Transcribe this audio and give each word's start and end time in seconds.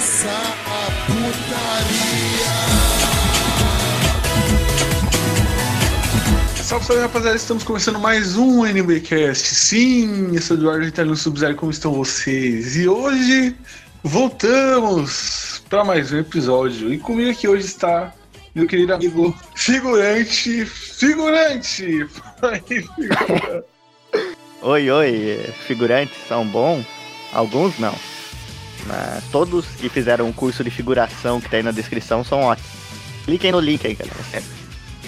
começar 0.00 0.56
a 0.66 0.90
putaria. 1.04 2.48
Salve, 6.56 6.86
salve 6.86 7.02
rapaziada, 7.02 7.36
estamos 7.36 7.64
começando 7.64 7.98
mais 7.98 8.34
um 8.34 8.64
NBcast. 8.64 9.54
Sim, 9.54 10.34
eu 10.34 10.40
sou 10.40 10.56
o 10.56 10.60
Eduardo 10.60 10.86
Italiano 10.86 11.14
Sub-Zero, 11.14 11.54
como 11.54 11.70
estão 11.70 11.92
vocês? 11.92 12.76
E 12.76 12.88
hoje 12.88 13.54
voltamos 14.02 15.62
para 15.68 15.84
mais 15.84 16.10
um 16.12 16.18
episódio. 16.20 16.90
E 16.94 16.96
comigo 16.96 17.30
aqui 17.30 17.46
hoje 17.46 17.66
está 17.66 18.14
meu 18.54 18.66
querido 18.66 18.94
amigo 18.94 19.36
figurante, 19.54 20.64
figurante! 20.64 22.08
Oi, 24.62 24.90
oi, 24.90 25.54
figurantes 25.66 26.14
são 26.28 26.46
bons? 26.46 26.84
Alguns 27.32 27.78
não. 27.78 27.94
Mas 28.86 29.24
todos 29.30 29.66
que 29.66 29.88
fizeram 29.88 30.26
um 30.26 30.32
curso 30.32 30.64
de 30.64 30.70
figuração 30.70 31.40
que 31.40 31.48
tá 31.48 31.56
aí 31.56 31.62
na 31.62 31.70
descrição 31.70 32.24
são 32.24 32.40
ótimos. 32.40 32.70
Cliquem 33.24 33.52
no 33.52 33.60
link 33.60 33.86
aí, 33.86 33.94
galera. 33.94 34.42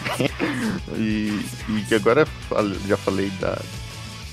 e, 0.96 1.44
e 1.90 1.94
agora 1.94 2.27
já 2.86 2.96
falei 2.96 3.30
da, 3.40 3.58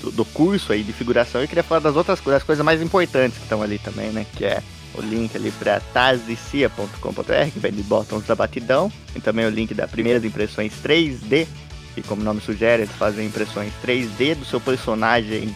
do, 0.00 0.10
do, 0.10 0.24
curso 0.24 0.72
aí 0.72 0.82
de 0.82 0.92
figuração 0.92 1.42
e 1.42 1.48
queria 1.48 1.62
falar 1.62 1.80
das 1.80 1.96
outras 1.96 2.20
coisas, 2.20 2.42
as 2.42 2.46
coisas 2.46 2.64
mais 2.64 2.82
importantes 2.82 3.38
que 3.38 3.44
estão 3.44 3.62
ali 3.62 3.78
também, 3.78 4.10
né? 4.10 4.26
Que 4.36 4.44
é 4.44 4.62
o 4.94 5.00
link 5.00 5.34
ali 5.36 5.50
para 5.52 5.80
tazicia.com.br, 5.92 7.50
que 7.52 7.58
vem 7.58 7.72
de 7.72 7.82
botões 7.82 8.26
da 8.26 8.34
batidão, 8.34 8.92
e 9.14 9.20
também 9.20 9.46
o 9.46 9.50
link 9.50 9.72
da 9.72 9.86
primeiras 9.86 10.24
impressões 10.24 10.72
3D, 10.82 11.46
que 11.94 12.02
como 12.02 12.22
o 12.22 12.24
nome 12.24 12.40
sugere, 12.40 12.82
eles 12.82 12.94
fazem 12.94 13.26
impressões 13.26 13.72
3D 13.84 14.34
do 14.34 14.44
seu 14.44 14.60
personagem 14.60 15.54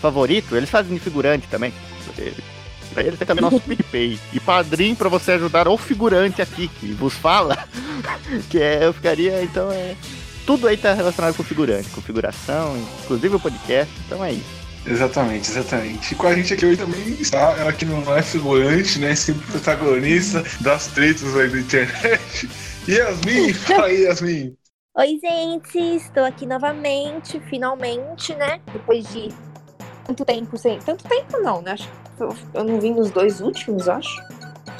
favorito, 0.00 0.56
eles 0.56 0.70
fazem 0.70 0.94
de 0.94 1.00
figurante 1.00 1.46
também. 1.48 1.72
Pra 2.92 3.02
eles 3.02 3.18
tem 3.18 3.26
também 3.26 3.42
nosso 3.42 3.60
PicPay. 3.60 4.18
E 4.32 4.40
padrinho 4.40 4.96
para 4.96 5.08
você 5.08 5.32
ajudar 5.32 5.68
o 5.68 5.76
figurante 5.76 6.42
aqui, 6.42 6.68
que 6.68 6.92
vos 6.92 7.14
fala. 7.14 7.68
que 8.50 8.58
é, 8.58 8.84
eu 8.84 8.92
ficaria, 8.92 9.42
então 9.42 9.70
é. 9.70 9.96
Tudo 10.46 10.66
aí 10.66 10.76
tá 10.76 10.94
relacionado 10.94 11.36
com 11.36 11.44
figurante, 11.44 11.88
configuração, 11.90 12.76
inclusive 13.04 13.36
o 13.36 13.40
podcast, 13.40 13.92
então 14.06 14.24
é 14.24 14.32
isso. 14.32 14.60
Exatamente, 14.86 15.50
exatamente. 15.50 16.12
E 16.12 16.14
com 16.16 16.26
a 16.26 16.34
gente 16.34 16.54
aqui 16.54 16.66
hoje 16.66 16.78
também 16.78 17.08
está, 17.20 17.54
ela 17.58 17.72
que 17.72 17.84
não 17.84 18.16
é 18.16 18.22
figurante, 18.22 18.98
né? 18.98 19.14
Sempre 19.14 19.46
protagonista 19.46 20.42
das 20.60 20.86
tretas 20.88 21.36
aí 21.36 21.48
da 21.48 21.58
internet. 21.58 22.48
Yasmin, 22.88 23.52
fala 23.52 23.86
aí, 23.86 24.02
Yasmin. 24.04 24.56
Oi, 24.96 25.18
gente, 25.22 25.78
estou 25.78 26.24
aqui 26.24 26.46
novamente, 26.46 27.40
finalmente, 27.48 28.34
né? 28.34 28.60
Depois 28.72 29.06
de 29.12 29.28
tanto 30.04 30.24
tempo 30.24 30.56
sem. 30.56 30.78
Tanto 30.80 31.04
tempo 31.04 31.38
não, 31.40 31.62
né? 31.62 31.72
Acho 31.72 31.88
que 31.88 32.09
eu, 32.22 32.36
eu 32.54 32.64
não 32.64 32.80
vim 32.80 32.94
nos 32.94 33.10
dois 33.10 33.40
últimos, 33.40 33.88
acho. 33.88 34.22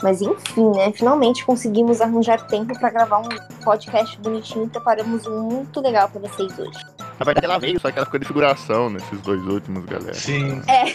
Mas 0.02 0.22
enfim, 0.22 0.70
né? 0.74 0.92
Finalmente 0.92 1.44
conseguimos 1.44 2.00
arranjar 2.00 2.46
tempo 2.46 2.78
para 2.78 2.90
gravar 2.90 3.18
um 3.18 3.28
podcast 3.62 4.18
bonitinho 4.18 4.64
e 4.64 4.68
preparamos 4.68 5.26
um 5.26 5.42
muito 5.42 5.80
legal 5.80 6.08
para 6.08 6.20
vocês 6.20 6.58
hoje. 6.58 6.78
Na 7.18 7.24
verdade, 7.24 7.44
ela 7.44 7.58
veio, 7.58 7.78
só 7.78 7.90
que 7.90 7.98
ela 7.98 8.06
ficou 8.06 8.18
de 8.18 8.26
figuração 8.26 8.88
nesses 8.88 9.20
dois 9.20 9.42
últimos, 9.42 9.84
galera. 9.84 10.14
Sim. 10.14 10.62
É. 10.66 10.86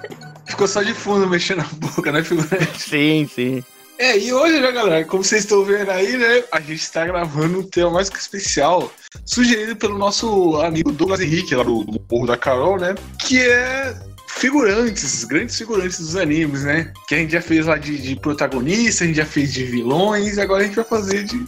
ficou 0.44 0.68
só 0.68 0.82
de 0.82 0.92
fundo 0.92 1.26
mexendo 1.26 1.60
a 1.60 1.86
boca, 1.86 2.12
né, 2.12 2.22
figurante? 2.22 2.82
Sim, 2.82 3.26
sim. 3.32 3.64
É, 3.98 4.18
e 4.18 4.32
hoje, 4.32 4.60
né, 4.60 4.72
galera, 4.72 5.04
como 5.04 5.22
vocês 5.22 5.42
estão 5.44 5.62
vendo 5.62 5.90
aí, 5.90 6.16
né, 6.16 6.42
a 6.52 6.60
gente 6.60 6.80
está 6.80 7.04
gravando 7.06 7.60
um 7.60 7.62
tema 7.62 7.90
mais 7.90 8.08
que 8.08 8.18
especial, 8.18 8.90
sugerido 9.26 9.76
pelo 9.76 9.98
nosso 9.98 10.56
amigo 10.56 10.90
Douglas 10.90 11.20
Henrique, 11.20 11.54
lá 11.54 11.62
do, 11.62 11.84
do 11.84 12.00
Morro 12.10 12.26
da 12.26 12.36
Carol, 12.36 12.78
né, 12.78 12.94
que 13.18 13.38
é 13.38 13.94
figurantes, 14.40 15.24
grandes 15.24 15.56
figurantes 15.58 16.00
dos 16.00 16.16
animes, 16.16 16.64
né? 16.64 16.92
Que 17.06 17.14
a 17.14 17.18
gente 17.18 17.32
já 17.32 17.42
fez 17.42 17.66
lá 17.66 17.76
de, 17.76 17.98
de 17.98 18.16
protagonista, 18.16 19.04
a 19.04 19.06
gente 19.06 19.16
já 19.16 19.26
fez 19.26 19.52
de 19.52 19.64
vilões, 19.64 20.38
e 20.38 20.40
agora 20.40 20.62
a 20.62 20.66
gente 20.66 20.76
vai 20.76 20.84
fazer 20.84 21.24
de. 21.24 21.46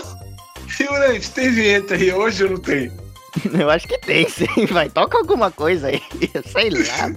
Figurante, 0.68 1.30
tem 1.32 1.50
vinheta 1.50 1.94
aí 1.94 2.12
hoje 2.12 2.44
ou 2.44 2.50
não 2.50 2.58
tem? 2.58 2.92
Eu 3.58 3.70
acho 3.70 3.88
que 3.88 3.98
tem, 3.98 4.28
sim. 4.28 4.46
Vai, 4.70 4.88
toca 4.88 5.18
alguma 5.18 5.50
coisa 5.50 5.88
aí. 5.88 6.00
Sei 6.44 6.70
lá. 6.70 7.10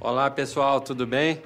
Olá 0.00 0.30
pessoal, 0.30 0.80
tudo 0.80 1.06
bem? 1.06 1.42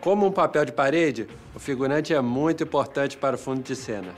Como 0.00 0.26
um 0.26 0.30
papel 0.30 0.64
de 0.64 0.72
parede, 0.72 1.26
o 1.54 1.58
figurante 1.58 2.14
é 2.14 2.20
muito 2.20 2.62
importante 2.62 3.16
para 3.16 3.36
o 3.36 3.38
fundo 3.38 3.62
de 3.62 3.74
cena. 3.74 4.14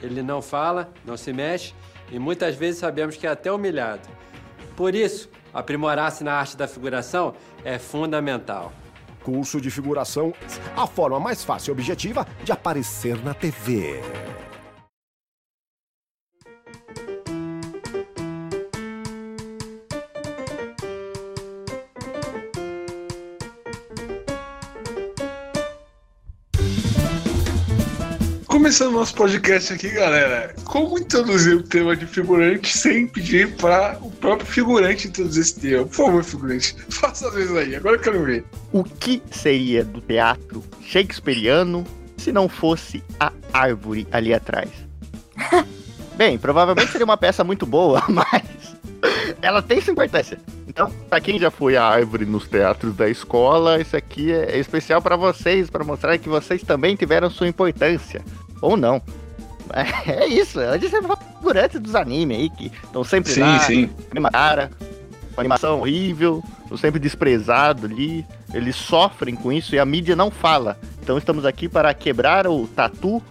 Ele 0.00 0.22
não 0.22 0.40
fala, 0.40 0.92
não 1.04 1.16
se 1.16 1.32
mexe 1.32 1.74
e 2.14 2.18
muitas 2.18 2.54
vezes 2.54 2.78
sabemos 2.78 3.16
que 3.16 3.26
é 3.26 3.30
até 3.30 3.50
humilhado. 3.50 4.08
Por 4.76 4.94
isso, 4.94 5.28
aprimorar-se 5.52 6.22
na 6.22 6.32
arte 6.32 6.56
da 6.56 6.68
figuração 6.68 7.34
é 7.64 7.76
fundamental. 7.76 8.72
Curso 9.24 9.60
de 9.60 9.68
figuração, 9.68 10.32
a 10.76 10.86
forma 10.86 11.18
mais 11.18 11.42
fácil 11.42 11.70
e 11.70 11.72
objetiva 11.72 12.24
de 12.44 12.52
aparecer 12.52 13.20
na 13.24 13.34
TV. 13.34 14.00
Começando 28.64 28.92
nosso 28.94 29.14
podcast 29.14 29.74
aqui, 29.74 29.90
galera, 29.90 30.54
como 30.64 30.98
introduzir 30.98 31.54
o 31.54 31.62
tema 31.62 31.94
de 31.94 32.06
figurante 32.06 32.74
sem 32.74 33.06
pedir 33.06 33.54
para 33.56 33.98
o 34.00 34.10
próprio 34.10 34.46
figurante 34.46 35.06
introduzir 35.06 35.42
esse 35.42 35.60
tema? 35.60 35.84
Por 35.84 35.94
favor, 35.94 36.24
figurante, 36.24 36.74
faça 36.88 37.28
as 37.28 37.34
vezes 37.34 37.54
aí, 37.54 37.76
agora 37.76 37.96
eu 37.96 38.00
quero 38.00 38.24
ver. 38.24 38.42
O 38.72 38.82
que 38.82 39.22
seria 39.30 39.84
do 39.84 40.00
teatro 40.00 40.64
shakespeariano 40.80 41.84
se 42.16 42.32
não 42.32 42.48
fosse 42.48 43.04
a 43.20 43.30
árvore 43.52 44.08
ali 44.10 44.32
atrás? 44.32 44.70
Bem, 46.16 46.38
provavelmente 46.38 46.90
seria 46.90 47.04
uma 47.04 47.18
peça 47.18 47.44
muito 47.44 47.66
boa, 47.66 48.02
mas 48.08 48.76
ela 49.42 49.60
tem 49.60 49.78
sua 49.82 49.92
importância. 49.92 50.38
Então, 50.66 50.90
pra 51.10 51.20
quem 51.20 51.38
já 51.38 51.50
foi 51.50 51.76
a 51.76 51.84
árvore 51.84 52.24
nos 52.24 52.48
teatros 52.48 52.96
da 52.96 53.10
escola, 53.10 53.78
isso 53.78 53.94
aqui 53.94 54.32
é 54.32 54.58
especial 54.58 55.02
para 55.02 55.16
vocês, 55.16 55.68
para 55.68 55.84
mostrar 55.84 56.16
que 56.16 56.30
vocês 56.30 56.62
também 56.62 56.96
tiveram 56.96 57.28
sua 57.28 57.46
importância. 57.46 58.24
Ou 58.64 58.78
não. 58.78 59.02
É 60.08 60.26
isso, 60.28 60.58
a 60.58 60.78
gente 60.78 60.90
sempre 60.90 61.14
figurantes 61.36 61.78
dos 61.78 61.94
animes 61.94 62.38
aí, 62.38 62.50
que 62.50 62.72
estão 62.82 63.04
sempre 63.04 63.32
sim, 63.32 63.40
lá, 63.40 63.58
sim. 63.60 63.90
mesma 64.12 64.30
cara, 64.30 64.70
com 65.34 65.40
animação 65.40 65.80
horrível, 65.80 66.42
estão 66.62 66.76
sempre 66.76 66.98
desprezado 66.98 67.86
ali. 67.86 68.24
Eles 68.52 68.74
sofrem 68.76 69.34
com 69.34 69.52
isso 69.52 69.74
e 69.74 69.78
a 69.78 69.84
mídia 69.84 70.16
não 70.16 70.30
fala. 70.30 70.78
Então 71.02 71.18
estamos 71.18 71.44
aqui 71.44 71.68
para 71.68 71.92
quebrar 71.92 72.46
o 72.46 72.66
tatu 72.68 73.22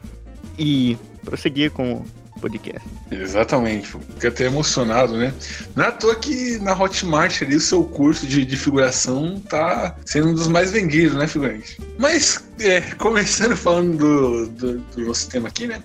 e 0.58 0.98
prosseguir 1.24 1.72
com 1.72 2.04
podcast. 2.44 2.82
Exatamente, 3.10 3.88
fiquei 3.88 4.30
até 4.30 4.46
emocionado, 4.46 5.18
né? 5.18 5.34
Não 5.76 5.86
é 5.86 5.88
à 5.88 5.92
toa 5.92 6.16
que 6.16 6.60
na 6.60 6.74
Hotmart 6.78 7.42
ali 7.42 7.56
o 7.56 7.62
seu 7.62 7.86
curso 7.86 8.28
de, 8.28 8.44
de 8.44 8.58
figuração 8.58 9.42
tá 9.48 9.96
sendo 10.06 10.30
um 10.30 10.34
dos 10.34 10.50
mais 10.50 10.72
vendidos, 10.72 11.18
né, 11.18 11.26
figurante? 11.26 11.80
Mas, 11.98 12.44
é, 12.60 12.82
começando 12.98 13.56
falando 13.56 13.98
do, 13.98 14.48
do, 14.48 14.78
do 14.80 15.06
nosso 15.06 15.30
tema 15.30 15.48
aqui, 15.48 15.68
né? 15.68 15.82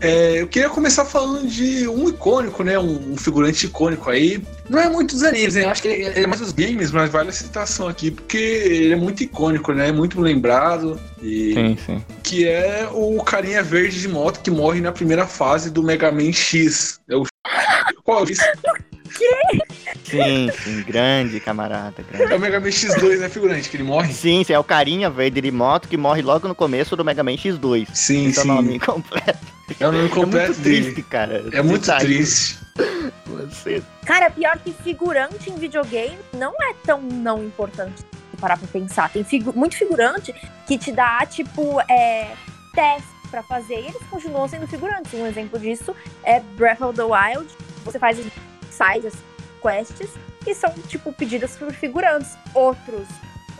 É, 0.00 0.42
eu 0.42 0.48
queria 0.48 0.68
começar 0.68 1.04
falando 1.04 1.46
de 1.46 1.88
um 1.88 2.08
icônico, 2.08 2.62
né? 2.62 2.78
Um, 2.78 3.12
um, 3.12 3.16
figurante 3.16 3.66
icônico 3.66 4.10
aí. 4.10 4.42
Não 4.68 4.78
é 4.78 4.88
muito 4.88 5.14
dos 5.14 5.22
animes, 5.22 5.54
né? 5.54 5.64
Acho 5.64 5.82
que 5.82 5.88
ele 5.88 6.20
é 6.20 6.26
mais 6.26 6.40
dos 6.40 6.52
games, 6.52 6.90
mas 6.90 7.10
vale 7.10 7.30
a 7.30 7.32
citação 7.32 7.88
aqui, 7.88 8.10
porque 8.10 8.36
ele 8.36 8.92
é 8.92 8.96
muito 8.96 9.22
icônico, 9.22 9.72
né? 9.72 9.92
Muito 9.92 10.20
lembrado. 10.20 10.98
E 11.22 11.54
sim, 11.54 11.78
sim. 11.86 12.04
Que 12.22 12.46
é 12.46 12.88
o 12.92 13.22
carinha 13.22 13.62
verde 13.62 14.00
de 14.00 14.08
moto 14.08 14.40
que 14.40 14.50
morre 14.50 14.80
na 14.80 14.92
primeira 14.92 15.26
fase 15.26 15.70
do 15.70 15.82
Mega 15.82 16.10
Man 16.10 16.32
X. 16.32 17.00
É 17.08 17.16
o. 17.16 17.24
Qual 18.02 18.20
é 18.20 18.22
o 18.22 18.26
Sim, 20.22 20.50
sim, 20.62 20.82
grande 20.82 21.40
camarada. 21.40 22.02
Grande. 22.10 22.32
É 22.32 22.36
o 22.36 22.40
Mega 22.40 22.60
Man 22.60 22.68
X2, 22.68 23.18
né, 23.18 23.28
figurante? 23.28 23.68
Que 23.68 23.76
ele 23.76 23.84
morre? 23.84 24.12
Sim, 24.12 24.44
sim, 24.44 24.52
é 24.52 24.58
o 24.58 24.64
carinha 24.64 25.10
verde 25.10 25.40
de 25.40 25.50
moto 25.50 25.88
que 25.88 25.96
morre 25.96 26.22
logo 26.22 26.46
no 26.48 26.54
começo 26.54 26.96
do 26.96 27.04
Mega 27.04 27.22
Man 27.22 27.32
X2. 27.32 27.88
Sim, 27.92 28.28
Esse 28.28 28.40
sim. 28.42 28.48
É 28.48 28.52
o 28.52 28.54
nome 28.54 28.78
completo. 28.78 29.38
É 29.80 29.88
o 29.88 29.92
nome 29.92 30.08
completo 30.08 30.44
é 30.44 30.46
muito 30.48 30.60
dele. 30.62 30.82
triste, 30.82 31.02
cara. 31.02 31.44
É 31.52 31.62
muito 31.62 31.80
Detalhe. 31.82 32.04
triste. 32.06 32.58
Você... 33.26 33.82
Cara, 34.04 34.30
pior 34.30 34.58
que 34.58 34.72
figurante 34.72 35.50
em 35.50 35.56
videogame 35.56 36.18
não 36.34 36.52
é 36.62 36.74
tão 36.84 37.00
não 37.00 37.42
importante 37.42 38.04
parar 38.40 38.58
pra 38.58 38.68
pensar. 38.68 39.10
Tem 39.10 39.24
figu 39.24 39.52
muito 39.56 39.76
figurante 39.76 40.34
que 40.66 40.76
te 40.76 40.92
dá, 40.92 41.24
tipo, 41.24 41.80
é, 41.90 42.32
teste 42.74 43.08
pra 43.30 43.42
fazer 43.42 43.74
e 43.74 43.86
eles 43.86 44.02
continuam 44.10 44.46
sendo 44.46 44.66
figurantes. 44.66 45.12
Um 45.14 45.26
exemplo 45.26 45.58
disso 45.58 45.94
é 46.22 46.40
Breath 46.40 46.82
of 46.82 46.94
the 46.96 47.02
Wild. 47.02 47.46
Você 47.84 47.98
faz 47.98 48.18
sides, 48.70 49.14
quests, 49.64 50.10
que 50.44 50.54
são, 50.54 50.70
tipo, 50.88 51.12
pedidas 51.12 51.56
por 51.56 51.72
figurantes. 51.72 52.36
Outros 52.52 53.06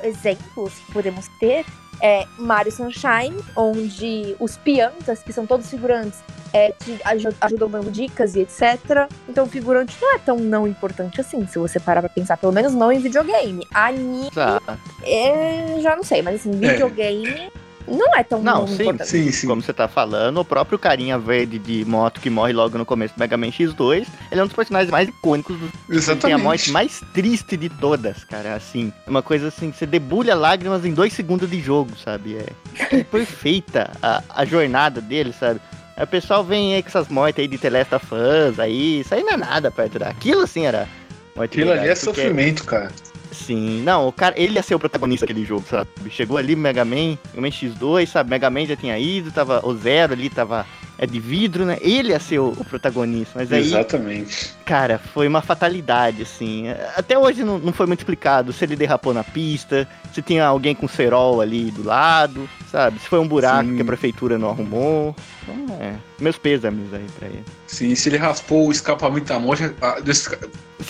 exemplos 0.03 0.73
que 0.87 0.93
podemos 0.93 1.27
ter 1.41 1.65
é 2.03 2.27
Mario 2.39 2.73
Sunshine, 2.73 3.37
onde 3.57 4.37
os 4.41 4.57
piantas, 4.57 5.23
que 5.23 5.33
são 5.33 5.47
todos 5.47 5.71
figurantes, 5.71 6.19
é, 6.53 6.73
te 6.73 7.01
aj- 7.05 7.35
ajudam 7.41 7.69
dando 7.71 7.91
dicas 7.91 8.35
e 8.35 8.41
etc. 8.41 9.09
Então 9.29 9.45
o 9.45 9.49
figurante 9.49 9.97
não 10.01 10.15
é 10.15 10.19
tão 10.19 10.37
não 10.39 10.67
importante 10.69 11.21
assim, 11.21 11.47
se 11.47 11.59
você 11.59 11.81
parar 11.81 12.01
pra 12.03 12.09
pensar, 12.09 12.37
pelo 12.37 12.53
menos 12.53 12.75
não 12.75 12.93
em 12.93 12.99
videogame. 12.99 13.67
Anime, 13.73 14.29
Exato. 14.31 14.79
é, 15.03 15.77
já 15.81 15.97
não 15.97 16.03
sei, 16.05 16.21
mas 16.23 16.37
assim, 16.41 16.51
videogame 16.53 17.51
não 17.87 18.15
é 18.17 18.23
tão 18.23 18.43
Não, 18.43 18.61
não, 18.61 18.67
sim, 18.67 18.83
importante. 18.83 19.11
Sim, 19.11 19.31
sim. 19.31 19.47
Como 19.47 19.63
você 19.63 19.73
tá 19.73 19.89
falando, 19.89 20.39
o 20.39 20.45
próprio 20.45 20.79
carinha 20.79 21.19
verde 21.19 21.59
de 21.59 21.85
moto 21.85 22.21
que 22.21 22.31
morre 22.31 22.53
logo 22.53 22.79
no 22.79 22.85
começo 22.85 23.15
do 23.15 23.19
Mega 23.19 23.37
Man 23.37 23.49
X2, 23.49 24.07
ele 24.31 24.41
é 24.41 24.43
um 24.43 24.47
dos 24.47 24.57
personagens 24.57 24.91
mais 24.91 25.09
icônicos 25.09 25.57
do 25.59 25.71
Exatamente. 25.89 26.23
Tem 26.23 26.33
a 26.33 26.39
morte 26.39 26.71
mais 26.71 27.03
triste 27.13 27.57
de 27.57 27.69
todas, 27.69 28.25
cara. 28.25 28.55
Assim, 28.55 28.93
uma 29.07 29.23
coisa 29.23 29.49
assim, 29.49 29.73
você 29.73 29.87
debulha 29.87 30.35
lágrimas 30.35 30.85
em 30.85 30.93
dois 30.93 31.13
segundos 31.13 31.51
de 31.51 31.61
jogo, 31.61 31.91
sabe? 32.03 32.37
É, 32.37 32.97
é 32.97 33.05
perfeita 33.05 33.91
a, 34.03 34.23
a 34.31 34.45
jornada 34.45 35.01
dele, 35.01 35.33
sabe? 35.33 35.61
Aí 35.97 36.05
o 36.05 36.09
pessoal 36.09 36.43
vem 36.43 36.75
aí 36.75 36.83
com 36.83 36.89
essas 36.89 37.09
mortes 37.09 37.41
aí 37.41 37.47
de 37.47 37.57
of 37.57 38.07
Us, 38.15 38.59
aí, 38.59 39.01
isso 39.01 39.15
aí 39.15 39.23
não 39.23 39.35
é 39.35 39.37
nada 39.37 39.71
perto 39.71 39.99
daquilo, 39.99 40.43
assim, 40.43 40.67
era. 40.67 40.89
Aquilo 41.37 41.73
ali 41.73 41.89
é 41.89 41.95
sofrimento, 41.95 42.65
cara. 42.65 42.91
Sim, 43.35 43.83
não, 43.83 44.09
o 44.09 44.13
cara, 44.13 44.35
ele 44.39 44.55
ia 44.55 44.63
ser 44.63 44.75
o 44.75 44.79
protagonista 44.79 45.27
daquele 45.27 45.45
jogo, 45.45 45.65
sabe? 45.69 45.89
Chegou 46.09 46.39
ali 46.39 46.55
Mega 46.55 46.85
Man, 46.85 47.19
Mega 47.35 47.41
Man 47.41 47.49
X2, 47.49 48.07
sabe? 48.07 48.31
Mega 48.31 48.49
Man 48.49 48.65
já 48.65 48.77
tinha 48.77 48.99
ido, 48.99 49.33
tava 49.33 49.61
o 49.67 49.75
Zero 49.75 50.13
ali, 50.13 50.31
tava 50.31 50.65
é 50.97 51.07
de 51.07 51.19
vidro, 51.19 51.65
né? 51.65 51.79
Ele 51.81 52.11
ia 52.11 52.21
ser 52.21 52.39
o, 52.39 52.51
o 52.51 52.65
protagonista, 52.65 53.33
mas 53.35 53.53
aí 53.53 53.61
Exatamente. 53.61 54.55
Cara, 54.65 54.99
foi 54.99 55.27
uma 55.27 55.43
fatalidade, 55.43 56.23
assim. 56.23 56.67
Até 56.97 57.19
hoje 57.19 57.43
não, 57.43 57.59
não 57.59 57.73
foi 57.73 57.87
muito 57.87 58.01
explicado 58.01 58.53
se 58.53 58.65
ele 58.65 58.77
derrapou 58.77 59.13
na 59.13 59.25
pista, 59.25 59.89
se 60.13 60.23
tinha 60.23 60.47
alguém 60.47 60.75
com 60.75 60.87
cerol 60.87 61.41
ali 61.41 61.71
do 61.71 61.83
lado, 61.83 62.49
sabe? 62.71 63.01
Se 63.01 63.09
foi 63.09 63.19
um 63.19 63.27
buraco 63.27 63.69
Sim. 63.69 63.77
que 63.77 63.83
a 63.83 63.85
prefeitura 63.85 64.39
não 64.39 64.51
arrumou. 64.51 65.17
Então, 65.43 65.77
é. 65.81 65.95
Meus 66.21 66.39
pêsames 66.39 66.93
aí 66.95 67.07
pra 67.19 67.29
ele. 67.29 67.45
Sim, 67.67 67.95
se 67.95 68.09
ele 68.09 68.17
raspou 68.17 68.69
o 68.69 68.73
escapamento 68.73 69.27
da 69.27 69.39
moto. 69.39 69.63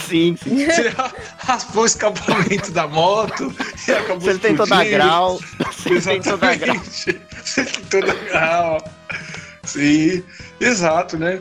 Sim, 0.08 0.36
sim. 0.42 0.64
Ra- 0.96 1.12
raspou 1.38 1.82
o 1.82 1.86
escapamento 1.86 2.70
da 2.72 2.86
moto 2.86 3.54
e 3.86 3.92
acabou 3.92 4.28
ele 4.30 4.38
tentou 4.38 4.66
dar 4.66 4.84
grau, 4.84 5.40
ele 5.86 6.00
tentou 6.00 6.36
dar 6.36 6.56
grau. 6.56 6.76
Você 6.84 7.64
tentou 7.64 8.00
dar 8.00 8.14
grau. 8.24 8.84
Sim, 9.64 10.22
exato, 10.60 11.16
né? 11.18 11.40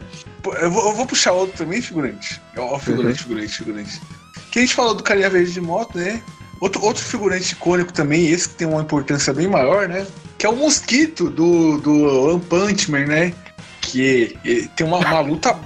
Eu 0.59 0.71
vou, 0.71 0.83
eu 0.89 0.93
vou 0.93 1.05
puxar 1.05 1.31
outro 1.33 1.57
também, 1.57 1.81
figurante. 1.81 2.39
Ó, 2.57 2.77
figurante, 2.79 3.19
Uhum. 3.21 3.27
figurante, 3.27 3.57
figurante. 3.57 4.01
Que 4.51 4.59
a 4.59 4.61
gente 4.61 4.75
falou 4.75 4.93
do 4.93 5.03
carinha 5.03 5.29
verde 5.29 5.51
de 5.51 5.61
moto, 5.61 5.97
né? 5.97 6.21
Outro, 6.61 6.81
outro 6.83 7.03
figurante 7.03 7.53
icônico 7.53 7.91
também, 7.91 8.29
esse 8.29 8.47
que 8.49 8.55
tem 8.55 8.67
uma 8.67 8.81
importância 8.81 9.33
bem 9.33 9.47
maior, 9.47 9.87
né? 9.89 10.05
Que 10.37 10.45
é 10.45 10.49
o 10.49 10.55
Mosquito 10.55 11.29
do, 11.29 11.77
do 11.79 12.29
One 12.29 12.39
Punch 12.41 12.89
Man, 12.91 13.05
né? 13.07 13.33
Que 13.81 14.37
tem 14.75 14.85
uma, 14.87 14.99
uma 14.99 15.19
luta. 15.19 15.57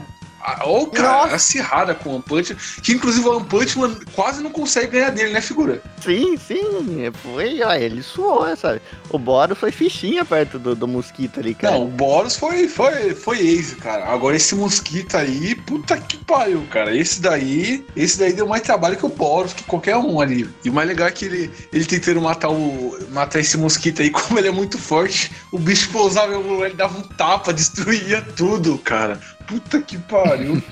Ó, 0.61 0.85
cara, 0.85 1.23
Nossa. 1.23 1.35
acirrada 1.35 1.93
com 1.93 2.09
o 2.09 2.13
One 2.13 2.23
Punch 2.23 2.55
que 2.81 2.93
inclusive 2.93 3.27
o 3.27 3.35
One 3.37 3.45
Punch 3.45 3.77
Man 3.77 3.95
quase 4.13 4.41
não 4.41 4.49
consegue 4.49 4.93
ganhar 4.93 5.09
dele, 5.09 5.33
né, 5.33 5.41
figura? 5.41 5.81
Sim, 6.01 6.37
sim. 6.37 7.11
Foi, 7.21 7.61
ó, 7.61 7.73
ele 7.73 8.01
suou, 8.01 8.55
sabe? 8.55 8.81
O 9.09 9.19
Boro 9.19 9.55
foi 9.55 9.71
fichinha 9.71 10.23
perto 10.23 10.57
do, 10.57 10.75
do 10.75 10.87
mosquito 10.87 11.39
ali, 11.39 11.53
cara. 11.53 11.75
Não, 11.75 11.85
o 11.85 11.87
Boros 11.87 12.35
foi, 12.37 12.67
foi, 12.67 13.13
foi 13.13 13.39
ace, 13.39 13.75
cara. 13.75 14.05
Agora 14.05 14.35
esse 14.35 14.55
mosquito 14.55 15.15
aí, 15.15 15.55
puta 15.55 15.97
que 15.97 16.17
pariu, 16.17 16.65
cara. 16.69 16.95
Esse 16.95 17.21
daí, 17.21 17.85
esse 17.95 18.17
daí 18.17 18.33
deu 18.33 18.47
mais 18.47 18.61
trabalho 18.61 18.95
que 18.95 19.05
o 19.05 19.09
Boros, 19.09 19.53
que 19.53 19.63
qualquer 19.63 19.97
um 19.97 20.21
ali. 20.21 20.49
E 20.63 20.69
o 20.69 20.73
mais 20.73 20.87
legal 20.87 21.07
é 21.07 21.11
que 21.11 21.25
ele, 21.25 21.51
ele 21.73 21.85
tentando 21.85 22.21
matar 22.21 22.49
o 22.49 22.97
matar 23.11 23.39
esse 23.39 23.57
mosquito 23.57 24.01
aí, 24.01 24.09
como 24.11 24.39
ele 24.39 24.47
é 24.47 24.51
muito 24.51 24.77
forte, 24.77 25.31
o 25.51 25.59
bicho 25.59 25.89
pousava 25.89 26.31
em 26.31 26.35
algum 26.35 26.53
lugar, 26.53 26.67
ele 26.67 26.77
dava 26.77 26.97
um 26.97 27.01
tapa, 27.01 27.53
destruía 27.53 28.21
tudo, 28.21 28.77
cara. 28.77 29.19
Puta 29.47 29.81
que 29.81 29.97
pariu. 29.97 30.61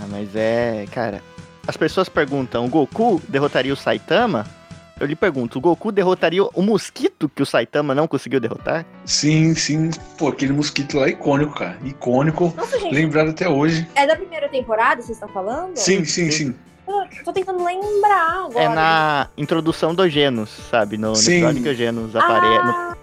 Ah, 0.00 0.06
mas 0.10 0.34
é, 0.34 0.84
cara. 0.90 1.22
As 1.68 1.76
pessoas 1.76 2.08
perguntam: 2.08 2.64
o 2.64 2.68
Goku 2.68 3.22
derrotaria 3.28 3.72
o 3.72 3.76
Saitama? 3.76 4.44
Eu 4.98 5.06
lhe 5.06 5.14
pergunto: 5.14 5.58
o 5.58 5.60
Goku 5.60 5.92
derrotaria 5.92 6.42
o 6.42 6.62
mosquito 6.62 7.28
que 7.28 7.40
o 7.42 7.46
Saitama 7.46 7.94
não 7.94 8.08
conseguiu 8.08 8.40
derrotar? 8.40 8.84
sim, 9.04 9.54
sim. 9.54 9.90
Pô, 10.18 10.28
aquele 10.28 10.52
mosquito 10.52 10.98
lá 10.98 11.06
é 11.06 11.10
icônico, 11.10 11.54
cara. 11.54 11.78
Icônico. 11.84 12.52
Nossa, 12.56 12.80
gente, 12.80 12.92
Lembrado 12.92 13.30
até 13.30 13.48
hoje. 13.48 13.86
é 13.94 14.04
da 14.06 14.16
primeira 14.16 14.48
temporada, 14.48 15.02
vocês 15.02 15.16
estão 15.16 15.28
falando? 15.28 15.76
Sim, 15.76 16.04
sim, 16.04 16.30
sim. 16.32 16.54
Eu 16.88 17.24
tô 17.24 17.32
tentando 17.32 17.62
lembrar 17.62 18.46
agora. 18.46 18.64
É 18.64 18.68
na 18.68 19.28
introdução 19.38 19.94
do 19.94 20.08
Genos, 20.08 20.50
sabe? 20.68 20.96
No, 20.98 21.10
no 21.10 21.16
Sim. 21.16 21.34
episódio 21.34 21.62
que 21.62 21.68
o 21.68 21.74
Genos 21.74 22.16
aparece. 22.16 22.64
no- 22.66 22.96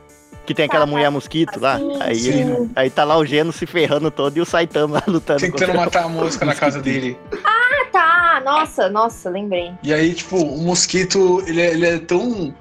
Que 0.50 0.56
tem 0.56 0.66
aquela 0.66 0.88
tá, 0.88 0.92
mulher 0.92 1.12
mosquito 1.12 1.60
lá. 1.60 1.80
Aí, 2.00 2.28
ele- 2.28 2.70
aí 2.76 2.90
tá 2.90 3.04
lá 3.04 3.16
o 3.20 3.24
Genos 3.24 3.56
se 3.56 3.68
ferrando 3.68 4.10
todo 4.10 4.36
e 4.36 4.42
o 4.42 4.46
Saitama 4.46 5.00
lutando 5.08 5.40
Tentando 5.42 5.76
matar 5.76 6.06
a 6.06 6.10
mosca 6.10 6.44
na 6.44 6.56
casa 6.56 6.82
dele. 6.82 7.16
Ah, 7.46 7.86
tá. 7.92 8.42
Nossa, 8.44 8.90
nossa, 8.90 9.30
lembrei. 9.30 9.72
E 9.84 9.94
aí, 9.94 10.12
tipo, 10.12 10.38
o 10.38 10.58
mosquito, 10.64 11.44
ele 11.46 11.62
é, 11.62 11.72
ele 11.72 11.86
é 11.86 12.00
tão 12.00 12.52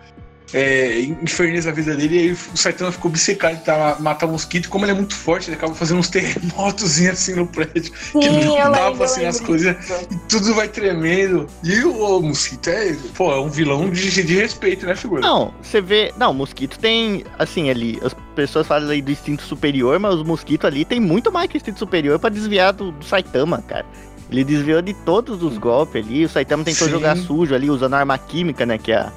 é, 0.52 1.00
inferneza 1.00 1.70
a 1.70 1.72
vida 1.72 1.94
dele, 1.94 2.16
e 2.16 2.18
aí 2.20 2.32
o 2.32 2.56
Saitama 2.56 2.90
ficou 2.92 3.10
obcecado 3.10 3.56
de 3.56 3.64
tá- 3.64 3.96
matar 4.00 4.26
o 4.26 4.30
mosquito, 4.30 4.66
e 4.66 4.68
como 4.68 4.84
ele 4.84 4.92
é 4.92 4.94
muito 4.94 5.14
forte, 5.14 5.48
ele 5.48 5.56
acaba 5.56 5.74
fazendo 5.74 5.98
uns 5.98 6.08
terremotos 6.08 6.98
assim 7.00 7.34
no 7.34 7.46
prédio, 7.46 7.92
Sim, 8.12 8.20
que 8.20 8.28
não 8.28 8.70
lembro, 8.70 9.02
assim 9.02 9.24
as 9.24 9.40
coisas, 9.40 9.76
e 10.10 10.16
tudo 10.28 10.54
vai 10.54 10.68
tremendo. 10.68 11.46
E 11.62 11.80
o, 11.84 12.18
o 12.18 12.22
mosquito 12.22 12.68
é, 12.68 12.96
pô, 13.14 13.32
é 13.32 13.40
um 13.40 13.48
vilão 13.50 13.90
de, 13.90 14.10
de 14.22 14.34
respeito, 14.36 14.86
né, 14.86 14.94
figura? 14.94 15.22
Não, 15.22 15.52
você 15.62 15.80
vê. 15.80 16.12
Não, 16.16 16.30
o 16.30 16.34
mosquito 16.34 16.78
tem. 16.78 17.24
Assim, 17.38 17.70
ali. 17.70 17.98
As 18.02 18.14
pessoas 18.34 18.66
falam 18.66 18.88
aí 18.88 19.02
do 19.02 19.10
instinto 19.10 19.42
superior, 19.42 19.98
mas 19.98 20.14
os 20.14 20.22
mosquitos 20.22 20.66
ali 20.66 20.84
tem 20.84 21.00
muito 21.00 21.32
mais 21.32 21.48
que 21.48 21.56
instinto 21.56 21.78
superior 21.78 22.18
pra 22.18 22.30
desviar 22.30 22.72
do, 22.72 22.92
do 22.92 23.04
Saitama, 23.04 23.62
cara. 23.62 23.86
Ele 24.30 24.44
desviou 24.44 24.82
de 24.82 24.92
todos 24.92 25.42
os 25.42 25.56
golpes 25.56 26.04
ali. 26.04 26.24
O 26.24 26.28
Saitama 26.28 26.62
tentou 26.62 26.86
Sim. 26.86 26.92
jogar 26.92 27.16
sujo 27.16 27.54
ali, 27.54 27.70
usando 27.70 27.94
arma 27.94 28.18
química, 28.18 28.66
né? 28.66 28.76
Que 28.76 28.92
é 28.92 28.96
a 28.96 29.12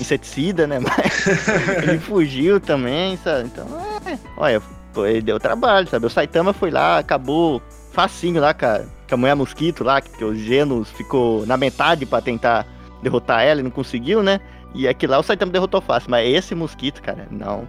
inseticida, 0.00 0.66
né? 0.66 0.78
Mas 0.78 1.26
ele 1.82 1.98
fugiu 1.98 2.60
também, 2.60 3.16
sabe? 3.18 3.46
Então, 3.46 3.66
é. 4.06 4.18
Olha, 4.36 4.62
ele 5.08 5.22
deu 5.22 5.38
trabalho, 5.38 5.88
sabe? 5.88 6.06
O 6.06 6.10
Saitama 6.10 6.52
foi 6.52 6.70
lá, 6.70 6.98
acabou 6.98 7.60
facinho 7.92 8.40
lá, 8.40 8.54
cara. 8.54 8.88
Com 9.08 9.14
a 9.14 9.18
mulher 9.18 9.36
mosquito 9.36 9.84
lá, 9.84 10.00
que 10.00 10.24
o 10.24 10.34
Genos 10.34 10.90
ficou 10.90 11.46
na 11.46 11.56
metade 11.56 12.04
pra 12.06 12.20
tentar 12.20 12.66
derrotar 13.02 13.42
ela 13.42 13.60
e 13.60 13.62
não 13.62 13.70
conseguiu, 13.70 14.22
né? 14.22 14.40
E 14.74 14.86
aqui 14.88 15.06
lá 15.06 15.18
o 15.18 15.22
Saitama 15.22 15.52
derrotou 15.52 15.80
fácil, 15.80 16.10
mas 16.10 16.28
esse 16.28 16.54
mosquito, 16.54 17.00
cara, 17.02 17.26
não. 17.30 17.68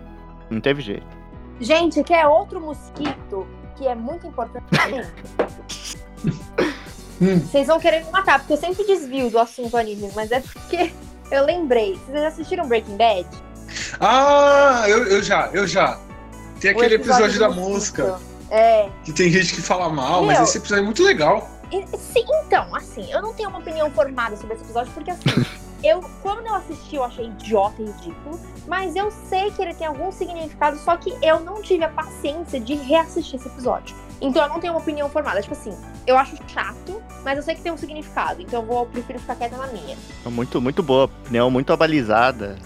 Não 0.50 0.59
teve 0.59 0.81
jeito. 0.81 1.06
Gente, 1.59 2.04
que 2.04 2.13
é 2.13 2.27
outro 2.27 2.59
mosquito 2.59 3.48
que 3.75 3.88
é 3.88 3.95
muito 3.95 4.27
importante. 4.27 4.65
Hum. 7.19 7.40
Vocês 7.40 7.66
vão 7.66 7.80
querer 7.80 8.06
me 8.06 8.11
matar, 8.11 8.37
porque 8.37 8.54
eu 8.54 8.57
sempre 8.57 8.85
desvio 8.85 9.31
do 9.31 9.40
assunto 9.40 9.76
anime, 9.76 10.11
mas 10.16 10.31
é 10.31 10.40
porque 10.40 10.94
eu 11.31 11.45
lembrei. 11.45 11.99
Vocês 12.05 12.21
já 12.21 12.27
assistiram 12.27 12.67
Breaking 12.67 12.97
Bad? 12.97 13.27
Ah, 13.99 14.83
eu, 14.87 15.05
eu 15.07 15.23
já, 15.23 15.49
eu 15.53 15.67
já. 15.67 15.99
Tem 16.59 16.71
aquele 16.71 16.95
episódio, 16.95 17.39
da 17.39 17.47
do 17.49 17.55
mosquito. 17.55 17.69
música, 18.07 18.19
É. 18.49 18.89
que 19.03 19.13
tem 19.13 19.29
gente 19.29 19.53
que 19.53 19.61
fala 19.61 19.89
mal, 19.89 20.23
mas 20.23 20.37
Meu. 20.37 20.43
esse 20.43 20.57
episódio 20.57 20.81
é 20.81 20.85
muito 20.85 21.03
legal. 21.03 21.49
E- 21.71 21.85
Sim, 21.97 22.25
então, 22.45 22.73
assim, 22.75 23.11
eu 23.11 23.21
não 23.21 23.33
tenho 23.33 23.49
uma 23.49 23.59
opinião 23.59 23.91
formada 23.91 24.35
sobre 24.37 24.55
esse 24.55 24.63
episódio, 24.63 24.91
porque 24.93 25.11
assim, 25.11 25.45
eu, 25.83 26.01
quando 26.23 26.47
eu 26.47 26.55
assisti, 26.55 26.95
eu 26.95 27.03
achei 27.03 27.25
idiota 27.27 27.81
e 27.81 27.85
ridículo, 27.85 28.39
mas 28.67 28.95
eu 28.95 29.11
sei 29.29 29.51
que 29.51 29.61
ele 29.61 29.73
tem 29.75 29.85
algum 29.85 30.11
significado, 30.11 30.77
só 30.79 30.95
que 30.97 31.13
eu 31.21 31.39
não 31.41 31.61
tive 31.61 31.83
a 31.83 31.89
paciência 31.89 32.59
de 32.59 32.73
reassistir 32.75 33.35
esse 33.39 33.47
episódio. 33.47 33.95
Então 34.21 34.44
eu 34.44 34.50
não 34.50 34.59
tenho 34.59 34.74
uma 34.74 34.80
opinião 34.80 35.09
formada. 35.09 35.42
Tipo 35.42 35.54
assim, 35.54 35.76
eu 36.06 36.18
acho 36.18 36.36
chato, 36.47 37.02
mas 37.24 37.38
eu 37.38 37.44
sei 37.44 37.56
que 37.56 37.62
tem 37.62 37.71
um 37.71 37.78
significado, 37.78 38.42
então 38.42 38.62
eu 38.62 38.66
vou, 38.66 38.86
prefiro 38.86 39.19
ficar 39.19 39.36
quieta 39.36 39.57
na 39.57 39.68
minha. 39.68 39.97
Muito, 40.26 40.62
muito 40.62 40.81
boa. 40.81 41.06
Opinião 41.06 41.52
muito 41.52 41.71
abalizada. 41.71 42.57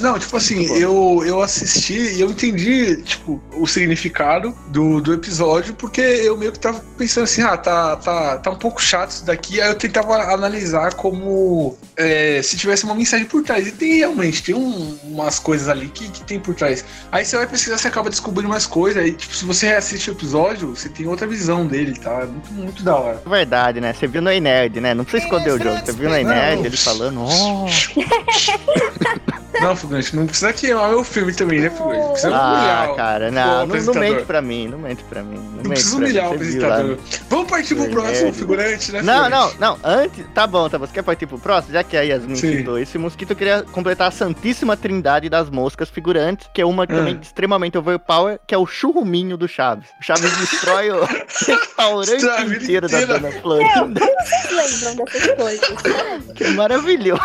Não, 0.00 0.18
tipo 0.18 0.36
assim, 0.36 0.64
eu, 0.76 1.22
eu 1.26 1.40
assisti 1.42 1.94
e 1.94 2.20
eu 2.20 2.30
entendi, 2.30 2.96
tipo, 3.02 3.40
o 3.56 3.66
significado 3.66 4.54
do, 4.68 5.00
do 5.00 5.12
episódio, 5.12 5.74
porque 5.74 6.00
eu 6.00 6.36
meio 6.36 6.52
que 6.52 6.58
tava 6.58 6.82
pensando 6.96 7.24
assim, 7.24 7.42
ah, 7.42 7.56
tá, 7.56 7.96
tá, 7.96 8.38
tá 8.38 8.50
um 8.50 8.56
pouco 8.56 8.80
chato 8.82 9.10
isso 9.10 9.24
daqui, 9.24 9.60
aí 9.60 9.68
eu 9.68 9.74
tentava 9.74 10.14
analisar 10.32 10.94
como 10.94 11.76
é, 11.96 12.40
se 12.42 12.56
tivesse 12.56 12.84
uma 12.84 12.94
mensagem 12.94 13.26
por 13.26 13.42
trás. 13.42 13.66
E 13.66 13.72
tem 13.72 13.96
realmente, 13.98 14.42
tem 14.42 14.54
um- 14.54 14.98
umas 15.04 15.38
coisas 15.38 15.68
ali 15.68 15.88
que, 15.88 16.08
que 16.08 16.22
tem 16.24 16.38
por 16.40 16.54
trás. 16.54 16.84
Aí 17.12 17.24
você 17.24 17.36
vai 17.36 17.46
pesquisar, 17.46 17.78
você 17.78 17.88
acaba 17.88 18.08
descobrindo 18.10 18.48
mais 18.48 18.66
coisas, 18.66 19.02
aí, 19.02 19.12
tipo, 19.12 19.34
se 19.34 19.44
você 19.44 19.66
reassiste 19.66 20.10
o 20.10 20.12
episódio, 20.14 20.74
você 20.74 20.88
tem 20.88 21.06
outra 21.06 21.26
visão 21.26 21.66
dele, 21.66 21.98
tá? 21.98 22.20
É 22.22 22.26
muito, 22.26 22.52
muito 22.52 22.82
da 22.82 22.96
hora. 22.96 23.22
Verdade, 23.26 23.80
né? 23.80 23.92
Você 23.92 24.06
viu 24.06 24.22
no 24.22 24.30
Nerd, 24.30 24.80
né? 24.80 24.94
Não 24.94 25.04
precisa 25.04 25.24
esconder 25.24 25.50
o 25.52 25.58
jogo. 25.62 25.78
Você 25.84 25.92
viu 25.92 26.08
no 26.08 26.16
Ei 26.16 26.24
Não. 26.24 26.30
Nerd 26.30 26.66
ele 26.66 26.76
falando, 26.76 27.20
oh, 27.22 27.66
Não, 29.60 29.76
Figurante, 29.76 30.16
não 30.16 30.26
precisa 30.26 30.52
queimar 30.52 30.88
meu 30.88 31.04
filme 31.04 31.32
também, 31.34 31.60
né, 31.60 31.70
Figurante? 31.70 32.08
Precisa 32.12 32.34
Ah, 32.34 32.52
humilhar 32.54 32.94
cara, 32.96 33.28
o 33.28 33.32
não, 33.32 33.66
não, 33.66 33.76
não 33.82 33.94
mente 33.94 34.22
pra 34.24 34.40
mim, 34.42 34.68
não 34.68 34.78
mente 34.78 35.04
pra 35.04 35.22
mim. 35.22 35.36
Não, 35.36 35.62
Não 35.62 35.70
precisa 35.70 35.90
pra 35.90 35.98
mim, 35.98 36.04
humilhar 36.06 36.30
o 36.30 36.34
apresentador. 36.34 36.98
Vamos 37.28 37.50
partir 37.50 37.74
pro 37.74 37.88
próximo, 37.90 38.32
figurante, 38.32 38.92
né? 38.92 39.02
Não, 39.02 39.28
não, 39.30 39.52
não, 39.58 39.78
antes, 39.84 40.24
tá 40.34 40.46
bom, 40.46 40.68
tá 40.68 40.78
bom, 40.78 40.86
você 40.86 40.92
quer 40.92 41.02
partir 41.02 41.26
pro 41.26 41.38
próximo? 41.38 41.72
Já 41.74 41.82
que 41.84 41.96
a 41.96 42.02
Yasmin 42.02 42.36
Sim. 42.36 42.56
citou 42.58 42.78
esse 42.78 42.96
mosquito, 42.98 43.30
eu 43.30 43.36
queria 43.36 43.62
completar 43.70 44.08
a 44.08 44.10
santíssima 44.10 44.76
trindade 44.76 45.28
das 45.28 45.50
moscas 45.50 45.88
figurantes, 45.90 46.48
que 46.54 46.60
é 46.60 46.66
uma 46.66 46.86
também 46.86 47.16
Ah. 47.16 47.22
extremamente 47.22 47.76
overpower, 47.78 48.38
que 48.46 48.54
é 48.54 48.58
o 48.58 48.66
churruminho 48.66 49.36
do 49.36 49.46
Chaves. 49.48 49.88
O 50.00 50.04
Chaves 50.04 50.36
destrói 50.38 50.90
o 50.90 51.04
restaurante 51.04 52.62
inteiro 52.62 52.88
da. 52.88 53.00
Dona 53.04 53.32
Florinda, 53.32 54.00
Vocês 54.00 54.82
lembram 54.82 55.04
dessas 55.06 55.34
coisas? 55.34 56.32
que 56.34 56.44
maravilhoso. 56.50 57.20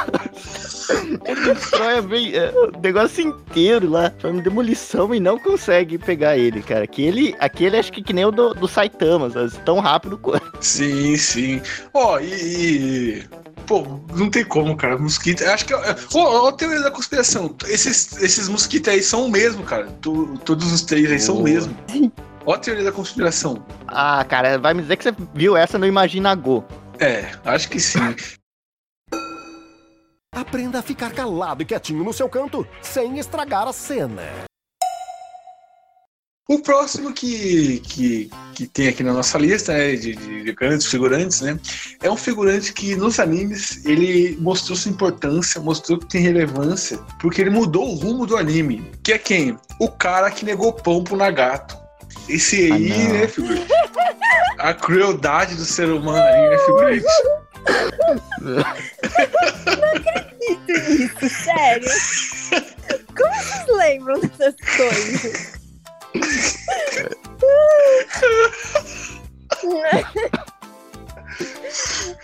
Ele 1.25 1.54
destrói 1.54 2.01
bem- 2.01 2.34
é, 2.36 2.51
o 2.51 2.72
negócio 2.82 3.24
inteiro 3.27 3.89
lá, 3.89 4.12
faz 4.20 4.34
uma 4.34 4.42
demolição 4.42 5.13
e 5.13 5.20
não 5.20 5.38
consegue 5.39 5.98
pegar 5.98 6.38
ele, 6.38 6.62
cara. 6.62 6.84
Aquele, 6.84 7.36
aquele 7.39 7.77
acho 7.77 7.92
que 7.92 8.01
que 8.04 8.13
nem 8.13 8.25
o 8.25 8.32
do, 8.32 8.54
do 8.54 8.68
Saitama, 8.68 9.30
sabe? 9.30 9.51
tão 9.65 9.80
rápido 9.80 10.18
quanto. 10.18 10.58
Sim, 10.62 11.15
sim. 11.18 11.62
Ó, 11.94 12.20
e, 12.20 12.25
e- 13.20 13.24
Pô, 13.65 13.84
não 14.15 14.30
tem 14.30 14.46
como, 14.46 14.75
cara. 14.77 14.96
Mosquito. 14.96 15.44
Acho 15.44 15.65
que. 15.65 15.74
é- 15.74 15.96
Ó, 16.13 16.46
ó, 16.46 16.50
a 16.50 16.51
teoria 16.51 16.82
da 16.82 16.92
conspiração. 16.92 17.56
Esses, 17.68 18.15
esses 18.22 18.48
mosquitos 18.48 18.94
aí 18.94 19.01
são 19.01 19.25
o 19.25 19.32
mesmo, 19.32 19.63
cara. 19.63 19.88
Tu- 20.01 20.38
todos 20.46 20.72
os 20.72 20.82
três 20.84 21.12
aí 21.12 21.20
são 21.20 21.38
o 21.38 21.44
mesmo. 21.44 21.75
Ó 22.46 22.54
a 22.54 22.58
teoria 22.60 22.84
da 22.84 22.92
conspiração. 22.92 23.65
Ah, 23.88 24.24
cara, 24.30 24.60
vai 24.60 24.75
me 24.75 24.84
dizer 24.84 24.98
que 24.98 25.04
você 25.06 25.15
viu 25.34 25.58
essa 25.58 25.80
no 25.80 25.88
Imagina 25.88 26.36
Go. 26.36 26.63
É, 27.00 27.25
acho 27.44 27.68
que 27.70 27.80
sim. 27.80 28.00
Aprenda 30.48 30.78
a 30.78 30.82
ficar 30.84 31.12
calado 31.12 31.64
e 31.64 31.66
quietinho 31.66 32.04
no 32.04 32.14
seu 32.14 32.30
canto, 32.30 32.68
sem 32.80 33.18
estragar 33.18 33.68
a 33.68 33.74
cena. 33.74 34.22
O 36.48 36.60
próximo 36.60 37.12
que, 37.12 37.80
que, 37.80 38.30
que 38.54 38.68
tem 38.68 38.88
aqui 38.88 39.02
na 39.02 39.12
nossa 39.12 39.40
lista 39.40 39.74
né, 39.74 39.96
de, 39.96 40.16
de, 40.16 40.44
de 40.44 40.52
grandes 40.54 40.86
figurantes, 40.86 41.42
né? 41.42 41.60
É 42.04 42.12
um 42.12 42.16
figurante 42.16 42.72
que 42.74 42.96
nos 42.96 43.20
animes 43.20 43.84
ele 43.84 44.38
mostrou 44.40 44.78
sua 44.78 44.92
importância, 44.92 45.60
mostrou 45.60 45.98
que 45.98 46.06
tem 46.06 46.22
relevância, 46.22 47.00
porque 47.20 47.42
ele 47.42 47.50
mudou 47.50 47.90
o 47.90 47.96
rumo 47.96 48.28
do 48.28 48.38
anime. 48.38 48.92
Que 49.02 49.14
é 49.14 49.18
quem? 49.18 49.58
O 49.80 49.90
cara 49.90 50.30
que 50.30 50.46
negou 50.46 50.72
pão 50.72 51.04
pro 51.04 51.18
Nagato. 51.18 51.75
Esse 52.30 52.72
Ah, 52.72 52.75
aí, 52.75 52.90
não. 52.90 53.14
né, 53.14 53.28
figurante? 53.28 53.68
A 54.60 54.74
crueldade 54.75 55.56
do 55.56 55.66
ser 55.66 55.90
humano 55.90 56.24
aí, 56.24 56.50
né, 56.50 56.58
figurante? 56.60 57.06
Isso, 60.68 61.30
sério. 61.30 61.90
Como 63.16 63.34
vocês 63.36 63.78
lembram 63.78 64.20
dessas 64.20 64.56
coisas? 64.78 65.60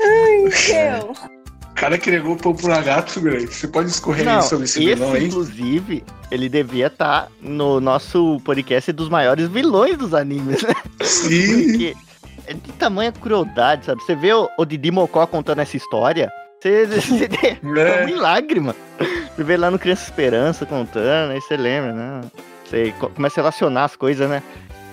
Ai, 0.02 0.38
meu. 0.70 1.12
O 1.12 1.74
cara 1.82 1.98
que 1.98 2.12
negou 2.12 2.36
pão 2.36 2.54
pro 2.54 2.68
Nagato, 2.68 3.12
figurante. 3.12 3.54
Você 3.54 3.68
pode 3.68 3.90
escorrer 3.90 4.28
aí 4.28 4.44
sobre 4.44 4.66
esse 4.66 4.80
vilão 4.80 5.14
aí? 5.14 5.28
inclusive, 5.28 6.04
ele 6.30 6.48
devia 6.48 6.88
estar 6.88 7.28
no 7.42 7.80
nosso 7.80 8.40
podcast 8.46 8.92
dos 8.92 9.10
maiores 9.10 9.48
vilões 9.48 9.98
dos 9.98 10.14
animes, 10.14 10.62
né? 10.62 10.74
Sim. 11.02 11.64
Porque 11.64 11.96
é 12.46 12.54
de 12.54 12.72
tamanha 12.74 13.12
crueldade, 13.12 13.86
sabe? 13.86 14.04
Você 14.04 14.16
vê 14.16 14.34
o, 14.34 14.48
o 14.58 14.66
Didi 14.66 14.92
Mocó 14.92 15.26
contando 15.26 15.60
essa 15.60 15.76
história, 15.76 16.32
você, 16.86 16.86
você, 16.86 17.02
você 17.02 17.26
é 17.64 17.66
um 17.66 17.78
É. 17.78 18.06
milagre, 18.06 18.60
mano. 18.60 18.78
Você 19.36 19.44
vê 19.44 19.58
lá 19.58 19.72
no 19.72 19.80
Criança 19.80 20.04
Esperança 20.04 20.66
contando, 20.66 21.32
aí 21.32 21.42
você 21.42 21.58
lembra, 21.58 21.94
né? 21.94 22.22
Você 22.66 22.94
co- 23.00 23.10
começa 23.10 23.40
a 23.40 23.44
relacionar 23.44 23.86
as 23.86 23.96
coisas, 23.96 24.30
né? 24.30 24.44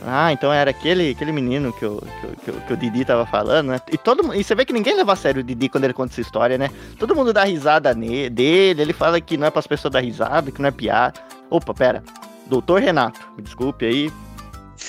Ah, 0.06 0.32
então 0.32 0.52
era 0.52 0.70
aquele, 0.70 1.10
aquele 1.10 1.32
menino 1.32 1.72
que, 1.72 1.84
o 1.84 2.00
que, 2.44 2.50
o- 2.52 2.60
que, 2.60 2.72
o- 2.72 2.76
Didi 2.76 3.04
tava 3.04 3.26
falando, 3.26 3.68
né? 3.68 3.80
E, 3.92 3.98
todo, 3.98 4.32
e 4.34 4.44
você 4.44 4.54
vê 4.54 4.64
que 4.64 4.72
ninguém 4.72 4.94
leva 4.96 5.12
a 5.12 5.16
sério 5.16 5.40
o 5.40 5.44
Didi 5.44 5.68
quando 5.68 5.84
ele 5.84 5.92
conta 5.92 6.12
essa 6.12 6.20
história, 6.20 6.56
né? 6.56 6.70
Todo 6.98 7.14
mundo 7.16 7.32
dá 7.32 7.42
risada 7.44 7.92
ne- 7.94 8.30
dele, 8.30 8.80
ele 8.82 8.92
fala 8.92 9.20
que 9.20 9.37
não 9.37 9.46
é 9.46 9.50
pras 9.50 9.66
pessoas 9.66 9.92
dar 9.92 10.00
risada, 10.00 10.50
que 10.52 10.62
não 10.62 10.68
é 10.68 10.72
piada. 10.72 11.20
Opa, 11.50 11.75
pera. 11.75 12.02
Doutor 12.46 12.80
Renato, 12.80 13.20
me 13.37 13.42
desculpe 13.42 13.84
aí. 13.84 14.10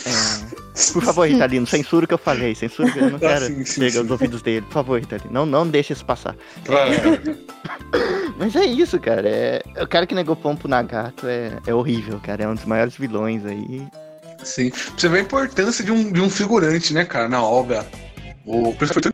É, 0.06 0.92
por 0.94 1.04
favor, 1.04 1.28
Ritalino, 1.28 1.68
censura 1.68 2.06
o 2.06 2.08
que 2.08 2.14
eu 2.14 2.18
falei. 2.18 2.56
Censura 2.56 2.92
que 2.92 3.00
eu 3.00 3.10
não 3.10 3.18
Ah, 3.18 3.20
quero 3.20 3.46
sim, 3.48 3.66
sim, 3.66 3.74
chegar 3.74 3.92
sim. 3.92 3.98
aos 4.00 4.12
ouvidos 4.12 4.42
dele. 4.42 4.66
Por 4.66 4.74
favor, 4.74 5.00
Ritalino. 5.00 5.32
Não, 5.32 5.46
não 5.46 5.68
deixe 5.68 5.94
isso 5.94 6.06
passar. 6.06 6.36
Claro. 6.66 6.92
Mas 8.38 8.56
é 8.56 8.66
isso, 8.66 9.00
cara. 9.00 9.28
É... 9.28 9.62
O 9.82 9.88
cara 9.88 10.08
que 10.08 10.16
negou 10.16 10.36
pão 10.36 10.56
pro 10.56 10.70
Nagato 10.70 11.28
é... 11.28 11.52
é 11.68 11.74
horrível, 11.74 12.20
cara. 12.24 12.44
É 12.44 12.48
um 12.48 12.56
dos 12.56 12.66
maiores 12.66 12.96
vilões 12.96 13.46
aí. 13.46 13.86
Sim. 14.44 14.70
Pra 14.70 14.80
Você 14.98 15.10
vê 15.10 15.18
a 15.18 15.22
importância 15.22 15.84
de 15.84 15.92
um, 15.92 16.12
de 16.12 16.22
um 16.22 16.30
figurante, 16.30 16.94
né, 16.94 17.04
cara, 17.04 17.28
na 17.28 17.44
obra. 17.44 17.86
O 18.46 18.74
foi 18.74 19.02
tão 19.02 19.12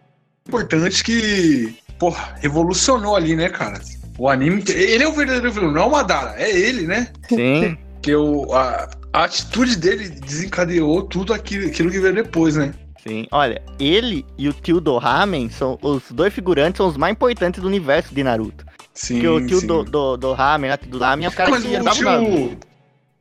importante 0.48 1.04
que, 1.04 1.76
porra, 1.98 2.36
revolucionou 2.40 3.16
ali, 3.16 3.36
né, 3.36 3.50
cara? 3.50 3.82
O 4.18 4.30
anime. 4.30 4.64
Ele 4.70 5.04
é 5.04 5.08
o 5.08 5.14
verdadeiro 5.14 5.52
vilão, 5.52 5.72
não 5.72 5.82
é 5.82 5.86
o 5.86 5.92
Madara, 5.92 6.36
é 6.38 6.50
ele, 6.50 6.88
né? 6.88 7.08
Sim. 7.28 7.78
Que 8.06 8.16
o, 8.16 8.54
a, 8.54 8.88
a 9.12 9.24
atitude 9.24 9.76
dele 9.76 10.08
desencadeou 10.08 11.02
tudo 11.02 11.34
aquilo, 11.34 11.66
aquilo 11.66 11.90
que 11.90 12.00
veio 12.00 12.14
depois, 12.14 12.56
né? 12.56 12.72
Sim. 13.02 13.26
Olha, 13.32 13.60
ele 13.80 14.24
e 14.38 14.48
o 14.48 14.54
tio 14.54 14.80
do 14.80 15.00
Ramen 15.00 15.50
são 15.50 15.80
os 15.82 16.04
dois 16.12 16.32
figurantes 16.32 16.78
são 16.78 16.86
os 16.88 16.98
mais 16.98 17.14
importantes 17.14 17.60
do 17.60 17.66
universo 17.66 18.14
de 18.14 18.24
Naruto. 18.24 18.64
Sim. 18.94 19.16
Porque 19.16 19.28
o 19.28 19.48
tio 19.48 19.60
sim. 19.60 19.66
do, 19.66 19.84
do, 19.84 20.18
do 20.18 20.34
Ramen, 20.34 20.70
né, 20.70 20.78
do 20.86 21.00
Ramen 21.00 21.26
é 21.26 21.30
o 21.30 21.32
cara 21.32 21.50
Mas 21.50 21.64
que 21.64 21.76
o 21.76 21.92
tio. 21.94 22.60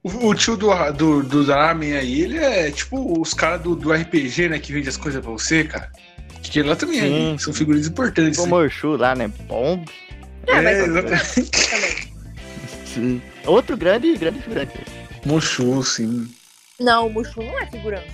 O, 0.02 0.26
o 0.28 0.34
tio 0.34 0.54
do, 0.54 0.92
do, 0.92 1.22
do 1.22 1.44
Ramen 1.46 1.94
aí, 1.94 2.20
ele 2.20 2.36
é 2.36 2.70
tipo 2.70 3.18
os 3.18 3.32
caras 3.32 3.62
do, 3.62 3.74
do 3.74 3.90
RPG, 3.90 4.50
né? 4.50 4.58
Que 4.58 4.70
vende 4.70 4.90
as 4.90 4.98
coisas 4.98 5.22
pra 5.22 5.32
você, 5.32 5.64
cara. 5.64 5.90
Que 6.42 6.62
lá 6.62 6.76
também 6.76 7.00
Sim. 7.00 7.34
é, 7.36 7.38
são 7.38 7.54
figurinhas 7.54 7.86
importantes. 7.86 8.38
O 8.38 8.42
né? 8.42 8.48
Morshu 8.50 8.96
lá, 8.96 9.14
né? 9.14 9.32
Bom. 9.48 9.82
É, 10.46 10.60
mas 10.60 10.76
É, 10.76 10.80
eu- 10.82 10.86
exatamente. 10.88 12.03
Sim. 12.94 13.22
Outro 13.46 13.76
grande, 13.76 14.16
grande 14.16 14.40
figurante. 14.40 14.72
Mushu, 15.26 15.82
sim. 15.82 16.28
Não, 16.80 17.06
o 17.06 17.10
Mushu 17.12 17.42
não 17.42 17.58
é 17.60 17.66
figurante. 17.66 18.10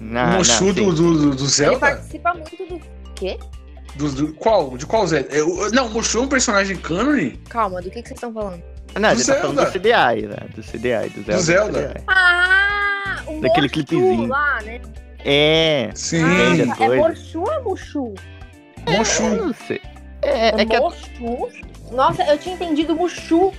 Não, 0.00 0.26
não, 0.30 0.38
Mushu 0.38 0.52
sim. 0.66 0.72
do, 0.72 0.92
do, 0.92 1.18
do, 1.18 1.30
do 1.36 1.42
Ele 1.42 1.48
Zelda? 1.48 1.78
participa 1.78 2.34
muito 2.34 2.56
do. 2.66 2.80
Quê? 3.14 3.38
Do, 3.96 4.10
do- 4.10 4.32
qual? 4.34 4.76
De 4.78 4.86
qual 4.86 5.06
Zelda? 5.06 5.28
É, 5.36 5.42
o- 5.42 5.70
não, 5.70 5.86
o 5.86 5.90
Mushu 5.90 6.18
é 6.18 6.22
um 6.22 6.28
personagem 6.28 6.76
cânone? 6.76 7.32
Calma, 7.48 7.80
do 7.82 7.90
que, 7.90 8.02
que 8.02 8.08
vocês 8.08 8.16
estão 8.18 8.32
falando? 8.32 8.62
Não, 8.98 9.08
a 9.08 9.12
do 9.12 9.18
gente 9.18 9.26
tá 9.26 9.34
falando 9.36 9.56
do 9.56 9.62
Zelda. 9.62 9.78
CDI, 9.78 10.26
né? 10.26 10.36
Do 10.54 10.62
CDI, 10.62 11.08
do 11.10 11.22
Zelda. 11.22 11.32
Do 11.36 11.40
Zelda. 11.42 11.88
CDI. 11.90 12.04
Ah! 12.08 13.22
O 13.26 13.40
Daquele 13.40 13.68
clipezinho. 13.68 14.26
lá, 14.26 14.60
né? 14.62 14.80
É. 15.24 15.90
Sim. 15.94 16.22
Ah, 16.24 16.84
é. 16.84 16.96
Morshu 16.96 17.40
ou 17.42 17.52
é 17.52 17.60
Mushu? 17.60 18.14
Eu 18.86 18.92
Mushu. 18.98 19.22
não 19.22 19.54
sei. 19.66 19.80
É, 20.22 20.60
é 20.62 20.64
que 20.66 20.74
a... 20.74 20.80
Mushu? 20.80 21.48
Nossa, 21.92 22.22
eu 22.24 22.38
tinha 22.38 22.54
entendido 22.54 22.94
Mushu 22.96 23.52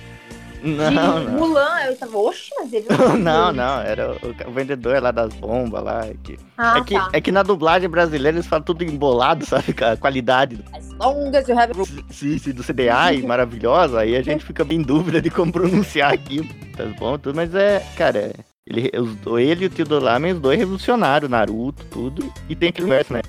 Não, 0.62 0.90
não. 0.90 1.30
Mulan. 1.32 1.80
Eu 1.86 1.96
tava, 1.96 2.16
oxe, 2.18 2.50
mas 2.58 2.72
ele 2.72 2.86
Não, 3.18 3.52
não, 3.52 3.80
era 3.80 4.12
o, 4.12 4.48
o 4.48 4.52
vendedor 4.52 5.02
lá 5.02 5.10
das 5.10 5.34
bombas 5.34 5.82
lá. 5.82 6.02
Que... 6.22 6.38
Ah, 6.56 6.78
é, 6.78 6.84
que, 6.84 6.94
tá. 6.94 7.08
é 7.12 7.20
que 7.20 7.32
na 7.32 7.42
dublagem 7.42 7.88
brasileira 7.88 8.36
eles 8.36 8.46
falam 8.46 8.64
tudo 8.64 8.84
embolado, 8.84 9.44
sabe? 9.46 9.74
A 9.82 9.96
qualidade 9.96 10.58
As 10.72 10.90
longas 10.92 11.48
you 11.48 11.58
have... 11.58 11.72
sim, 12.10 12.38
sim, 12.38 12.52
do 12.52 12.62
CDI, 12.62 13.22
maravilhosa. 13.26 14.00
Aí 14.00 14.16
a 14.16 14.22
gente 14.22 14.44
fica 14.44 14.64
bem 14.64 14.78
em 14.78 14.82
dúvida 14.82 15.20
de 15.20 15.30
como 15.30 15.52
pronunciar 15.52 16.12
aquilo. 16.12 16.48
Tá 16.76 16.84
bom, 16.98 17.18
tudo, 17.18 17.34
mas 17.34 17.54
é, 17.54 17.84
cara, 17.96 18.18
é, 18.18 18.32
ele, 18.66 18.90
os, 18.98 19.38
ele 19.38 19.64
e 19.64 19.66
o 19.66 19.70
tio 19.70 19.84
do 19.84 19.98
Lamen, 19.98 20.34
os 20.34 20.40
dois 20.40 20.58
revolucionaram 20.58 21.28
Naruto, 21.28 21.84
tudo. 21.86 22.32
E 22.48 22.54
tem 22.54 22.68
aquele 22.68 22.86
universo, 22.86 23.12
né? 23.12 23.22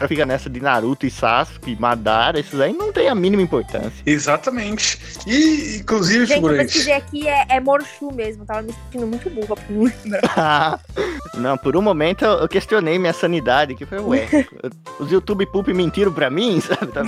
Pra 0.00 0.08
ficar 0.08 0.24
nessa 0.24 0.48
de 0.48 0.60
Naruto 0.62 1.06
e 1.06 1.10
Sasuke, 1.10 1.76
Madara, 1.78 2.40
esses 2.40 2.58
aí 2.58 2.72
não 2.72 2.90
tem 2.90 3.06
a 3.06 3.14
mínima 3.14 3.42
importância. 3.42 3.92
Exatamente. 4.06 4.98
E, 5.26 5.76
inclusive, 5.78 6.24
Gente, 6.24 6.30
eu 6.30 6.34
figurante. 6.36 6.64
pesquisei 6.64 6.94
aqui, 6.94 7.28
é, 7.28 7.44
é 7.50 7.60
Morshu 7.60 8.10
mesmo. 8.10 8.46
Tava 8.46 8.62
me 8.62 8.72
sentindo 8.72 9.06
muito 9.06 9.28
burra 9.28 9.56
por 9.56 9.70
não 9.70 9.84
lembrar. 9.84 10.80
não, 11.36 11.58
por 11.58 11.76
um 11.76 11.82
momento 11.82 12.24
eu 12.24 12.40
eu 12.40 12.48
questionei 12.48 12.98
minha 12.98 13.12
sanidade, 13.12 13.74
que 13.74 13.84
foi, 13.84 14.00
ué, 14.00 14.26
os 14.98 15.12
YouTube 15.12 15.44
Poop 15.44 15.70
mentiram 15.74 16.10
pra 16.10 16.30
mim, 16.30 16.62
sabe? 16.62 16.86
Tá? 16.86 17.02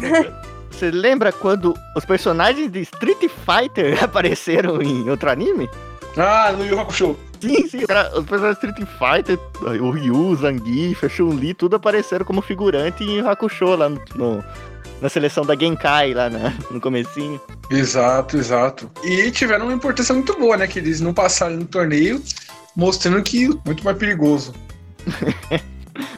Você 0.71 0.91
lembra 0.91 1.33
quando 1.33 1.75
os 1.97 2.05
personagens 2.05 2.71
de 2.71 2.81
Street 2.81 3.21
Fighter 3.21 4.05
apareceram 4.05 4.83
em 4.83 5.09
outro 5.09 5.31
anime? 5.31 5.67
Ah, 6.19 6.53
no 6.53 6.67
Yu 6.67 6.79
Hakusho. 6.79 7.17
Sim, 7.43 7.69
sim, 7.69 7.87
cara, 7.87 8.11
os 8.19 8.25
personagens 8.27 8.59
Street 8.63 8.89
Fighter, 8.99 9.39
o 9.83 9.91
Ryu, 9.91 10.15
o 10.17 10.37
Zangief, 10.37 11.05
a 11.05 11.09
Chun-Li, 11.09 11.55
tudo 11.55 11.77
apareceram 11.77 12.25
como 12.25 12.41
figurante 12.41 13.03
em 13.05 13.21
Hakusho 13.21 13.75
lá 13.77 13.89
no, 13.89 14.01
no- 14.15 14.45
na 15.01 15.09
seleção 15.09 15.45
da 15.45 15.57
Genkai, 15.57 16.15
lá 16.15 16.31
na- 16.31 16.53
no 16.71 16.81
comecinho. 16.81 17.41
Exato, 17.71 18.37
exato. 18.37 18.91
E 19.03 19.31
tiveram 19.33 19.67
uma 19.67 19.75
importância 19.75 20.15
muito 20.15 20.39
boa, 20.39 20.57
né? 20.57 20.67
Que 20.69 20.79
eles 20.79 21.01
não 21.01 21.13
passaram 21.13 21.57
no 21.57 21.65
torneio, 21.65 22.23
mostrando 22.77 23.21
que 23.23 23.49
muito 23.67 23.85
mais 23.85 23.97
perigoso. 23.99 24.55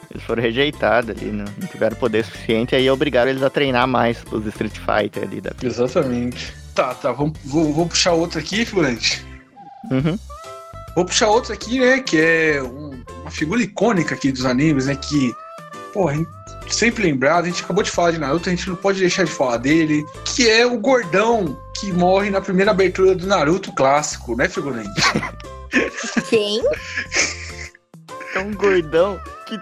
Eles 0.09 0.23
foram 0.23 0.41
rejeitados 0.41 1.09
ali, 1.09 1.25
não, 1.25 1.43
não 1.59 1.67
tiveram 1.67 1.95
poder 1.97 2.23
suficiente, 2.23 2.73
aí 2.75 2.89
obrigaram 2.89 3.29
eles 3.29 3.43
a 3.43 3.49
treinar 3.49 3.85
mais 3.85 4.23
os 4.31 4.45
Street 4.45 4.73
Fighter 4.77 5.23
ali 5.23 5.41
da 5.41 5.51
Exatamente. 5.61 6.53
Tá, 6.73 6.93
tá, 6.93 7.11
vamos, 7.11 7.37
vou, 7.43 7.73
vou 7.73 7.85
puxar 7.85 8.13
outro 8.13 8.39
aqui, 8.39 8.63
figurante. 8.65 9.25
Uhum. 9.91 10.17
Vou 10.95 11.05
puxar 11.05 11.27
outro 11.27 11.51
aqui, 11.53 11.79
né? 11.79 11.99
Que 11.99 12.19
é 12.19 12.63
um- 12.63 13.03
uma 13.21 13.31
figura 13.31 13.61
icônica 13.61 14.15
aqui 14.15 14.31
dos 14.31 14.45
animes, 14.45 14.85
né? 14.85 14.95
Que, 14.95 15.33
gente 16.13 16.27
sempre 16.69 17.03
lembrado, 17.03 17.45
a 17.45 17.47
gente 17.47 17.63
acabou 17.63 17.83
de 17.83 17.91
falar 17.91 18.11
de 18.11 18.17
Naruto, 18.19 18.49
a 18.49 18.51
gente 18.51 18.67
não 18.69 18.75
pode 18.75 18.99
deixar 18.99 19.23
de 19.23 19.31
falar 19.31 19.57
dele, 19.57 20.03
que 20.25 20.49
é 20.49 20.65
o 20.65 20.77
gordão 20.79 21.57
que 21.79 21.91
morre 21.91 22.29
na 22.29 22.41
primeira 22.41 22.71
abertura 22.71 23.13
do 23.13 23.27
Naruto 23.27 23.71
clássico, 23.73 24.35
né, 24.35 24.47
figurante? 24.49 24.89
Quem? 26.29 26.63
É 28.33 28.39
um 28.39 28.53
gordão 28.53 29.19
que. 29.45 29.57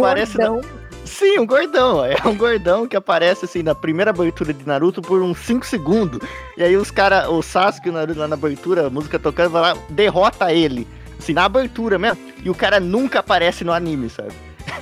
Parece 0.00 0.36
Gordão. 0.38 0.60
Sim, 1.14 1.38
um 1.38 1.46
gordão. 1.46 2.04
É 2.04 2.26
um 2.26 2.36
gordão 2.36 2.88
que 2.88 2.96
aparece 2.96 3.44
assim 3.44 3.62
na 3.62 3.74
primeira 3.74 4.10
abertura 4.10 4.52
de 4.52 4.66
Naruto 4.66 5.00
por 5.00 5.22
uns 5.22 5.38
5 5.38 5.64
segundos. 5.64 6.20
E 6.56 6.62
aí 6.62 6.76
os 6.76 6.90
caras, 6.90 7.28
o 7.28 7.40
Sasuke 7.40 7.86
e 7.86 7.90
o 7.90 7.92
Naruto 7.92 8.18
lá 8.18 8.26
na 8.26 8.34
abertura, 8.34 8.86
a 8.86 8.90
música 8.90 9.18
tocando, 9.18 9.50
vai 9.50 9.62
lá, 9.62 9.78
derrota 9.90 10.52
ele. 10.52 10.86
Assim, 11.18 11.32
na 11.32 11.44
abertura 11.44 11.98
mesmo. 11.98 12.18
E 12.42 12.50
o 12.50 12.54
cara 12.54 12.80
nunca 12.80 13.20
aparece 13.20 13.62
no 13.62 13.72
anime, 13.72 14.10
sabe? 14.10 14.32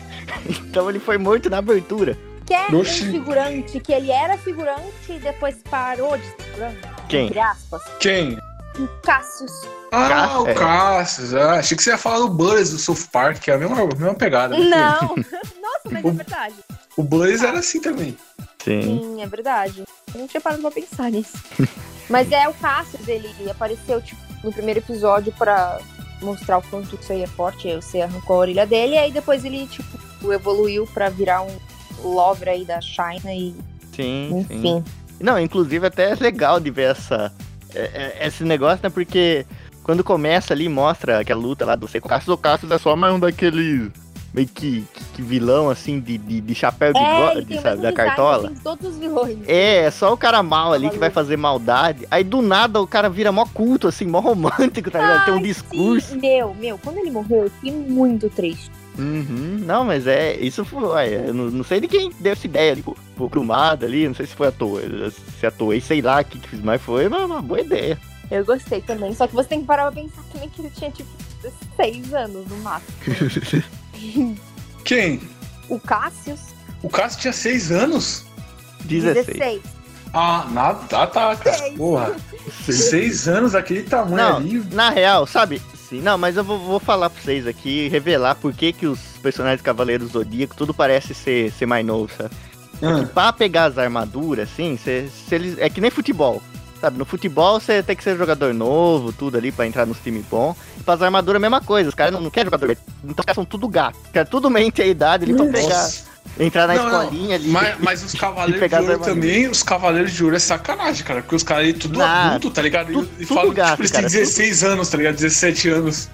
então 0.48 0.88
ele 0.88 0.98
foi 0.98 1.18
morto 1.18 1.50
na 1.50 1.58
abertura. 1.58 2.16
Que 2.46 2.54
é 2.54 2.66
Oxi. 2.74 3.04
um 3.04 3.12
figurante, 3.12 3.80
que 3.80 3.92
ele 3.92 4.10
era 4.10 4.36
figurante 4.38 5.10
e 5.10 5.18
depois 5.18 5.56
parou 5.70 6.16
de 6.16 6.24
ser 6.24 6.42
figurante. 6.42 6.78
Quem? 7.08 7.26
Entre 7.26 7.40
aspas. 7.40 7.82
Quem? 8.00 8.38
O 8.78 8.88
Cassius. 9.02 9.52
Ah, 9.92 10.08
Cass- 10.08 10.40
o 10.40 10.48
é. 10.48 10.54
Cassius. 10.54 11.34
Ah, 11.34 11.52
achei 11.58 11.76
que 11.76 11.82
você 11.82 11.90
ia 11.90 11.98
falar 11.98 12.18
do 12.20 12.28
Buzz 12.30 12.70
do 12.70 12.78
South 12.78 13.06
Park, 13.12 13.38
que 13.40 13.50
é 13.50 13.54
a 13.54 13.58
mesma, 13.58 13.80
a 13.82 13.86
mesma 13.86 14.14
pegada. 14.14 14.56
né? 14.58 14.64
Não! 14.64 15.08
Nossa, 15.60 15.88
mas 15.90 16.04
é 16.04 16.10
verdade. 16.10 16.54
O 16.96 17.02
Buzz 17.02 17.42
era 17.42 17.58
assim 17.58 17.80
também. 17.80 18.16
Sim. 18.64 18.82
Sim, 18.82 19.22
é 19.22 19.26
verdade. 19.26 19.84
Eu 20.14 20.20
não 20.20 20.26
tinha 20.28 20.40
parado 20.40 20.62
pra 20.62 20.70
pensar 20.70 21.10
nisso. 21.10 21.36
Mas 22.08 22.30
é 22.30 22.46
o 22.48 22.52
Cassius, 22.54 23.06
ele 23.08 23.28
apareceu, 23.50 24.00
tipo, 24.02 24.20
no 24.44 24.52
primeiro 24.52 24.80
episódio 24.80 25.32
pra 25.38 25.78
mostrar 26.20 26.58
o 26.58 26.62
quanto 26.62 26.96
que 26.96 27.02
isso 27.02 27.12
aí 27.12 27.22
é 27.22 27.26
forte. 27.26 27.68
Aí 27.68 27.76
você 27.76 28.00
arrancou 28.02 28.36
a 28.36 28.38
orelha 28.40 28.66
dele, 28.66 28.94
e 28.94 28.98
aí 28.98 29.10
depois 29.12 29.44
ele, 29.44 29.66
tipo, 29.66 30.32
evoluiu 30.32 30.86
pra 30.92 31.08
virar 31.08 31.42
um 31.42 31.56
lover 32.02 32.48
aí 32.48 32.64
da 32.64 32.80
China 32.80 33.32
e, 33.32 33.54
Sim, 33.96 34.44
sim. 34.46 34.54
enfim. 34.58 34.84
Não, 35.20 35.38
inclusive 35.40 35.86
até 35.86 36.10
é 36.10 36.14
legal 36.16 36.60
de 36.60 36.70
ver 36.70 36.90
essa, 36.90 37.32
é- 37.74 38.18
é- 38.20 38.26
esse 38.26 38.44
negócio, 38.44 38.80
né? 38.82 38.90
Porque 38.90 39.46
quando 39.82 40.04
começa 40.04 40.52
ali, 40.52 40.68
mostra 40.68 41.20
aquela 41.20 41.40
luta 41.40 41.64
lá 41.64 41.74
do 41.74 41.88
Seiko 41.88 42.08
Cassius, 42.08 42.34
o 42.34 42.38
Cassius 42.38 42.70
é 42.70 42.78
só 42.78 42.94
mais 42.94 43.14
um 43.14 43.20
daqueles 43.20 43.90
meio 44.32 44.48
que, 44.48 44.84
que, 45.12 45.20
vilão, 45.20 45.68
assim, 45.68 46.00
de, 46.00 46.16
de, 46.16 46.40
de 46.40 46.54
chapéu 46.54 46.92
de 46.92 46.98
É, 46.98 47.58
o 47.58 47.60
sabe? 47.60 47.82
Da 47.82 47.92
cartola. 47.92 48.48
de 48.48 48.60
todos 48.60 48.88
os 48.88 48.98
vilões. 48.98 49.38
É, 49.46 49.84
é 49.84 49.90
só 49.90 50.12
o 50.12 50.16
cara 50.16 50.42
mal 50.42 50.72
ali 50.72 50.88
que 50.88 50.98
vai 50.98 51.10
fazer 51.10 51.36
maldade. 51.36 52.06
Aí 52.10 52.24
do 52.24 52.40
nada 52.40 52.80
o 52.80 52.86
cara 52.86 53.10
vira 53.10 53.30
mó 53.30 53.44
culto, 53.44 53.88
assim, 53.88 54.06
mó 54.06 54.20
romântico, 54.20 54.90
tá 54.90 55.00
ligado? 55.00 55.24
Tem 55.26 55.34
um 55.34 55.42
discurso. 55.42 56.08
sim. 56.08 56.18
Meu, 56.18 56.54
meu, 56.54 56.78
quando 56.78 56.98
ele 56.98 57.10
morreu, 57.10 57.44
eu 57.44 57.50
fiquei 57.50 57.72
muito 57.72 58.30
triste. 58.30 58.70
Uhum, 58.98 59.58
não, 59.64 59.84
mas 59.84 60.06
é, 60.06 60.36
isso 60.36 60.66
foi, 60.66 60.82
ué, 60.82 61.28
eu 61.28 61.32
não, 61.32 61.50
não 61.50 61.64
sei 61.64 61.80
de 61.80 61.88
quem 61.88 62.12
deu 62.20 62.32
essa 62.32 62.46
ideia 62.46 62.72
ali, 62.72 62.82
pro, 62.82 62.94
pro 63.16 63.30
Prumada 63.30 63.86
ali, 63.86 64.06
não 64.06 64.14
sei 64.14 64.26
se 64.26 64.34
foi 64.34 64.48
à 64.48 64.52
toa, 64.52 64.82
se 65.40 65.46
à 65.46 65.50
toa, 65.50 65.80
sei 65.80 66.02
lá 66.02 66.20
o 66.20 66.24
que 66.26 66.38
que 66.38 66.46
fiz, 66.46 66.60
mas 66.60 66.80
foi 66.82 67.06
uma, 67.06 67.24
uma 67.24 67.40
boa 67.40 67.60
ideia. 67.62 67.98
Eu 68.32 68.44
gostei 68.44 68.80
também. 68.80 69.14
Só 69.14 69.26
que 69.26 69.34
você 69.34 69.48
tem 69.50 69.60
que 69.60 69.66
parar 69.66 69.92
pra 69.92 70.00
pensar 70.02 70.22
também 70.32 70.48
que 70.48 70.62
ele 70.62 70.70
tinha, 70.70 70.90
tipo, 70.90 71.10
seis 71.76 72.12
anos 72.14 72.46
no 72.48 72.56
máximo. 72.58 72.92
Quem? 74.84 75.20
O 75.68 75.78
Cassius, 75.78 76.40
O 76.82 76.88
Cassius 76.88 77.20
tinha 77.20 77.32
seis 77.32 77.70
anos? 77.70 78.24
16. 78.84 79.26
16. 79.26 79.62
Ah, 80.14 80.46
nada, 80.50 80.78
tá, 80.88 81.06
tá, 81.06 81.36
cara. 81.36 81.56
Seis. 81.58 81.76
Porra. 81.76 82.16
Seis 82.62 83.28
anos, 83.28 83.54
aquele 83.54 83.82
tamanho 83.84 84.16
Não, 84.16 84.36
ali. 84.36 84.58
na 84.72 84.90
real, 84.90 85.26
sabe? 85.26 85.60
Sim, 85.88 86.00
não, 86.00 86.18
mas 86.18 86.36
eu 86.36 86.44
vou, 86.44 86.58
vou 86.58 86.80
falar 86.80 87.08
pra 87.10 87.22
vocês 87.22 87.46
aqui, 87.46 87.88
revelar 87.88 88.34
por 88.34 88.52
que, 88.52 88.72
que 88.72 88.86
os 88.86 88.98
personagens 89.22 89.60
Cavaleiros 89.62 90.10
do 90.10 90.18
Zodíaco 90.18 90.56
tudo 90.56 90.72
parece 90.74 91.14
ser, 91.14 91.52
ser 91.52 91.66
mais 91.66 91.84
novo, 91.86 92.10
sabe? 92.16 92.34
Ah, 92.82 93.06
Pra 93.12 93.32
pegar 93.32 93.66
as 93.66 93.78
armaduras, 93.78 94.48
assim, 94.50 94.76
cê, 94.82 95.06
cê 95.28 95.34
eles, 95.36 95.58
é 95.58 95.68
que 95.70 95.80
nem 95.80 95.90
futebol. 95.90 96.42
Sabe, 96.82 96.98
no 96.98 97.04
futebol 97.04 97.60
você 97.60 97.80
tem 97.80 97.94
que 97.94 98.02
ser 98.02 98.16
jogador 98.18 98.52
novo, 98.52 99.12
tudo 99.12 99.38
ali 99.38 99.52
pra 99.52 99.64
entrar 99.68 99.86
nos 99.86 99.98
times 100.00 100.24
bons. 100.28 100.56
E 100.80 100.82
pras 100.82 101.00
armaduras 101.00 101.36
a 101.36 101.40
mesma 101.40 101.60
coisa, 101.60 101.88
os 101.88 101.94
caras 101.94 102.12
não, 102.12 102.20
não 102.20 102.28
querem 102.28 102.46
jogador. 102.50 102.72
Então 103.04 103.14
os 103.20 103.24
caras 103.24 103.36
são 103.36 103.44
tudo 103.44 103.68
gato. 103.68 103.96
Quer 104.12 104.26
tudo 104.26 104.50
mente 104.50 104.82
a 104.82 104.86
idade 104.86 105.22
ali 105.22 105.32
pra 105.32 105.46
pegar, 105.46 105.88
entrar 106.40 106.66
na 106.66 106.74
Não, 106.74 106.90
não, 106.90 107.02
escolinha 107.04 107.36
ali. 107.36 107.48
Mas, 107.48 107.76
mas 107.78 108.02
os 108.02 108.14
Cavaleiros 108.18 108.68
de 108.68 108.74
Ouro 108.74 108.98
também, 108.98 109.48
os 109.48 109.62
Cavaleiros 109.62 110.12
de 110.12 110.24
Ouro 110.24 110.34
é 110.34 110.40
sacanagem, 110.40 111.04
cara. 111.04 111.22
Porque 111.22 111.36
os 111.36 111.44
caras 111.44 111.66
aí 111.66 111.72
tudo 111.72 112.00
Nada. 112.00 112.30
adulto, 112.34 112.50
tá 112.50 112.60
ligado? 112.62 112.90
E- 112.90 112.94
Tudo- 112.94 113.08
e 113.20 113.26
tudo 113.26 113.34
falam 113.36 113.50
que 113.50 113.56
gato, 113.58 113.70
tipo, 113.70 113.82
eles 113.82 113.90
têm 113.92 114.00
cara, 114.00 114.10
16 114.12 114.64
anos, 114.64 114.88
tá 114.88 114.96
ligado? 114.98 115.14
17 115.14 115.68
anos. 115.68 116.08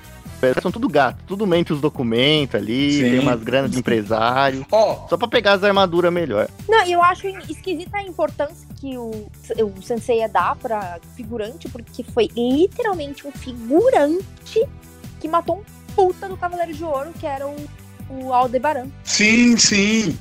São 0.63 0.71
tudo 0.71 0.89
gato, 0.89 1.19
tudo 1.27 1.47
mente 1.47 1.73
os 1.73 1.81
documentos 1.81 2.55
ali, 2.55 2.93
Sim. 2.93 3.03
tem 3.03 3.19
umas 3.19 3.43
granas 3.43 3.71
de 3.71 3.79
empresário. 3.79 4.67
Ó, 4.71 5.07
Só 5.09 5.17
pra 5.17 5.29
pegar 5.29 5.53
as 5.55 5.65
armaduras 5.65 6.13
melhor. 6.13 6.49
Não, 6.69 6.85
e 6.87 6.93
eu 6.93 7.03
acho 7.03 7.27
esquisita 7.51 7.99
a 7.99 8.03
importância 8.03 8.67
que 8.81 8.97
o, 8.97 9.11
o 9.11 9.83
Sensei 9.83 10.27
dá 10.29 10.55
pra 10.55 10.99
figurante, 11.17 11.69
porque 11.69 12.03
foi 12.03 12.29
literalmente 12.37 13.27
um 13.27 13.33
figurante 13.33 14.65
que 15.21 15.29
matou 15.29 15.59
um 15.59 15.95
puta 15.95 16.29
do 16.29 16.37
Cavaleiro 16.37 16.73
de 16.73 16.85
Ouro, 16.85 17.11
que 17.19 17.27
era 17.27 17.47
o, 17.47 17.57
o 18.09 18.33
Aldebaran. 18.33 18.87
sim, 19.05 19.57
sim. 19.57 20.17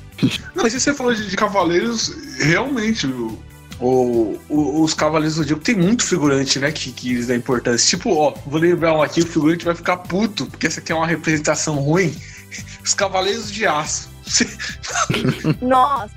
Não, 0.54 0.64
mas 0.64 0.72
se 0.72 0.80
você 0.80 0.92
falou 0.92 1.14
de, 1.14 1.28
de 1.30 1.36
Cavaleiros, 1.36 2.12
realmente, 2.40 3.06
o, 3.06 3.38
o- 3.80 4.38
o- 4.48 4.82
os 4.82 4.92
Cavaleiros 4.94 5.34
do 5.36 5.42
Zodíaco 5.42 5.62
tem 5.62 5.76
muito 5.76 6.04
figurante, 6.04 6.58
né? 6.58 6.70
Que, 6.72 6.90
que 6.92 7.12
eles 7.12 7.26
dão 7.26 7.36
importância. 7.36 7.88
Tipo, 7.96 8.14
ó, 8.14 8.34
vou 8.46 8.60
lembrar 8.60 8.94
um 8.94 9.02
aqui, 9.02 9.20
o 9.22 9.26
figurante 9.26 9.64
vai 9.64 9.74
ficar 9.74 9.96
puto, 9.98 10.46
porque 10.46 10.66
essa 10.66 10.80
aqui 10.80 10.92
é 10.92 10.94
uma 10.94 11.06
representação 11.06 11.76
ruim. 11.76 12.14
Os 12.84 12.94
Cavaleiros 12.94 13.50
de 13.52 13.66
Aço. 13.66 14.08
Nossa, 15.60 16.10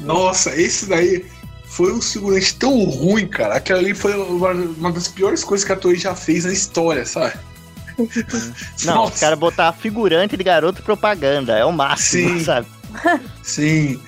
Nossa, 0.00 0.54
esse 0.60 0.86
daí 0.86 1.24
foi 1.66 1.92
um 1.92 2.00
figurante 2.00 2.54
tão 2.56 2.84
ruim, 2.84 3.26
cara. 3.26 3.56
Aquela 3.56 3.78
ali 3.80 3.94
foi 3.94 4.14
uma, 4.16 4.50
uma 4.52 4.92
das 4.92 5.08
piores 5.08 5.42
coisas 5.42 5.64
que 5.66 5.72
a 5.72 5.76
Toei 5.76 5.96
já 5.96 6.14
fez 6.14 6.44
na 6.44 6.52
história, 6.52 7.04
sabe? 7.04 7.34
Não, 8.84 9.04
os 9.04 9.18
caras 9.20 9.38
botar 9.38 9.72
figurante 9.72 10.36
de 10.36 10.42
garoto 10.44 10.82
propaganda, 10.82 11.56
é 11.56 11.64
o 11.64 11.72
máximo, 11.72 12.38
Sim. 12.38 12.44
sabe? 12.44 12.66
Sim. 13.42 14.00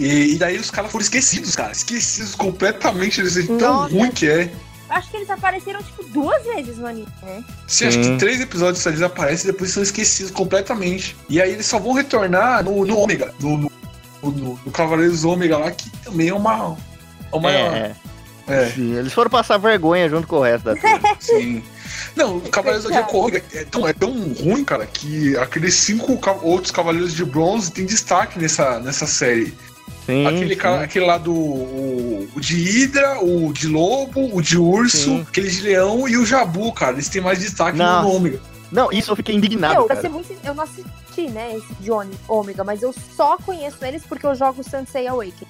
E, 0.00 0.32
e 0.32 0.38
daí 0.38 0.56
os 0.56 0.70
caras 0.70 0.90
foram 0.90 1.02
esquecidos, 1.02 1.54
cara. 1.54 1.72
Esquecidos 1.72 2.34
completamente 2.34 3.22
desse 3.22 3.46
tão 3.46 3.82
Nossa. 3.82 3.94
ruim 3.94 4.10
que 4.10 4.26
é. 4.26 4.50
acho 4.88 5.10
que 5.10 5.18
eles 5.18 5.28
apareceram, 5.28 5.82
tipo, 5.82 6.02
duas 6.04 6.42
vezes 6.42 6.78
no 6.78 6.86
anime, 6.86 7.06
né? 7.22 7.44
Sim. 7.68 7.90
que 7.90 8.16
três 8.16 8.40
episódios 8.40 8.84
eles 8.86 9.02
aparecem 9.02 9.50
e 9.50 9.52
depois 9.52 9.70
são 9.70 9.82
esquecidos 9.82 10.32
completamente. 10.32 11.14
E 11.28 11.38
aí 11.38 11.52
eles 11.52 11.66
só 11.66 11.78
vão 11.78 11.92
retornar 11.92 12.64
no, 12.64 12.86
no 12.86 12.98
Ômega, 12.98 13.34
no, 13.40 13.58
no, 13.58 13.70
no, 14.22 14.60
no 14.64 14.72
Cavaleiros 14.72 15.22
Ômega 15.22 15.58
lá, 15.58 15.70
que 15.70 15.90
também 15.98 16.28
é 16.28 16.34
uma. 16.34 16.78
uma 17.30 17.52
É, 17.52 17.94
é. 18.48 18.54
é. 18.54 18.70
Sim, 18.70 18.94
eles 18.96 19.12
foram 19.12 19.30
passar 19.30 19.58
vergonha 19.58 20.08
junto 20.08 20.26
com 20.26 20.36
o 20.36 20.42
resto 20.42 20.64
da 20.64 20.76
turma. 20.76 21.00
Sim. 21.20 21.62
Não, 22.16 22.38
o 22.38 22.40
Cavaleiros 22.48 22.84
do 22.84 22.88
Zodíaco 22.88 23.18
Ômega 23.18 23.44
é 23.52 23.64
tão, 23.64 23.86
é 23.86 23.92
tão 23.92 24.10
ruim, 24.32 24.64
cara, 24.64 24.86
que 24.86 25.36
aqueles 25.36 25.74
cinco 25.74 26.18
outros 26.42 26.70
Cavaleiros 26.70 27.14
de 27.14 27.22
Bronze 27.22 27.70
têm 27.70 27.84
destaque 27.84 28.38
nessa, 28.38 28.80
nessa 28.80 29.06
série. 29.06 29.54
Sim, 30.06 30.26
aquele, 30.26 30.54
sim. 30.54 30.60
aquele 30.60 31.04
lá 31.06 31.18
do. 31.18 31.32
O, 31.32 32.28
o 32.34 32.40
de 32.40 32.56
Hidra, 32.56 33.22
o 33.22 33.52
de 33.52 33.68
Lobo, 33.68 34.34
o 34.36 34.40
de 34.42 34.58
Urso, 34.58 34.96
Sim. 34.96 35.24
aquele 35.28 35.50
de 35.50 35.60
Leão 35.62 36.08
e 36.08 36.16
o 36.16 36.24
Jabu, 36.26 36.72
cara. 36.72 36.92
Eles 36.94 37.08
têm 37.08 37.20
mais 37.22 37.38
destaque 37.38 37.78
Não. 37.78 38.02
no 38.02 38.10
Ômega. 38.16 38.40
Não, 38.72 38.90
isso 38.92 39.10
eu 39.10 39.16
fiquei 39.16 39.34
indignado, 39.34 39.84
cara. 39.86 40.00
ser 40.00 40.08
muito 40.08 40.32
eu 40.44 40.54
não 40.54 40.62
assisti, 40.62 41.28
né, 41.28 41.56
esse 41.56 41.74
Johnny 41.80 42.12
Ômega, 42.28 42.62
mas 42.62 42.82
eu 42.82 42.92
só 43.16 43.36
conheço 43.38 43.84
eles 43.84 44.04
porque 44.08 44.24
eu 44.24 44.34
jogo 44.34 44.62
Sensei 44.62 45.08
Awakening. 45.08 45.48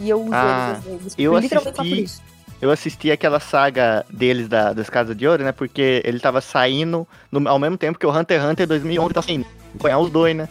E 0.00 0.08
eu 0.08 0.20
uso 0.22 0.30
Ah, 0.32 0.68
eles 0.70 0.78
às 0.78 0.84
vezes. 1.02 1.14
eu 1.18 1.38
literalmente 1.38 1.76
só 1.76 1.82
por 1.82 1.86
assisti- 1.92 2.04
isso. 2.04 2.22
Eu 2.62 2.70
assisti 2.70 3.10
aquela 3.10 3.40
saga 3.40 4.06
deles 4.08 4.48
da, 4.48 4.72
das 4.72 4.88
Casas 4.88 5.14
de 5.16 5.26
Ouro, 5.26 5.42
né? 5.44 5.52
Porque 5.52 6.00
ele 6.04 6.18
tava 6.18 6.40
saindo 6.40 7.06
no- 7.30 7.46
ao 7.48 7.58
mesmo 7.58 7.76
tempo 7.76 7.98
que 7.98 8.06
o 8.06 8.10
Hunter 8.16 8.40
x 8.40 8.48
Hunter 8.50 8.66
2011 8.66 9.12
tá 9.12 9.20
saindo. 9.20 9.44
Acompanhar 9.70 9.98
os 9.98 10.10
dois, 10.10 10.34
né? 10.34 10.48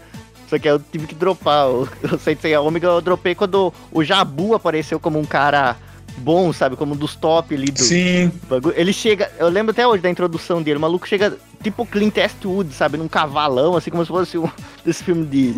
Só 0.52 0.60
que 0.60 0.68
eu 0.68 0.82
tive 0.92 1.08
que 1.08 1.16
dropar. 1.16 1.70
O, 1.70 1.84
o 1.84 2.20
Sensei 2.20 2.58
Omega 2.58 2.88
eu 2.88 3.00
dropei 3.00 3.34
quando 3.34 3.74
o 3.90 4.04
Jabu 4.04 4.54
apareceu 4.54 5.00
como 5.00 5.18
um 5.18 5.24
cara 5.24 5.78
bom, 6.18 6.52
sabe? 6.52 6.76
Como 6.76 6.94
um 6.94 6.98
dos 6.98 7.16
top 7.16 7.56
ali 7.56 7.72
do 7.72 7.82
Sim. 7.82 8.30
Ele 8.76 8.92
chega, 8.92 9.32
eu 9.40 9.48
lembro 9.48 9.72
até 9.72 9.88
hoje 9.88 10.04
da 10.04 10.10
introdução 10.10 10.62
dele, 10.62 10.76
o 10.76 10.82
maluco 10.82 11.08
chega 11.08 11.38
tipo 11.64 11.86
Clint 11.86 12.18
Eastwood, 12.18 12.74
sabe? 12.74 12.98
Num 12.98 13.08
cavalão, 13.08 13.78
assim 13.78 13.90
como 13.90 14.04
se 14.04 14.10
fosse 14.10 14.38
um 14.38 14.50
desse 14.84 15.06
filme 15.06 15.26
de, 15.26 15.56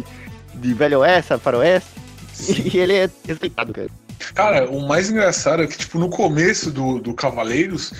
de 0.53 0.73
Velho 0.75 0.99
Oeste, 0.99 1.29
sabe? 1.29 1.41
Faroeste. 1.41 1.89
E 2.71 2.77
ele 2.77 2.93
é 2.93 3.09
respeitado, 3.27 3.73
cara. 3.73 3.89
Cara, 4.35 4.69
o 4.69 4.87
mais 4.87 5.09
engraçado 5.09 5.63
é 5.63 5.67
que, 5.67 5.77
tipo, 5.77 5.97
no 5.97 6.07
começo 6.07 6.69
do, 6.69 6.99
do 6.99 7.15
Cavaleiros, 7.15 7.93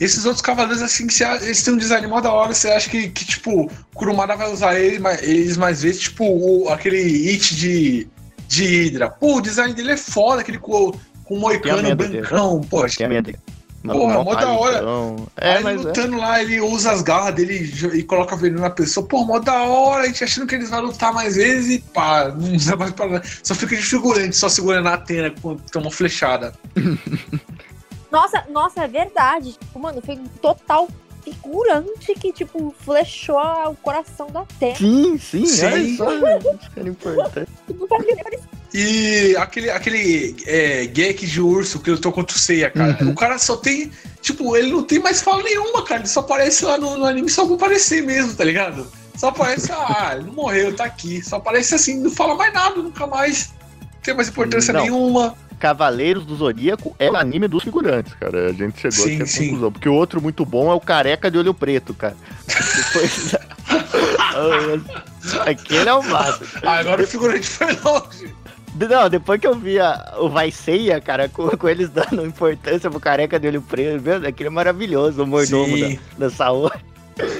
esses 0.00 0.24
outros 0.24 0.42
Cavaleiros, 0.42 0.82
assim, 0.82 1.06
que 1.06 1.22
eles 1.24 1.62
têm 1.62 1.74
um 1.74 1.78
design 1.78 2.06
mó 2.06 2.20
da 2.20 2.32
hora, 2.32 2.54
você 2.54 2.68
acha 2.68 2.88
que, 2.88 3.08
que 3.08 3.24
tipo, 3.24 3.70
Kurumada 3.94 4.36
vai 4.36 4.52
usar 4.52 4.78
ele, 4.78 4.98
mas- 4.98 5.22
eles 5.22 5.56
mais 5.56 5.82
vezes, 5.82 6.02
tipo, 6.02 6.24
o- 6.24 6.68
aquele 6.68 7.00
hit 7.02 7.56
de, 7.56 8.08
de 8.46 8.64
Hydra. 8.64 9.10
Pô, 9.10 9.36
o 9.36 9.40
design 9.40 9.72
dele 9.74 9.92
é 9.92 9.96
foda, 9.96 10.40
aquele 10.42 10.58
com, 10.58 10.92
com 11.24 11.34
o 11.34 11.40
moicano 11.40 11.82
medo 11.82 11.96
dele. 12.06 12.20
brancão, 12.20 12.60
pô, 12.60 12.84
acho 12.84 12.92
que 12.96 12.98
Tem 12.98 13.08
minha 13.08 13.22
dele. 13.22 13.38
Porra, 13.80 14.22
mó 14.24 14.34
da 14.34 14.50
hora. 14.50 14.82
É, 15.40 15.52
Aí 15.58 15.62
mas 15.62 15.80
é. 15.80 15.84
lutando 15.84 16.16
lá, 16.18 16.42
ele 16.42 16.60
usa 16.60 16.90
as 16.90 17.00
garras 17.00 17.32
dele 17.34 17.72
e 17.94 18.02
coloca 18.02 18.34
veneno 18.36 18.60
na 18.60 18.70
pessoa. 18.70 19.06
Pô, 19.06 19.24
mó 19.24 19.38
da 19.38 19.62
hora, 19.62 20.02
a 20.02 20.06
gente 20.06 20.22
achando 20.24 20.46
que 20.48 20.56
eles 20.56 20.68
vão 20.68 20.80
lutar 20.80 21.12
mais 21.14 21.36
vezes 21.36 21.76
e 21.76 21.78
pá, 21.78 22.28
não 22.36 22.54
usa 22.54 22.74
mais 22.76 22.90
pra 22.90 23.06
nada. 23.06 23.24
Só 23.42 23.54
fica 23.54 23.76
de 23.76 23.82
figurante, 23.82 24.36
só 24.36 24.48
segurando 24.48 24.88
a 24.88 24.94
Atena 24.94 25.32
quando 25.40 25.62
toma 25.70 25.90
flechada. 25.92 26.52
Nossa, 28.10 28.44
nossa, 28.48 28.84
é 28.84 28.88
verdade. 28.88 29.52
Tipo, 29.52 29.78
mano, 29.78 30.00
foi 30.00 30.16
um 30.16 30.26
total 30.40 30.88
figurante 31.22 32.14
que, 32.14 32.32
tipo, 32.32 32.74
flechou 32.80 33.38
o 33.38 33.76
coração 33.76 34.28
da 34.28 34.44
Terra. 34.58 34.76
Sim, 34.76 35.18
sim, 35.18 35.46
Sim. 35.46 35.66
olha 35.66 35.96
só. 35.96 36.12
Isso 36.14 36.70
era 36.76 36.88
importante. 36.88 37.48
E 38.74 39.34
aquele, 39.38 39.70
aquele 39.70 40.36
é, 40.46 40.86
Gek 40.86 41.26
de 41.26 41.40
urso 41.40 41.80
que 41.80 41.90
lutou 41.90 42.12
contra 42.12 42.36
o 42.36 42.38
Seiya, 42.38 42.70
cara. 42.70 42.98
Uhum. 43.00 43.12
O 43.12 43.14
cara 43.14 43.38
só 43.38 43.56
tem. 43.56 43.90
Tipo, 44.20 44.54
ele 44.56 44.70
não 44.70 44.82
tem 44.82 44.98
mais 44.98 45.22
fala 45.22 45.42
nenhuma, 45.42 45.82
cara. 45.84 46.02
Ele 46.02 46.08
só 46.08 46.20
aparece 46.20 46.66
lá 46.66 46.76
no, 46.76 46.98
no 46.98 47.06
anime 47.06 47.30
só 47.30 47.46
pra 47.46 47.54
aparecer 47.54 48.02
mesmo, 48.02 48.34
tá 48.34 48.44
ligado? 48.44 48.86
Só 49.16 49.28
aparece, 49.28 49.72
ah, 49.72 50.10
ele 50.16 50.24
não 50.24 50.34
morreu, 50.34 50.76
tá 50.76 50.84
aqui. 50.84 51.22
Só 51.24 51.36
aparece 51.36 51.74
assim, 51.74 51.98
não 51.98 52.10
fala 52.10 52.34
mais 52.34 52.52
nada, 52.52 52.76
nunca 52.76 53.06
mais. 53.06 53.52
Não 53.80 54.00
tem 54.02 54.14
mais 54.14 54.28
importância 54.28 54.72
Não. 54.72 54.82
nenhuma. 54.82 55.34
Cavaleiros 55.58 56.24
do 56.24 56.36
Zodíaco 56.36 56.94
é 56.98 57.10
o 57.10 57.16
anime 57.16 57.48
dos 57.48 57.64
figurantes, 57.64 58.14
cara. 58.14 58.48
A 58.48 58.52
gente 58.52 58.80
chegou 58.80 59.06
Sim, 59.06 59.22
à 59.22 59.26
sim. 59.26 59.44
conclusão. 59.46 59.72
Porque 59.72 59.88
o 59.88 59.94
outro 59.94 60.20
muito 60.22 60.44
bom 60.44 60.70
é 60.70 60.74
o 60.74 60.80
Careca 60.80 61.30
de 61.30 61.38
Olho 61.38 61.54
Preto, 61.54 61.92
cara. 61.94 62.16
Depois... 62.46 63.34
Aquele 65.46 65.88
é 65.88 65.94
o 65.94 66.02
máximo. 66.02 66.46
Ah, 66.62 66.78
agora 66.78 67.02
o 67.02 67.06
figurante 67.06 67.46
foi 67.46 67.72
longe. 67.84 68.34
Não, 68.88 69.08
depois 69.10 69.40
que 69.40 69.46
eu 69.46 69.54
vi 69.56 69.78
a- 69.80 70.14
o 70.18 70.28
Vai 70.28 70.50
Ceia, 70.52 71.00
cara, 71.00 71.28
com, 71.28 71.48
com 71.48 71.68
eles 71.68 71.88
dando 71.90 72.24
importância 72.24 72.88
pro 72.90 73.00
Careca 73.00 73.38
de 73.40 73.48
Olho 73.48 73.62
Preto, 73.62 74.00
meu, 74.02 74.26
aquele 74.26 74.48
é 74.48 74.50
maravilhoso, 74.50 75.22
o 75.22 75.26
mordomo 75.26 75.76
da, 75.78 75.96
da 76.18 76.30
saúde. 76.30 76.76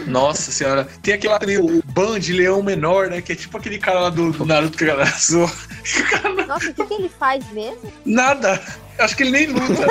Nossa 0.06 0.50
senhora. 0.50 0.88
Tem 1.02 1.14
aquele 1.14 1.32
lá 1.32 1.38
também, 1.38 1.58
o 1.58 1.82
Ban 1.86 2.18
de 2.18 2.32
Leão 2.32 2.62
Menor, 2.62 3.08
né? 3.08 3.20
Que 3.20 3.32
é 3.32 3.36
tipo 3.36 3.56
aquele 3.56 3.78
cara 3.78 4.00
lá 4.00 4.10
do, 4.10 4.32
do 4.32 4.44
Naruto 4.44 4.76
que 4.76 4.84
a 4.84 4.88
galera 4.88 5.10
zoa. 5.18 5.46
O 5.50 6.10
cara 6.10 6.46
Nossa, 6.46 6.70
o 6.70 6.74
que, 6.74 6.84
que 6.84 6.94
ele 6.94 7.08
faz 7.08 7.44
mesmo? 7.52 7.92
Nada. 8.04 8.60
Acho 8.98 9.16
que 9.16 9.22
ele 9.22 9.30
nem 9.30 9.46
luta. 9.46 9.86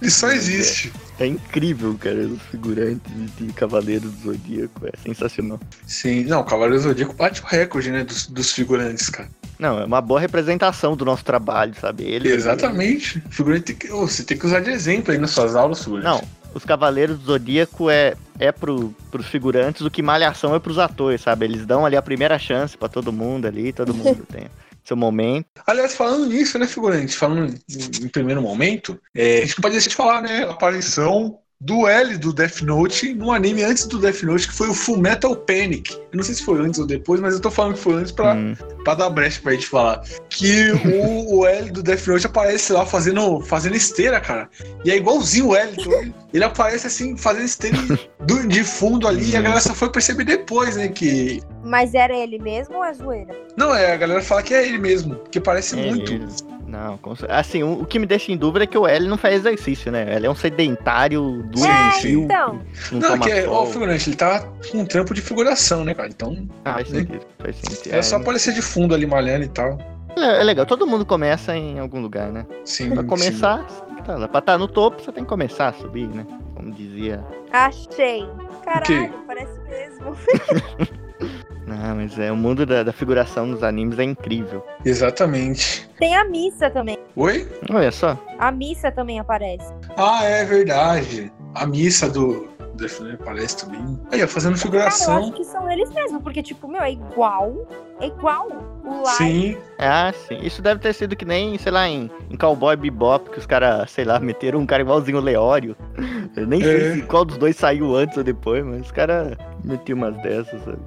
ele 0.00 0.10
só 0.10 0.30
existe. 0.30 0.92
É 1.18 1.26
incrível, 1.26 1.96
cara, 2.00 2.26
os 2.26 2.42
figurantes 2.50 3.12
de 3.36 3.52
Cavaleiros 3.52 4.10
do 4.10 4.32
Zodíaco, 4.32 4.86
é 4.86 4.92
sensacional. 5.04 5.60
Sim, 5.86 6.24
não, 6.24 6.40
o 6.40 6.44
Cavaleiro 6.44 6.82
do 6.82 6.88
Zodíaco 6.88 7.14
bate 7.14 7.42
o 7.42 7.44
recorde, 7.44 7.90
né? 7.90 8.02
Dos, 8.02 8.26
dos 8.26 8.52
figurantes, 8.52 9.08
cara. 9.08 9.28
Não, 9.58 9.78
é 9.78 9.84
uma 9.84 10.00
boa 10.00 10.18
representação 10.18 10.96
do 10.96 11.04
nosso 11.04 11.24
trabalho, 11.24 11.74
sabe? 11.80 12.02
Ele, 12.02 12.28
Exatamente. 12.28 13.22
O 13.24 13.30
figurante 13.30 13.62
tem 13.66 13.76
que. 13.76 13.92
ô, 13.92 14.08
você 14.08 14.24
tem 14.24 14.36
que 14.36 14.44
usar 14.44 14.60
de 14.60 14.70
exemplo 14.70 15.12
aí 15.12 15.18
nas 15.18 15.30
suas 15.30 15.54
aulas, 15.54 15.84
figurante. 15.84 16.04
Não, 16.04 16.22
os 16.54 16.64
Cavaleiros 16.64 17.18
do 17.18 17.24
Zodíaco 17.26 17.90
é, 17.90 18.14
é 18.38 18.52
pro, 18.52 18.94
pros 19.10 19.26
figurantes 19.26 19.82
o 19.82 19.90
que 19.90 20.02
Malhação 20.02 20.54
é 20.54 20.58
pros 20.58 20.78
atores, 20.78 21.20
sabe? 21.20 21.46
Eles 21.46 21.66
dão 21.66 21.84
ali 21.86 21.96
a 21.96 22.02
primeira 22.02 22.38
chance 22.38 22.76
pra 22.76 22.88
todo 22.88 23.12
mundo 23.12 23.46
ali, 23.46 23.72
todo 23.72 23.94
mundo 23.94 24.26
tem 24.30 24.46
seu 24.84 24.96
momento. 24.96 25.46
Aliás, 25.66 25.94
falando 25.94 26.26
nisso, 26.26 26.58
né, 26.58 26.66
figurante? 26.66 27.16
Falando 27.16 27.54
em, 27.70 28.04
em 28.04 28.08
primeiro 28.08 28.42
momento, 28.42 28.98
é, 29.14 29.38
a 29.38 29.40
gente 29.42 29.56
não 29.56 29.62
pode 29.62 29.74
deixar 29.74 29.90
de 29.90 29.96
falar, 29.96 30.22
né? 30.22 30.44
A 30.44 30.50
aparição 30.50 31.38
do 31.60 31.86
L 31.86 32.18
do 32.18 32.32
Death 32.32 32.62
Note 32.62 33.14
no 33.14 33.30
anime 33.30 33.62
antes 33.62 33.86
do 33.86 33.98
Death 33.98 34.24
Note, 34.24 34.48
que 34.48 34.54
foi 34.54 34.68
o 34.68 34.74
Full 34.74 34.98
Metal 34.98 35.36
Panic. 35.36 35.92
Eu 35.92 36.16
não 36.16 36.24
sei 36.24 36.34
se 36.34 36.42
foi 36.42 36.60
antes 36.60 36.80
ou 36.80 36.86
depois, 36.86 37.20
mas 37.20 37.34
eu 37.34 37.40
tô 37.40 37.52
falando 37.52 37.74
que 37.74 37.80
foi 37.80 37.94
antes 37.94 38.10
pra, 38.10 38.34
Hum, 38.34 38.56
pra 38.82 38.94
dar 38.94 39.08
brecha 39.10 39.40
pra 39.40 39.52
gente 39.52 39.68
falar. 39.68 40.02
Que 40.36 40.70
o, 40.72 41.38
o 41.40 41.46
L 41.46 41.70
do 41.70 41.82
Death 41.82 42.06
Note 42.06 42.26
aparece 42.26 42.72
lá 42.72 42.86
fazendo, 42.86 43.40
fazendo 43.42 43.76
esteira, 43.76 44.20
cara. 44.20 44.48
E 44.84 44.90
é 44.90 44.96
igualzinho 44.96 45.48
o 45.48 45.56
L. 45.56 45.72
Então 45.78 46.12
ele, 46.32 46.44
aparece 46.44 46.86
assim, 46.86 47.16
fazendo 47.16 47.44
esteira 47.44 47.76
do- 48.20 48.46
de 48.48 48.64
fundo 48.64 49.06
ali, 49.06 49.30
e 49.30 49.36
a 49.36 49.42
galera 49.42 49.60
só 49.60 49.74
foi 49.74 49.90
perceber 49.90 50.24
depois, 50.24 50.76
né? 50.76 50.88
Que. 50.88 51.42
Mas 51.62 51.94
era 51.94 52.16
ele 52.16 52.38
mesmo 52.38 52.76
ou 52.76 52.84
é 52.84 52.92
zoeira? 52.94 53.34
Não, 53.56 53.74
é, 53.74 53.92
a 53.92 53.96
galera 53.96 54.22
fala 54.22 54.42
que 54.42 54.54
é 54.54 54.66
ele 54.66 54.78
mesmo, 54.78 55.16
que 55.30 55.38
parece 55.40 55.78
é 55.78 55.82
muito. 55.86 56.12
ele. 56.12 56.26
Não, 56.66 56.98
assim, 57.28 57.62
o, 57.62 57.84
que 57.84 57.98
me 57.98 58.06
deixa 58.06 58.32
em 58.32 58.36
dúvida 58.38 58.64
é 58.64 58.66
que 58.66 58.78
o 58.78 58.86
L 58.86 59.06
não 59.06 59.18
faz 59.18 59.34
exercício, 59.34 59.92
né? 59.92 60.16
Ele 60.16 60.26
é 60.26 60.30
um 60.30 60.34
sedentário 60.34 61.42
do 61.50 61.62
é, 61.66 62.00
então. 62.06 62.62
não, 62.90 62.98
Não, 62.98 63.08
toma 63.10 63.24
que 63.26 63.30
é, 63.30 63.46
ó, 63.46 63.64
o 63.64 63.66
figurante, 63.66 64.08
ele 64.08 64.16
tá 64.16 64.40
com 64.70 64.78
um 64.78 64.86
trampo 64.86 65.12
de 65.12 65.20
figuração, 65.20 65.84
né, 65.84 65.92
cara? 65.92 66.08
Então 66.08 66.48
Ah, 66.64 66.72
faz 66.74 66.88
sentido, 66.88 67.20
faz 67.38 67.56
sentido. 67.56 67.94
é, 67.94 68.00
só 68.00 68.16
É, 68.16 68.20
aparecer 68.20 68.54
de 68.54 68.62
fundo 68.62 68.94
ali 68.94 69.04
malhando 69.06 69.44
e 69.44 69.48
tal. 69.48 69.78
É, 70.16 70.40
é 70.40 70.44
legal, 70.44 70.66
todo 70.66 70.86
mundo 70.86 71.04
começa 71.04 71.56
em 71.56 71.78
algum 71.78 72.00
lugar, 72.00 72.30
né? 72.30 72.46
Sim. 72.64 72.90
Pra 72.90 73.02
sim. 73.02 73.08
começar, 73.08 73.64
tá 74.04 74.16
lá. 74.16 74.28
Pra 74.28 74.38
estar 74.40 74.58
no 74.58 74.68
topo, 74.68 75.02
você 75.02 75.12
tem 75.12 75.24
que 75.24 75.28
começar 75.28 75.68
a 75.68 75.72
subir, 75.72 76.08
né? 76.08 76.26
Como 76.54 76.70
dizia. 76.72 77.24
Achei. 77.52 78.28
Caralho, 78.64 79.12
parece 79.26 79.58
mesmo. 79.68 80.16
Não, 81.66 81.96
mas 81.96 82.18
é 82.18 82.30
o 82.30 82.36
mundo 82.36 82.66
da, 82.66 82.82
da 82.82 82.92
figuração 82.92 83.46
nos 83.46 83.62
animes 83.62 83.98
é 83.98 84.04
incrível. 84.04 84.64
Exatamente. 84.84 85.88
Tem 85.98 86.14
a 86.14 86.24
missa 86.24 86.68
também. 86.68 86.98
Oi? 87.16 87.48
Olha 87.70 87.92
só. 87.92 88.18
A 88.38 88.50
missa 88.50 88.90
também 88.90 89.18
aparece. 89.18 89.72
Ah, 89.96 90.24
é 90.24 90.44
verdade. 90.44 91.32
A 91.54 91.66
missa 91.66 92.08
do 92.08 92.48
Note 92.82 93.14
aparece 93.14 93.56
também. 93.64 94.00
Aí, 94.10 94.22
ó, 94.22 94.28
fazendo 94.28 94.52
Cara, 94.54 94.58
eu 94.58 94.62
figuração. 94.62 95.16
acho 95.18 95.32
que 95.32 95.44
são 95.44 95.70
eles 95.70 95.90
mesmo, 95.90 96.20
porque, 96.22 96.42
tipo, 96.42 96.66
meu, 96.68 96.82
é 96.82 96.92
igual. 96.92 97.66
É 98.00 98.06
igual. 98.06 98.48
O. 98.84 99.04
Sim. 99.06 99.56
Ah, 99.78 100.12
sim. 100.12 100.38
Isso 100.42 100.60
deve 100.62 100.80
ter 100.80 100.92
sido 100.92 101.14
que 101.16 101.24
nem, 101.24 101.56
sei 101.58 101.70
lá, 101.72 101.88
em, 101.88 102.10
em 102.30 102.36
Cowboy 102.36 102.76
Bebop, 102.76 103.30
que 103.30 103.38
os 103.38 103.46
caras, 103.46 103.90
sei 103.90 104.04
lá, 104.04 104.18
meteram 104.18 104.58
um 104.58 104.66
cara 104.66 104.82
igualzinho 104.82 105.18
o 105.18 105.20
Leório. 105.20 105.76
Eu 106.36 106.46
nem 106.46 106.60
É. 106.60 106.64
sei 106.64 106.94
se 106.94 107.02
qual 107.02 107.24
dos 107.24 107.36
dois 107.38 107.56
saiu 107.56 107.94
antes 107.94 108.16
ou 108.16 108.24
depois, 108.24 108.64
mas 108.64 108.82
os 108.82 108.90
caras 108.92 109.36
metiam 109.62 109.96
umas 109.98 110.16
dessas, 110.22 110.62
sabe? 110.64 110.78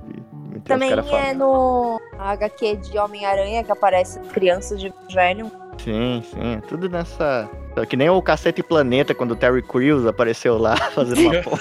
Também 0.63 0.91
é 0.91 1.33
no 1.33 1.99
HQ 2.17 2.77
de 2.77 2.97
Homem-Aranha 2.97 3.63
que 3.63 3.71
aparece 3.71 4.19
crianças 4.33 4.79
de 4.79 4.91
velho. 5.13 5.51
Sim, 5.83 6.23
sim. 6.31 6.61
Tudo 6.67 6.89
nessa. 6.89 7.49
Que 7.89 7.95
nem 7.97 8.09
o 8.09 8.21
Cacete 8.21 8.63
Planeta, 8.63 9.13
quando 9.13 9.31
o 9.31 9.35
Terry 9.35 9.61
Crews 9.61 10.05
apareceu 10.05 10.57
lá 10.57 10.75
fazendo 10.95 11.21
uma 11.21 11.41
ponta. 11.41 11.57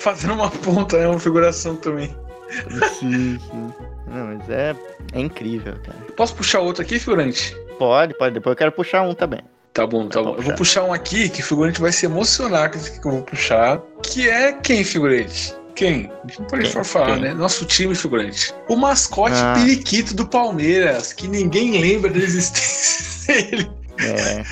Fazendo 0.00 0.34
uma 0.34 0.50
ponta, 0.50 0.96
é 0.96 1.06
uma 1.06 1.20
figuração 1.20 1.76
também. 1.76 2.14
sim, 2.98 3.38
sim. 3.38 3.72
Não, 4.08 4.26
mas 4.36 4.50
é, 4.50 4.74
é 5.14 5.20
incrível, 5.20 5.74
cara. 5.84 5.98
Posso 6.16 6.34
puxar 6.34 6.60
outro 6.60 6.82
aqui, 6.82 6.98
figurante? 6.98 7.56
Pode, 7.78 8.14
pode. 8.18 8.34
Depois 8.34 8.52
eu 8.52 8.58
quero 8.58 8.72
puxar 8.72 9.02
um 9.02 9.14
também. 9.14 9.40
Tá 9.72 9.86
bom, 9.86 10.06
tá 10.06 10.18
Tá 10.18 10.22
bom. 10.22 10.32
bom, 10.32 10.36
Eu 10.36 10.42
vou 10.42 10.52
puxar. 10.54 10.82
puxar 10.82 10.84
um 10.84 10.92
aqui 10.92 11.30
que 11.30 11.40
o 11.40 11.44
figurante 11.44 11.80
vai 11.80 11.90
se 11.92 12.04
emocionar 12.04 12.70
com 12.70 12.76
esse 12.76 13.00
que 13.00 13.06
eu 13.06 13.12
vou 13.12 13.22
puxar. 13.22 13.80
Que 14.02 14.28
é 14.28 14.52
quem, 14.52 14.84
figurante? 14.84 15.54
Quem? 15.74 16.10
Pode 16.50 16.70
Quem? 16.70 16.84
falar, 16.84 17.14
Quem? 17.14 17.20
né? 17.22 17.34
Nosso 17.34 17.64
time, 17.64 17.94
figurante. 17.94 18.54
O 18.68 18.76
mascote 18.76 19.36
Ah. 19.36 19.54
periquito 19.54 20.14
do 20.14 20.26
Palmeiras, 20.26 21.12
que 21.12 21.26
ninguém 21.26 21.80
lembra 21.80 22.10
da 22.10 22.18
existência 22.18 23.34
dele. 23.50 23.70
É. 24.00 24.42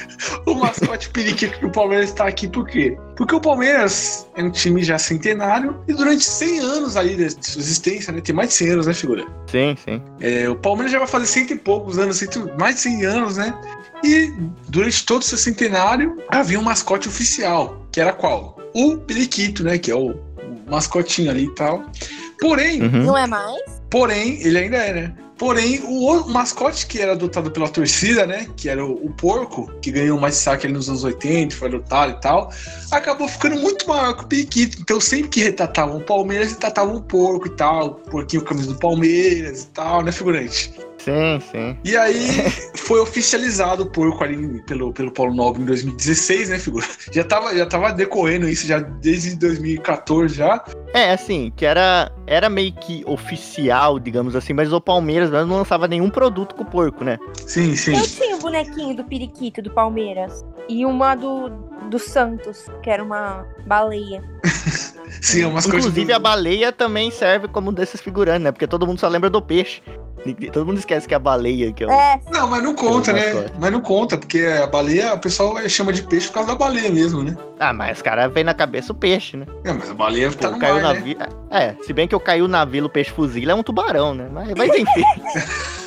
O 0.47 0.55
mascote 0.55 1.09
periquito 1.11 1.59
do 1.61 1.71
Palmeiras 1.71 2.11
está 2.11 2.27
aqui 2.29 2.47
por 2.47 2.67
quê? 2.69 2.97
Porque 3.17 3.35
o 3.35 3.41
Palmeiras 3.41 4.27
é 4.37 4.43
um 4.45 4.51
time 4.51 4.83
já 4.83 4.99
centenário 4.99 5.83
e 5.89 5.93
durante 5.95 6.25
100 6.25 6.59
anos 6.61 6.97
ali 6.97 7.17
de 7.17 7.31
sua 7.45 7.61
existência, 7.61 8.13
né? 8.13 8.21
Tem 8.21 8.35
mais 8.35 8.51
de 8.51 8.55
100 8.57 8.69
anos, 8.71 8.87
né, 8.87 8.95
figura? 8.95 9.27
Sim, 9.51 9.77
sim. 9.85 10.01
É, 10.21 10.49
o 10.49 10.55
Palmeiras 10.55 10.93
já 10.93 10.99
vai 10.99 11.09
fazer 11.09 11.27
cento 11.27 11.53
e 11.53 11.57
poucos 11.59 11.99
anos, 11.99 12.19
cento- 12.19 12.51
mais 12.59 12.77
de 12.77 12.83
100 12.83 13.05
anos, 13.07 13.37
né? 13.39 13.53
E 14.05 14.33
durante 14.69 15.05
todo 15.05 15.23
o 15.23 15.25
seu 15.25 15.39
centenário 15.39 16.17
havia 16.29 16.59
um 16.59 16.63
mascote 16.63 17.09
oficial, 17.09 17.85
que 17.91 18.01
era 18.01 18.13
qual? 18.13 18.57
O 18.73 18.99
Periquito, 18.99 19.65
né? 19.65 19.79
Que 19.79 19.91
é 19.91 19.97
o 19.97 20.15
mascotinho 20.71 21.31
ali 21.31 21.45
e 21.45 21.55
tal. 21.55 21.85
Porém, 22.41 22.83
Uhum. 22.83 23.05
Não 23.05 23.19
é 23.19 23.27
mais? 23.27 23.61
porém, 23.91 24.41
ele 24.41 24.59
ainda 24.59 24.77
é, 24.77 24.93
né? 24.95 25.13
Porém, 25.41 25.81
o, 25.85 26.29
mascote 26.29 26.87
que 26.87 27.01
era 27.01 27.13
adotado 27.13 27.51
pela 27.51 27.67
torcida, 27.67 28.27
né? 28.27 28.47
Que 28.59 28.69
era 28.69 28.85
o, 28.85 29.07
o 29.07 29.11
porco, 29.11 29.73
que 29.81 29.91
ganhou 29.91 30.21
mais 30.21 30.35
destaque 30.35 30.67
ali 30.67 30.75
nos 30.75 30.87
anos 30.91 31.03
80, 31.03 31.57
foi 31.57 31.69
adotado 31.69 32.13
e 32.13 32.21
tal, 32.21 32.53
acabou 32.91 33.27
ficando 33.27 33.59
muito 33.59 33.89
maior 33.89 34.15
que 34.19 34.25
o 34.25 34.27
periquito. 34.27 34.77
Então, 34.83 35.01
sempre 35.01 35.31
que 35.31 35.43
retratavam 35.43 35.97
o 35.97 36.05
Palmeiras, 36.05 36.51
retratavam 36.51 36.97
o 36.97 37.03
porco 37.03 37.47
e 37.47 37.51
tal, 37.53 37.87
o 37.87 38.11
porquinho 38.11 38.45
camisa 38.45 38.75
do 38.75 38.79
Palmeiras 38.79 39.63
e 39.63 39.67
tal, 39.69 40.03
né, 40.03 40.13
figurante? 40.13 40.75
Sim, 41.05 41.41
sim. 41.51 41.79
E 41.85 41.97
aí 41.97 42.51
foi 42.77 43.01
oficializado 43.01 43.85
o 43.85 43.91
porco 43.91 44.23
ali 44.23 44.63
pelo, 44.63 44.93
pelo 44.93 45.11
Paulo 45.11 45.35
Nobre 45.35 45.63
em 45.63 45.67
2016, 45.67 46.51
né, 46.51 46.59
figura? 46.59 46.87
Já 47.11 47.25
tava, 47.25 47.57
já 47.57 47.67
tava 47.67 47.93
decorrendo 47.93 48.49
isso 48.49 48.67
já 48.67 48.79
desde 48.79 49.35
2014 49.37 50.35
já. 50.35 50.63
É, 50.93 51.13
assim, 51.13 51.53
que 51.57 51.65
era, 51.65 52.11
era 52.27 52.49
meio 52.51 52.73
que 52.73 53.03
oficial, 53.07 53.99
digamos 53.99 54.37
assim, 54.37 54.53
mas 54.53 54.73
o 54.73 54.81
Palmeiras 54.81 55.31
não 55.31 55.57
lançava 55.57 55.89
nenhum 55.89 56.11
produto 56.11 56.55
com 56.55 56.63
o 56.63 56.67
porco, 56.67 57.05
né? 57.05 57.19
Sim, 57.47 57.75
sim. 57.75 57.97
Eu 57.97 58.03
tinha 58.03 58.37
o 58.37 58.41
bonequinho 58.41 58.95
do 58.95 59.05
periquito 59.05 59.63
do 59.63 59.71
Palmeiras. 59.71 60.45
E 60.69 60.85
uma 60.85 61.15
do, 61.15 61.49
do 61.89 61.99
Santos, 61.99 62.67
que 62.83 62.91
era 62.91 63.03
uma 63.03 63.47
baleia. 63.67 64.23
Sim, 65.21 65.43
é 65.43 65.47
umas 65.47 65.67
coisas. 65.67 65.87
Inclusive, 65.87 66.13
a 66.13 66.19
baleia 66.19 66.73
também 66.73 67.11
serve 67.11 67.49
como 67.49 67.71
um 67.71 67.73
desses 67.73 68.01
figurantes, 68.01 68.43
né? 68.43 68.53
Porque 68.53 68.67
todo 68.67 68.87
mundo 68.87 69.01
só 69.01 69.09
lembra 69.09 69.29
do 69.29 69.43
peixe. 69.43 69.83
Todo 70.53 70.67
mundo 70.67 70.79
esquece 70.79 71.09
que 71.09 71.15
é 71.15 71.17
a 71.17 71.21
baleia 71.21 71.73
que 71.73 71.85
é 71.85 71.87
o... 71.87 71.91
É, 71.91 72.21
Não, 72.33 72.47
mas 72.49 72.63
não 72.63 72.75
conta, 72.75 73.13
né? 73.13 73.33
mascote. 73.33 73.55
Mas 73.59 73.73
não 73.73 73.81
conta, 73.81 74.19
porque 74.19 74.41
a 74.41 74.67
baleia, 74.67 75.15
o 75.15 75.19
pessoal 75.19 75.57
chama 75.69 75.93
de 75.93 76.03
peixe 76.03 76.29
por 76.29 76.35
causa 76.35 76.51
da 76.51 76.55
baleia 76.55 76.91
mesmo, 76.91 77.23
né? 77.23 77.37
Ah, 77.59 77.73
mas 77.73 77.99
os 77.99 78.03
caras 78.03 78.33
vem 78.33 78.45
na 78.45 78.55
cabeça 78.55 78.93
o 78.93 78.95
peixe, 78.95 79.37
né? 79.37 79.47
É, 79.65 79.73
mas 79.73 79.91
a 79.91 79.95
baleia 79.95 80.31
tá 80.33 80.51
no 80.51 80.59
caiu 80.59 80.75
mar, 80.75 80.83
na 80.83 80.93
né? 80.95 81.01
vi... 81.01 81.17
É, 81.51 81.75
se 81.83 81.93
bem 81.93 82.07
que 82.07 82.15
eu 82.15 82.21
caiu 82.21 82.47
na 82.47 82.65
vila 82.65 82.87
o 82.87 82.91
peixe 82.91 83.11
fuzila 83.11 83.53
é 83.53 83.55
um 83.55 83.63
tubarão, 83.63 84.15
né? 84.15 84.29
Mas, 84.33 84.55
mas 84.57 84.71
enfim. 84.75 85.03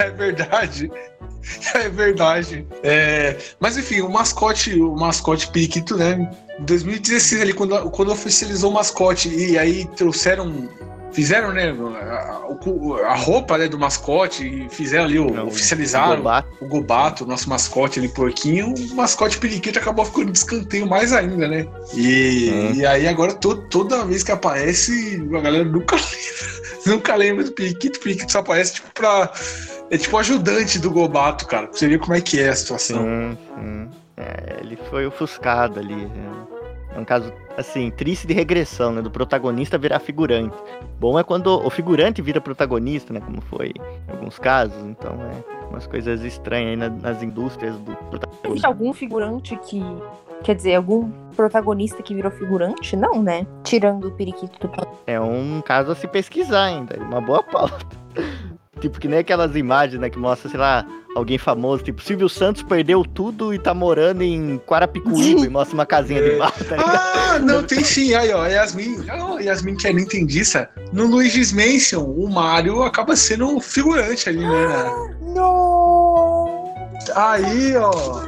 É 0.00 0.10
verdade. 0.10 0.90
É 1.74 1.88
verdade. 1.90 2.66
É, 2.82 3.36
mas 3.60 3.76
enfim, 3.76 4.00
o 4.00 4.08
mascote, 4.08 4.80
o 4.80 4.94
mascote 4.96 5.48
periquito, 5.48 5.94
né? 5.94 6.30
Em 6.58 6.64
2016 6.64 7.42
ali, 7.42 7.52
quando, 7.52 7.90
quando 7.90 8.10
oficializou 8.12 8.70
o 8.70 8.74
mascote 8.74 9.28
e 9.28 9.58
aí 9.58 9.84
trouxeram. 9.94 10.68
Fizeram, 11.14 11.52
né, 11.52 11.70
a, 11.70 12.40
o- 12.48 12.94
a 13.04 13.14
roupa 13.14 13.56
né, 13.56 13.68
do 13.68 13.78
mascote 13.78 14.44
e 14.46 14.68
fizeram 14.68 15.04
ali, 15.04 15.18
o, 15.18 15.30
Não, 15.30 15.46
oficializaram 15.46 16.16
Gobato. 16.16 16.48
o 16.60 16.66
Gobato, 16.66 17.24
nosso 17.26 17.48
mascote 17.48 17.98
ali, 18.00 18.08
porquinho, 18.08 18.74
o 18.74 18.94
mascote 18.94 19.38
periquito 19.38 19.78
acabou 19.78 20.04
ficando 20.04 20.32
de 20.32 20.38
escanteio 20.38 20.86
mais 20.88 21.12
ainda, 21.12 21.46
né? 21.48 21.66
E, 21.94 22.50
Hum. 22.52 22.72
e 22.74 22.84
aí 22.86 23.06
agora 23.06 23.32
to- 23.32 23.62
toda 23.68 24.04
vez 24.04 24.22
que 24.24 24.32
aparece, 24.32 25.22
a 25.36 25.40
galera 25.40 25.64
nunca 25.64 25.94
lembra, 25.96 26.84
nunca 26.86 27.14
lembra 27.14 27.44
do 27.44 27.52
periquito, 27.52 27.98
o 27.98 28.02
periquito 28.02 28.32
só 28.32 28.40
aparece 28.40 28.74
tipo 28.74 28.88
pra. 28.92 29.30
É 29.90 29.96
tipo 29.98 30.16
ajudante 30.18 30.78
do 30.78 30.90
Gobato, 30.90 31.46
cara. 31.46 31.68
Pra 31.68 31.76
você 31.76 31.86
ver 31.86 31.98
como 32.00 32.14
é 32.14 32.20
que 32.20 32.40
é 32.40 32.48
a 32.48 32.56
situação. 32.56 33.02
Sim, 33.04 33.38
sim. 33.54 33.88
É, 34.16 34.56
ele 34.60 34.78
foi 34.90 35.06
ofuscado 35.06 35.78
ali. 35.78 35.94
né? 35.94 36.32
É 36.94 36.98
um 36.98 37.04
caso, 37.04 37.32
assim, 37.56 37.90
triste 37.90 38.26
de 38.26 38.32
regressão, 38.34 38.92
né? 38.92 39.02
Do 39.02 39.10
protagonista 39.10 39.76
virar 39.76 39.98
figurante. 39.98 40.54
Bom 41.00 41.18
é 41.18 41.24
quando 41.24 41.46
o 41.48 41.68
figurante 41.70 42.22
vira 42.22 42.40
protagonista, 42.40 43.12
né? 43.12 43.20
Como 43.20 43.40
foi 43.40 43.72
em 44.08 44.12
alguns 44.12 44.38
casos. 44.38 44.82
Então 44.84 45.12
é 45.20 45.66
umas 45.70 45.86
coisas 45.86 46.22
estranhas 46.22 46.70
aí 46.70 46.76
na- 46.76 46.88
nas 46.90 47.22
indústrias 47.22 47.74
do 47.78 47.90
existe 47.92 48.04
protagonista. 48.10 48.68
algum 48.68 48.92
figurante 48.92 49.56
que. 49.68 49.82
Quer 50.44 50.54
dizer, 50.56 50.74
algum 50.74 51.10
protagonista 51.34 52.02
que 52.02 52.14
virou 52.14 52.30
figurante? 52.30 52.94
Não, 52.96 53.22
né? 53.22 53.46
Tirando 53.62 54.08
o 54.08 54.10
periquito 54.12 54.68
do. 54.68 54.72
É 55.06 55.18
um 55.18 55.60
caso 55.64 55.90
a 55.92 55.94
se 55.94 56.06
pesquisar 56.06 56.64
ainda. 56.64 56.96
Uma 57.02 57.20
boa 57.20 57.42
pauta. 57.42 57.78
tipo, 58.78 59.00
que 59.00 59.08
nem 59.08 59.18
aquelas 59.20 59.56
imagens, 59.56 60.00
né? 60.00 60.10
Que 60.10 60.18
mostra, 60.18 60.50
sei 60.50 60.60
lá, 60.60 60.86
alguém 61.14 61.38
famoso. 61.38 61.84
Tipo, 61.84 62.02
Silvio 62.02 62.28
Santos 62.28 62.62
perdeu 62.62 63.04
tudo 63.04 63.54
e 63.54 63.58
tá 63.58 63.72
morando 63.72 64.22
em 64.22 64.58
Quarapicuíba 64.66 65.44
e 65.44 65.48
mostra 65.48 65.74
uma 65.74 65.86
casinha 65.86 66.22
de 66.22 66.36
barro, 66.38 66.64
tá? 66.64 66.76
Ah, 66.78 67.38
não, 67.38 67.62
tem 67.62 67.82
sim. 67.82 68.14
Aí, 68.14 68.32
ó, 68.32 68.46
Yasmin. 68.46 69.06
Oh, 69.10 69.38
Yasmin 69.38 69.76
que 69.76 69.88
é 69.88 69.92
nintendista. 69.92 70.68
No 70.92 71.06
Luigi's 71.06 71.52
Mansion, 71.52 72.04
o 72.04 72.30
Mario 72.30 72.82
acaba 72.82 73.16
sendo 73.16 73.46
um 73.46 73.60
figurante 73.60 74.28
ali, 74.28 74.40
né? 74.40 75.10
Não! 75.34 76.74
Aí, 77.14 77.76
ó. 77.76 78.24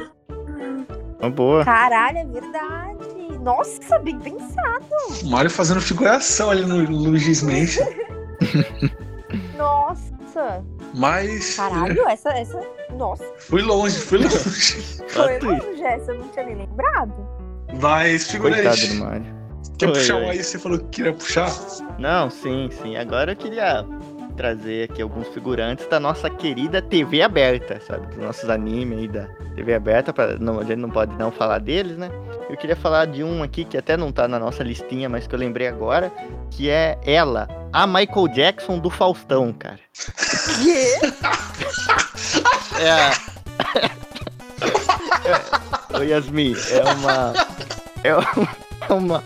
Uma 1.19 1.29
boa. 1.29 1.65
Caralho, 1.65 2.19
é 2.19 2.25
verdade. 2.25 2.97
Nossa, 3.41 3.97
bem 3.99 4.19
pensado. 4.19 4.85
O 5.23 5.27
Mario 5.27 5.49
fazendo 5.49 5.81
figuração 5.81 6.49
ali 6.49 6.65
no 6.65 6.83
Luigi's 6.83 7.41
Mansion. 7.41 7.85
Nossa. 9.57 10.16
Mas. 10.93 11.55
Caralho, 11.55 12.07
essa. 12.07 12.29
essa... 12.29 12.59
Nossa, 12.97 13.23
Fui 13.39 13.61
longe, 13.61 13.97
fui 13.97 14.19
longe. 14.19 14.37
foi 15.09 15.39
longe 15.39 15.83
essa, 15.83 16.11
eu 16.11 16.19
não 16.19 16.27
tinha 16.29 16.45
nem 16.45 16.55
lembrado. 16.55 17.13
Mas, 17.81 18.25
Coitado 18.31 18.77
figurante. 18.77 18.87
do 18.87 18.95
Mario. 18.95 19.37
Quer 19.77 19.87
Oi, 19.87 19.93
puxar 19.93 20.15
um 20.15 20.29
aí? 20.29 20.43
Você 20.43 20.57
falou 20.57 20.79
que 20.79 20.85
queria 20.85 21.13
puxar? 21.13 21.51
Não, 21.99 22.29
sim, 22.29 22.69
sim. 22.81 22.95
Agora 22.95 23.33
eu 23.33 23.35
queria 23.35 23.85
trazer 24.35 24.89
aqui 24.89 25.01
alguns 25.01 25.27
figurantes 25.29 25.85
da 25.87 25.99
nossa 25.99 26.29
querida 26.29 26.81
TV 26.81 27.21
aberta, 27.21 27.79
sabe? 27.81 28.07
Dos 28.07 28.17
nossos 28.17 28.49
animes 28.49 28.99
aí 28.99 29.07
da 29.07 29.27
TV 29.55 29.73
aberta, 29.73 30.13
pra, 30.13 30.37
não, 30.37 30.59
a 30.59 30.63
gente 30.63 30.77
não 30.77 30.89
pode 30.89 31.15
não 31.15 31.31
falar 31.31 31.59
deles, 31.59 31.97
né? 31.97 32.09
Eu 32.49 32.55
queria 32.55 32.75
falar 32.77 33.05
de 33.07 33.23
um 33.23 33.43
aqui 33.43 33.65
que 33.65 33.77
até 33.77 33.97
não 33.97 34.11
tá 34.11 34.27
na 34.27 34.39
nossa 34.39 34.63
listinha, 34.63 35.09
mas 35.09 35.27
que 35.27 35.35
eu 35.35 35.39
lembrei 35.39 35.67
agora, 35.67 36.11
que 36.49 36.69
é 36.69 36.97
ela, 37.05 37.47
a 37.73 37.85
Michael 37.85 38.27
Jackson 38.29 38.79
do 38.79 38.89
Faustão, 38.89 39.51
cara. 39.53 39.79
Quê? 40.63 40.99
É. 42.79 42.89
a- 42.91 43.11
é... 45.93 45.97
Ô 45.97 46.03
Yasmin, 46.03 46.55
é 46.71 46.83
uma. 46.93 47.33
É 48.03 48.15
uma. 48.15 48.47
é 48.89 48.93
uma- 48.93 49.23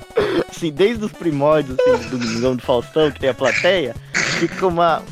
Assim, 0.49 0.71
desde 0.71 1.05
os 1.05 1.11
primórdios 1.11 1.77
assim, 1.79 2.09
do 2.09 2.17
Domingão 2.17 2.55
do 2.55 2.61
Faustão, 2.63 3.11
que 3.11 3.19
tem 3.19 3.29
a 3.29 3.33
plateia, 3.33 3.95
fica 4.13 4.65
uma. 4.67 5.03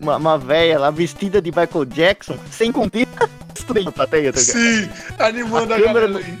Uma, 0.00 0.16
uma 0.16 0.38
véia 0.38 0.78
lá 0.78 0.90
vestida 0.90 1.40
de 1.42 1.50
Michael 1.50 1.84
Jackson, 1.84 2.36
sem 2.50 2.72
plateia, 3.92 4.32
tá 4.32 4.40
ligado? 4.40 4.56
Sim, 4.56 4.90
animando 5.18 5.72
A 5.74 5.76
a, 5.76 5.80
câmera 5.80 6.06
galera 6.08 6.26
aí. 6.26 6.38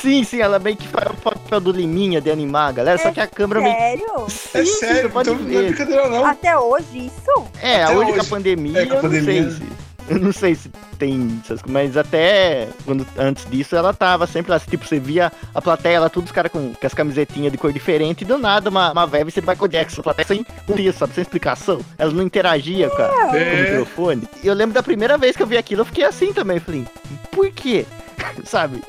Sim, 0.00 0.22
sim, 0.24 0.40
ela 0.40 0.58
meio 0.58 0.76
que 0.76 0.86
faz 0.86 1.10
o 1.10 1.14
papel 1.14 1.60
do 1.60 1.72
Liminha 1.72 2.20
de 2.20 2.30
animar 2.30 2.68
a 2.68 2.72
galera, 2.72 2.98
só 2.98 3.10
que 3.10 3.20
a 3.20 3.26
câmera 3.26 3.60
meio 3.60 3.74
Sério? 3.76 4.26
Sim, 4.28 4.58
É 4.58 4.64
sério, 4.64 5.02
você 5.02 5.08
pode 5.08 5.30
então 5.30 5.42
não 5.42 5.50
é 5.50 5.62
ver. 5.62 5.66
brincadeira 5.68 6.08
não. 6.08 6.24
Até 6.24 6.56
hoje, 6.58 7.06
isso? 7.06 7.46
É, 7.60 7.82
Até 7.84 7.96
hoje 7.96 8.12
com 8.12 8.20
a 8.20 8.24
pandemia, 8.24 8.78
É, 8.82 8.86
com 8.86 8.92
a 8.92 8.96
eu 8.96 9.02
não 9.02 9.10
pandemia. 9.10 9.42
sei 9.42 9.50
se. 9.50 9.88
Eu 10.08 10.18
não 10.20 10.32
sei 10.32 10.54
se 10.54 10.70
tem 10.98 11.38
essas 11.44 11.60
coisas, 11.60 11.64
mas 11.70 11.94
até 11.94 12.66
quando, 12.86 13.06
antes 13.18 13.44
disso 13.50 13.76
ela 13.76 13.92
tava 13.92 14.26
sempre 14.26 14.50
lá, 14.52 14.58
tipo, 14.58 14.86
você 14.86 14.98
via 14.98 15.30
a 15.54 15.60
plateia 15.60 16.00
lá, 16.00 16.08
todos 16.08 16.30
os 16.30 16.34
caras 16.34 16.50
com, 16.50 16.72
com 16.72 16.86
as 16.86 16.94
camisetinhas 16.94 17.52
de 17.52 17.58
cor 17.58 17.70
diferente, 17.74 18.22
e 18.22 18.24
do 18.24 18.38
nada 18.38 18.70
uma, 18.70 18.90
uma 18.90 19.06
velha 19.06 19.26
vestida 19.26 19.44
de 19.44 19.52
Michael 19.52 19.68
Jackson, 19.68 20.00
a 20.00 20.04
plateia 20.04 20.26
sem 20.28 20.46
contexto, 20.66 20.98
sabe, 21.00 21.12
sem 21.12 21.20
explicação. 21.22 21.80
Ela 21.98 22.10
não 22.10 22.22
interagia 22.22 22.88
com, 22.88 23.02
a- 23.02 23.08
com 23.08 23.32
o 23.32 23.36
É. 23.36 23.60
microfone. 23.70 24.26
E 24.42 24.46
eu 24.46 24.54
lembro 24.54 24.72
da 24.72 24.82
primeira 24.82 25.18
vez 25.18 25.36
que 25.36 25.42
eu 25.42 25.46
vi 25.46 25.58
aquilo, 25.58 25.82
eu 25.82 25.86
fiquei 25.86 26.04
assim 26.04 26.32
também, 26.32 26.56
eu 26.56 26.62
falei, 26.62 26.86
por 27.30 27.50
quê? 27.50 27.84
sabe? 28.44 28.80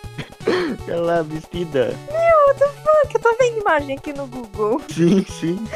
Ela 0.88 1.24
vestida. 1.24 1.94
Que 3.10 3.18
eu 3.18 3.22
tô 3.22 3.36
vendo 3.40 3.60
imagem 3.62 3.98
aqui 3.98 4.14
no 4.14 4.28
Google. 4.28 4.82
Sim, 4.94 5.26
sim. 5.40 5.60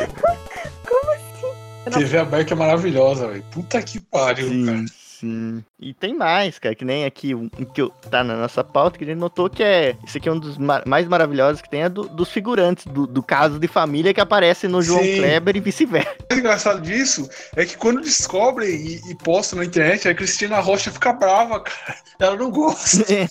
TV 1.92 2.18
aberta 2.18 2.54
é 2.54 2.58
maravilhosa, 2.58 3.28
velho. 3.28 3.44
Puta 3.52 3.82
que 3.82 4.00
pariu, 4.00 4.48
cara. 4.66 4.78
Sim, 4.78 4.86
sim. 4.88 5.64
E 5.80 5.94
tem 5.94 6.14
mais, 6.16 6.58
cara, 6.58 6.74
que 6.74 6.86
nem 6.86 7.04
aqui 7.06 7.36
um 7.36 7.50
que 7.50 7.82
eu- 7.82 7.90
tá 8.10 8.24
na 8.24 8.36
nossa 8.36 8.64
pauta, 8.64 8.98
que 8.98 9.04
a 9.04 9.08
gente 9.08 9.18
notou 9.18 9.50
que 9.50 9.62
é. 9.62 9.96
Esse 10.06 10.18
aqui 10.18 10.30
é 10.30 10.32
um 10.32 10.40
dos 10.40 10.58
ma- 10.58 10.82
mais 10.88 11.08
maravilhosos 11.08 11.62
que 11.62 11.70
tem, 11.70 11.84
é 11.84 11.90
do- 11.90 12.08
dos 12.08 12.30
figurantes, 12.30 12.86
do, 12.86 13.06
do 13.06 13.22
caso 13.22 13.60
de 13.60 13.68
família 13.68 14.14
que 14.14 14.22
aparece 14.22 14.68
no 14.68 14.82
João 14.82 15.04
Sim. 15.04 15.18
Kleber 15.18 15.58
e 15.58 15.60
vice-versa. 15.60 16.10
O 16.10 16.26
mais 16.30 16.40
engraçado 16.40 16.82
disso 16.82 17.30
é 17.56 17.66
que 17.66 17.76
quando 17.78 18.02
descobrem 18.02 18.70
e, 18.70 19.12
e 19.12 19.16
postam 19.16 19.60
na 19.60 19.66
internet, 19.66 20.08
a 20.08 20.16
Cristina 20.16 20.60
Rocha 20.62 20.90
fica 20.90 21.12
brava, 21.14 21.60
cara. 21.60 21.96
Ela 22.20 22.36
não 22.38 22.50
gosta. 22.50 23.04
Sim. 23.06 23.28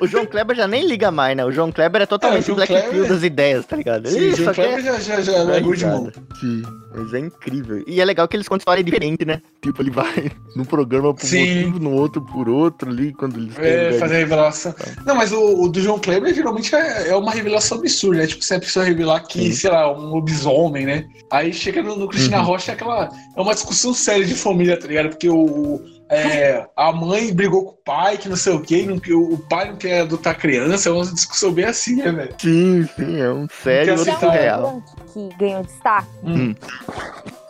O 0.00 0.06
João 0.06 0.24
Kleber 0.24 0.56
já 0.56 0.66
nem 0.66 0.86
liga 0.86 1.10
mais, 1.10 1.36
né? 1.36 1.44
O 1.44 1.52
João 1.52 1.70
Kleber 1.70 2.00
é 2.00 2.04
É, 2.04 2.06
totalmente 2.06 2.42
o 2.44 2.46
João 2.46 2.56
Black 2.56 2.72
Kleber- 2.72 2.90
Pill 2.90 3.06
das 3.08 3.22
ideias, 3.22 3.66
tá 3.66 3.76
ligado? 3.76 4.08
Sim, 4.08 4.16
Ele 4.16 4.32
o 4.32 4.36
João 4.36 4.54
Kleber 4.54 4.76
quer 4.76 4.82
já, 4.82 4.98
já, 5.00 5.20
já 5.20 5.42
largou 5.42 5.74
de 5.74 5.84
mão. 5.84 5.98
risada. 6.06 6.22
Sim, 6.40 6.62
mas 6.94 7.12
é 7.14 7.18
incrível. 7.18 7.84
E 7.86 8.00
é 8.00 8.04
legal 8.04 8.26
que 8.26 8.36
eles 8.36 8.48
contam 8.48 8.58
história 8.62 8.82
diferente, 8.82 9.24
né? 9.26 9.42
Tipo, 9.60 9.82
ele 9.82 9.90
vai 9.90 10.30
num 10.56 10.64
programa 10.64 11.12
por 11.12 11.26
Sim. 11.26 11.40
motivo, 11.66 11.78
no 11.80 11.92
outro 11.92 12.22
por 12.22 12.48
outro 12.48 12.88
ali, 12.88 13.12
quando 13.12 13.36
eles 13.38 13.58
É, 13.58 13.90
têm- 13.90 13.98
fazer 13.98 14.14
a 14.14 14.18
revelação. 14.18 14.74
Não, 15.04 15.14
mas 15.14 15.32
o, 15.32 15.62
o 15.64 15.68
do 15.68 15.80
João 15.82 15.98
Kleber 15.98 16.32
geralmente 16.34 16.74
é, 16.74 17.08
é 17.08 17.16
uma 17.16 17.32
revelação 17.32 17.78
absurda, 17.78 18.22
né? 18.22 18.26
Tipo, 18.26 18.42
se 18.42 18.54
a 18.54 18.60
pessoa 18.60 18.84
revelar 18.86 19.20
que, 19.26 19.38
Sim. 19.38 19.52
sei 19.52 19.70
lá, 19.70 19.92
um 19.92 20.06
lobisomem, 20.14 20.86
né? 20.86 21.04
Aí 21.30 21.52
chega 21.52 21.82
no, 21.82 21.94
no 21.96 22.08
Cristina 22.08 22.38
Uhum. 22.38 22.44
Rocha, 22.44 22.72
é 22.72 22.74
aquela. 22.74 23.10
É 23.36 23.40
uma 23.40 23.52
discussão 23.54 23.92
séria 23.92 24.24
de 24.24 24.34
família, 24.34 24.78
tá 24.78 24.86
ligado? 24.86 25.10
Porque 25.10 25.28
o. 25.28 25.97
é, 26.08 26.66
a 26.76 26.92
mãe 26.92 27.32
brigou 27.32 27.64
com 27.64 27.70
o 27.72 27.76
pai, 27.84 28.16
que 28.16 28.28
não 28.28 28.36
sei 28.36 28.52
o 28.54 28.60
quê, 28.62 28.84
não, 28.86 28.98
que 28.98 29.12
o, 29.12 29.38
pai 29.38 29.68
não 29.70 29.76
quer 29.76 30.00
adotar 30.02 30.38
criança, 30.38 30.88
é 30.88 30.92
uma 30.92 31.04
discussão 31.04 31.52
bem 31.52 31.64
assim, 31.66 31.96
né, 31.96 32.10
velho? 32.10 32.34
Sim, 32.38 32.88
sim, 32.96 33.20
é 33.20 33.30
um 33.30 33.46
sério 33.48 33.94
outro 33.94 34.10
aceitar 34.12 34.20
surreal. 34.32 34.82
Que 35.12 35.28
ganhou 35.38 35.62
destaque. 35.62 36.08
Hum. 36.24 36.54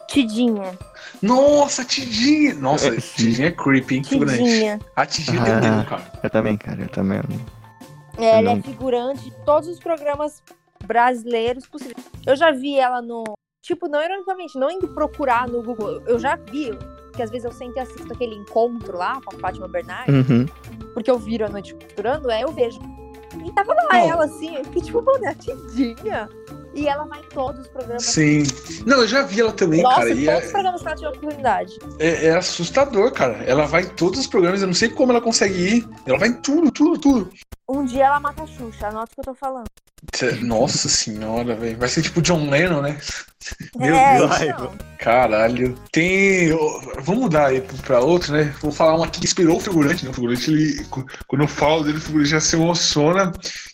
Tidinha. 0.08 0.78
Nossa, 1.20 1.84
Tidinha! 1.84 2.54
Nossa, 2.54 2.88
É. 2.88 2.96
Tidinha 3.00 3.48
é 3.48 3.50
creepy, 3.50 3.96
hein? 3.96 4.04
Figurante. 4.04 4.38
Tidinha. 4.38 4.78
A 4.96 5.04
Tidinha 5.06 5.42
Ah. 5.42 5.44
tem 5.44 5.70
dedo, 5.70 5.84
cara. 5.86 6.12
Eu 6.22 6.30
também, 6.30 6.56
cara, 6.56 6.80
eu 6.82 6.88
também. 6.88 7.20
Ela 8.16 8.42
não- 8.42 8.52
é 8.58 8.62
figurante 8.62 9.24
de 9.24 9.30
todos 9.44 9.68
os 9.68 9.78
programas 9.78 10.42
brasileiros 10.84 11.66
possíveis. 11.66 11.96
Eu 12.26 12.36
já 12.36 12.50
vi 12.50 12.78
ela 12.78 13.02
no. 13.02 13.24
Tipo, 13.62 13.86
não 13.88 14.02
ironicamente, 14.02 14.58
não 14.58 14.70
indo 14.70 14.88
procurar 14.88 15.46
no 15.46 15.62
Google. 15.62 16.00
Eu 16.06 16.18
já 16.18 16.36
vi, 16.36 16.70
que 17.18 17.22
às 17.24 17.30
vezes 17.30 17.44
eu 17.44 17.50
sempre 17.52 17.80
assisto 17.80 18.12
aquele 18.12 18.36
encontro 18.36 18.96
lá 18.96 19.20
com 19.24 19.34
a 19.34 19.38
Fátima 19.40 19.66
Bernardes, 19.66 20.14
Uhum. 20.30 20.46
porque 20.94 21.10
eu 21.10 21.18
viro 21.18 21.44
a 21.44 21.48
noite 21.48 21.74
costurando, 21.74 22.30
aí 22.30 22.42
eu 22.42 22.52
vejo. 22.52 22.78
E 23.44 23.52
tava 23.52 23.74
lá 23.74 23.98
ela 23.98 24.24
assim, 24.24 24.54
eu 24.54 24.64
fiquei 24.66 24.82
tipo, 24.82 25.02
mano, 25.02 25.24
é 25.24 25.28
a 25.30 25.34
Tidinha. 25.34 26.28
E 26.78 26.86
ela 26.86 27.04
vai 27.06 27.18
em 27.18 27.24
todos 27.24 27.62
os 27.62 27.68
programas. 27.68 28.04
Sim. 28.04 28.44
Não, 28.86 28.98
eu 29.00 29.08
já 29.08 29.22
vi 29.22 29.40
ela 29.40 29.52
também, 29.52 29.82
Nossa, 29.82 29.96
cara. 29.96 30.10
E 30.10 30.24
todos 30.24 30.28
é, 30.42 30.46
os 30.46 30.52
programas 30.52 30.80
que 30.82 30.86
ela 30.86 30.96
tiver 30.96 31.08
oportunidade. 31.08 31.78
é- 31.98 32.26
é 32.26 32.36
assustador, 32.36 33.12
cara. 33.12 33.42
Ela 33.44 33.66
vai 33.66 33.82
em 33.82 33.88
todos 33.88 34.20
os 34.20 34.26
programas, 34.28 34.60
eu 34.60 34.68
não 34.68 34.74
sei 34.74 34.88
como 34.88 35.10
ela 35.10 35.20
consegue 35.20 35.54
ir. 35.60 35.88
Ela 36.06 36.18
vai 36.18 36.28
em 36.28 36.34
tudo, 36.34 36.70
tudo, 36.70 36.98
tudo. 36.98 37.30
Um 37.68 37.84
dia 37.84 38.04
ela 38.06 38.20
mata 38.20 38.44
a 38.44 38.46
Xuxa, 38.46 38.86
anota 38.86 39.10
o 39.12 39.14
que 39.14 39.20
eu 39.20 39.24
tô 39.24 39.34
falando. 39.34 39.66
Nossa 40.42 40.88
senhora, 40.88 41.56
velho. 41.56 41.76
Vai 41.76 41.88
ser 41.88 42.02
tipo 42.02 42.22
John 42.22 42.48
Lennon, 42.48 42.80
né? 42.80 42.98
Meu 43.76 43.94
é, 43.94 44.18
Deus. 44.18 44.40
então. 44.42 44.72
Caralho. 44.98 45.74
Tem. 45.92 46.50
Vamos 47.00 47.22
mudar 47.22 47.46
aí 47.46 47.60
pra 47.84 48.00
outro, 48.00 48.32
né? 48.32 48.54
Vou 48.60 48.70
falar 48.70 48.94
uma 48.94 49.08
que 49.08 49.22
inspirou 49.24 49.56
o 49.56 49.60
figurante, 49.60 50.04
né? 50.04 50.10
O 50.10 50.14
figurante, 50.14 50.50
ele. 50.50 50.86
Quando 51.26 51.42
eu 51.42 51.48
falo 51.48 51.82
dele, 51.82 51.98
o 51.98 52.00
figurante 52.00 52.30
já 52.30 52.40
se 52.40 52.56
emociona. 52.56 53.32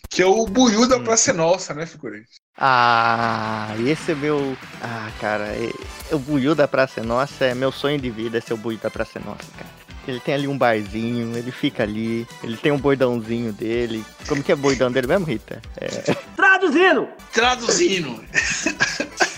Que 0.09 0.21
é 0.21 0.25
o 0.25 0.45
Buiu 0.45 0.87
da 0.87 0.99
Praça 0.99 1.31
é 1.31 1.33
Nossa, 1.33 1.73
né, 1.73 1.85
figurante? 1.85 2.27
Ah, 2.57 3.73
esse 3.85 4.11
é 4.13 4.15
meu. 4.15 4.57
Ah, 4.81 5.09
cara, 5.19 5.45
é- 5.47 5.71
o 6.15 6.19
Buiu 6.19 6.55
da 6.55 6.67
Praça 6.67 7.01
é 7.01 7.03
Nossa 7.03 7.45
é 7.45 7.53
meu 7.53 7.71
sonho 7.71 7.99
de 7.99 8.09
vida, 8.09 8.37
é 8.37 8.41
ser 8.41 8.53
o 8.53 8.57
Buiu 8.57 8.77
da 8.81 8.89
Praça 8.89 9.19
é 9.19 9.21
Nossa, 9.25 9.43
cara. 9.57 9.69
Ele 10.07 10.19
tem 10.19 10.35
ali 10.35 10.47
um 10.47 10.55
barzinho, 10.57 11.35
ele 11.35 11.51
fica 11.51 11.81
ali, 11.81 12.27
ele 12.43 12.55
tem 12.57 12.71
um 12.71 12.77
bordãozinho 12.77 13.51
dele. 13.51 14.05
Como 14.27 14.43
que 14.43 14.51
é 14.51 14.55
o 14.55 14.57
bordão 14.57 14.91
dele 14.91 15.07
mesmo, 15.07 15.25
Rita? 15.25 15.59
É... 15.77 15.87
Traduzindo! 16.35 17.07
Traduzindo. 17.33 18.23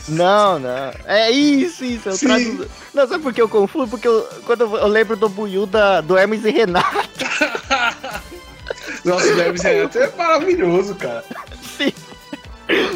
Não, 0.09 0.59
não. 0.59 0.91
É 1.05 1.31
isso, 1.31 1.85
isso. 1.85 2.09
Eu 2.09 2.17
traduzo. 2.17 2.69
Não, 2.93 3.07
sabe 3.07 3.23
por 3.23 3.33
que 3.33 3.41
eu 3.41 3.47
confundo? 3.49 3.87
Porque 3.87 4.07
eu- 4.09 4.27
quando 4.45 4.61
eu, 4.61 4.75
eu 4.77 4.87
lembro 4.87 5.15
do 5.15 5.29
Buiu 5.29 5.65
da, 5.65 6.01
do 6.01 6.17
Hermes 6.17 6.43
e 6.43 6.51
Renato, 6.51 7.25
Nossa, 9.07 9.33
o 9.33 9.39
Hermes 9.39 9.61
Renato 9.61 9.97
é 9.97 10.11
maravilhoso, 10.15 10.95
cara. 10.95 11.23
sim. 11.61 11.93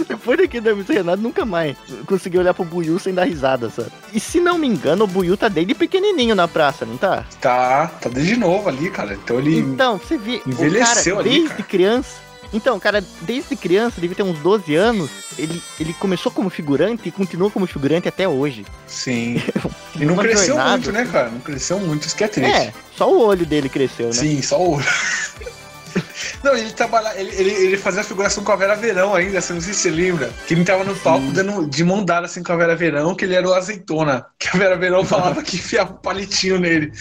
Depois 0.07 0.37
daquele 0.37 0.69
e 0.69 0.93
Renato, 0.93 1.21
nunca 1.21 1.45
mais 1.45 1.77
consegui 2.05 2.37
olhar 2.37 2.53
pro 2.53 2.65
Buiu 2.65 2.99
sem 2.99 3.13
dar 3.13 3.23
risada, 3.23 3.69
sabe? 3.69 3.89
E 4.13 4.19
se 4.19 4.41
não 4.41 4.57
me 4.57 4.67
engano, 4.67 5.05
o 5.05 5.07
Buiu 5.07 5.37
tá 5.37 5.47
desde 5.47 5.73
pequenininho 5.73 6.35
na 6.35 6.47
praça, 6.47 6.85
não 6.85 6.97
tá? 6.97 7.23
Tá, 7.39 7.87
tá 7.87 8.09
desde 8.09 8.35
novo 8.35 8.67
ali, 8.67 8.89
cara. 8.89 9.13
Então 9.13 9.39
ele. 9.39 9.59
Então, 9.59 9.97
você 9.97 10.17
vê, 10.17 10.41
envelheceu 10.45 11.15
cara, 11.15 11.27
ali, 11.27 11.39
desde 11.39 11.55
cara. 11.55 11.63
criança. 11.63 12.31
Então, 12.53 12.77
cara, 12.79 13.01
desde 13.21 13.55
criança, 13.55 14.01
devia 14.01 14.15
ter 14.15 14.23
uns 14.23 14.37
12 14.39 14.75
anos, 14.75 15.09
ele, 15.37 15.63
ele 15.79 15.93
começou 15.93 16.29
como 16.29 16.49
figurante 16.49 17.07
e 17.07 17.11
continuou 17.11 17.49
como 17.49 17.65
figurante 17.65 18.09
até 18.09 18.27
hoje. 18.27 18.65
Sim. 18.87 19.41
E 19.99 20.05
não 20.05 20.15
cresceu 20.15 20.55
jornada, 20.55 20.71
muito, 20.71 20.91
né, 20.93 21.05
cara? 21.11 21.29
Não 21.29 21.39
cresceu 21.41 21.77
muito, 21.77 22.07
isso 22.07 22.15
que 22.15 22.23
é 22.23 22.27
triste. 22.27 22.49
É, 22.49 22.73
só 22.95 23.11
o 23.11 23.25
olho 23.25 23.45
dele 23.45 23.67
cresceu, 23.67 24.07
né? 24.07 24.13
Sim, 24.13 24.41
só 24.41 24.57
o. 24.57 24.81
Não, 26.43 26.55
ele 26.55 26.71
trabalha, 26.71 27.13
ele, 27.19 27.29
ele, 27.35 27.49
ele 27.51 27.77
fazia 27.77 28.01
a 28.01 28.03
figuração 28.03 28.43
com 28.43 28.51
a 28.51 28.55
Vera 28.55 28.75
Verão 28.75 29.13
ainda, 29.13 29.39
você 29.39 29.53
não 29.53 29.61
sei 29.61 29.73
se 29.73 29.81
você 29.81 29.91
lembra. 29.91 30.29
Que 30.47 30.53
ele 30.53 30.63
tava 30.63 30.83
no 30.83 30.95
palco 30.95 31.31
dando 31.31 31.67
de 31.67 31.83
mão 31.83 32.03
dada 32.03 32.25
assim 32.25 32.41
com 32.41 32.51
a 32.51 32.55
Vera 32.55 32.75
Verão, 32.75 33.13
que 33.15 33.25
ele 33.25 33.35
era 33.35 33.47
o 33.47 33.53
azeitona. 33.53 34.25
Que 34.39 34.49
a 34.49 34.59
Vera 34.59 34.75
Verão 34.75 35.05
falava 35.05 35.43
que 35.43 35.57
enfiava 35.57 35.93
um 35.93 35.97
palitinho 35.97 36.59
nele. 36.59 36.91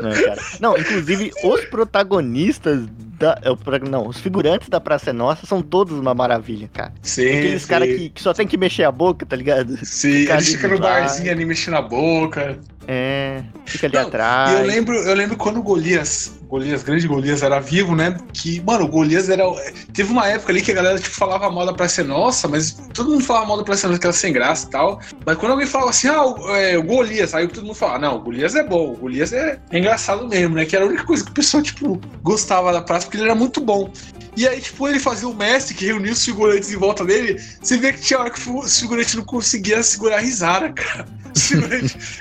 Não, 0.00 0.10
cara. 0.12 0.42
Não, 0.60 0.76
inclusive, 0.76 1.32
os 1.44 1.64
protagonistas 1.66 2.80
da. 3.18 3.38
é, 3.42 3.50
o 3.50 3.58
Não, 3.88 4.06
os 4.06 4.18
figurantes 4.18 4.68
da 4.68 4.80
Praça 4.80 5.10
é 5.10 5.12
Nossa 5.12 5.46
são 5.46 5.62
todos 5.62 5.98
uma 5.98 6.14
maravilha, 6.14 6.68
cara. 6.72 6.92
Sim. 7.02 7.26
Aqueles 7.28 7.64
caras 7.64 7.88
que, 7.88 8.08
que 8.10 8.22
só 8.22 8.32
tem 8.32 8.46
que 8.46 8.56
mexer 8.56 8.84
a 8.84 8.92
boca, 8.92 9.26
tá 9.26 9.36
ligado? 9.36 9.76
Sim, 9.84 10.20
ficar 10.20 10.34
ele 10.34 10.42
ali 10.42 10.44
fica 10.44 10.68
no 10.68 10.78
barzinho 10.78 11.30
ali 11.30 11.44
mexendo 11.44 11.74
a 11.74 11.82
boca. 11.82 12.58
É, 12.90 13.42
fica 13.66 13.86
ali 13.86 13.96
Não, 13.96 14.06
atrás. 14.06 14.60
Eu 14.60 14.66
lembro, 14.66 14.96
eu 14.96 15.14
lembro 15.14 15.36
quando 15.36 15.58
o 15.58 15.62
Golias, 15.62 16.38
Golias, 16.48 16.82
grande 16.82 17.06
Golias, 17.06 17.42
era 17.42 17.60
vivo, 17.60 17.94
né? 17.94 18.16
Que, 18.32 18.62
mano, 18.62 18.86
o 18.86 18.88
Golias 18.88 19.28
era. 19.28 19.44
Teve 19.92 20.10
uma 20.10 20.26
época 20.26 20.50
ali 20.50 20.62
que 20.62 20.72
a 20.72 20.74
galera 20.74 20.98
tipo, 20.98 21.14
falava 21.14 21.50
mal 21.50 21.66
da 21.66 21.74
Praça 21.74 22.00
é 22.00 22.04
Nossa, 22.04 22.48
mas 22.48 22.72
todo 22.94 23.10
mundo 23.10 23.22
falava 23.22 23.44
mal 23.44 23.58
da 23.58 23.62
Praça 23.62 23.86
é 23.86 23.88
Nossa, 23.88 24.00
que 24.00 24.06
era 24.06 24.12
sem 24.14 24.32
graça 24.32 24.66
e 24.66 24.70
tal. 24.70 25.00
Mas 25.26 25.36
quando 25.36 25.52
alguém 25.52 25.66
falava 25.66 25.90
assim, 25.90 26.08
ah, 26.08 26.24
o, 26.24 26.56
é, 26.56 26.78
o 26.78 26.82
Golias, 26.82 27.34
aí 27.34 27.46
todo 27.46 27.66
mundo 27.66 27.74
falava, 27.74 27.98
não, 27.98 28.16
o 28.16 28.20
Golias 28.20 28.54
é 28.54 28.62
bom, 28.62 28.92
o 28.92 28.96
Golias 28.96 29.34
é, 29.34 29.60
é 29.70 29.78
engraçado 29.78 30.26
mesmo, 30.26 30.54
né? 30.54 30.64
Que 30.64 30.74
era 30.74 30.86
a 30.86 30.88
única 30.88 31.04
coisa 31.04 31.22
que 31.22 31.30
o 31.30 31.34
pessoal, 31.34 31.62
tipo, 31.62 32.00
gostava 32.22 32.72
da 32.72 32.80
praça, 32.80 33.06
porque 33.08 33.16
ele 33.16 33.24
era 33.24 33.34
muito 33.34 33.60
bom. 33.60 33.90
E 34.36 34.46
aí, 34.46 34.60
tipo, 34.60 34.86
ele 34.86 35.00
fazia 35.00 35.28
o 35.28 35.34
mestre 35.34 35.74
que 35.74 35.86
reunia 35.86 36.12
os 36.12 36.24
figurantes 36.24 36.70
em 36.70 36.76
volta 36.76 37.04
dele. 37.04 37.42
Você 37.60 37.76
vê 37.76 37.92
que 37.92 38.00
tinha 38.00 38.20
hora 38.20 38.30
que 38.30 38.38
os 38.48 38.78
figurantes 38.78 39.14
não 39.14 39.24
conseguiam 39.24 39.82
segurar 39.82 40.18
a 40.18 40.20
risada, 40.20 40.70
cara. 40.72 41.06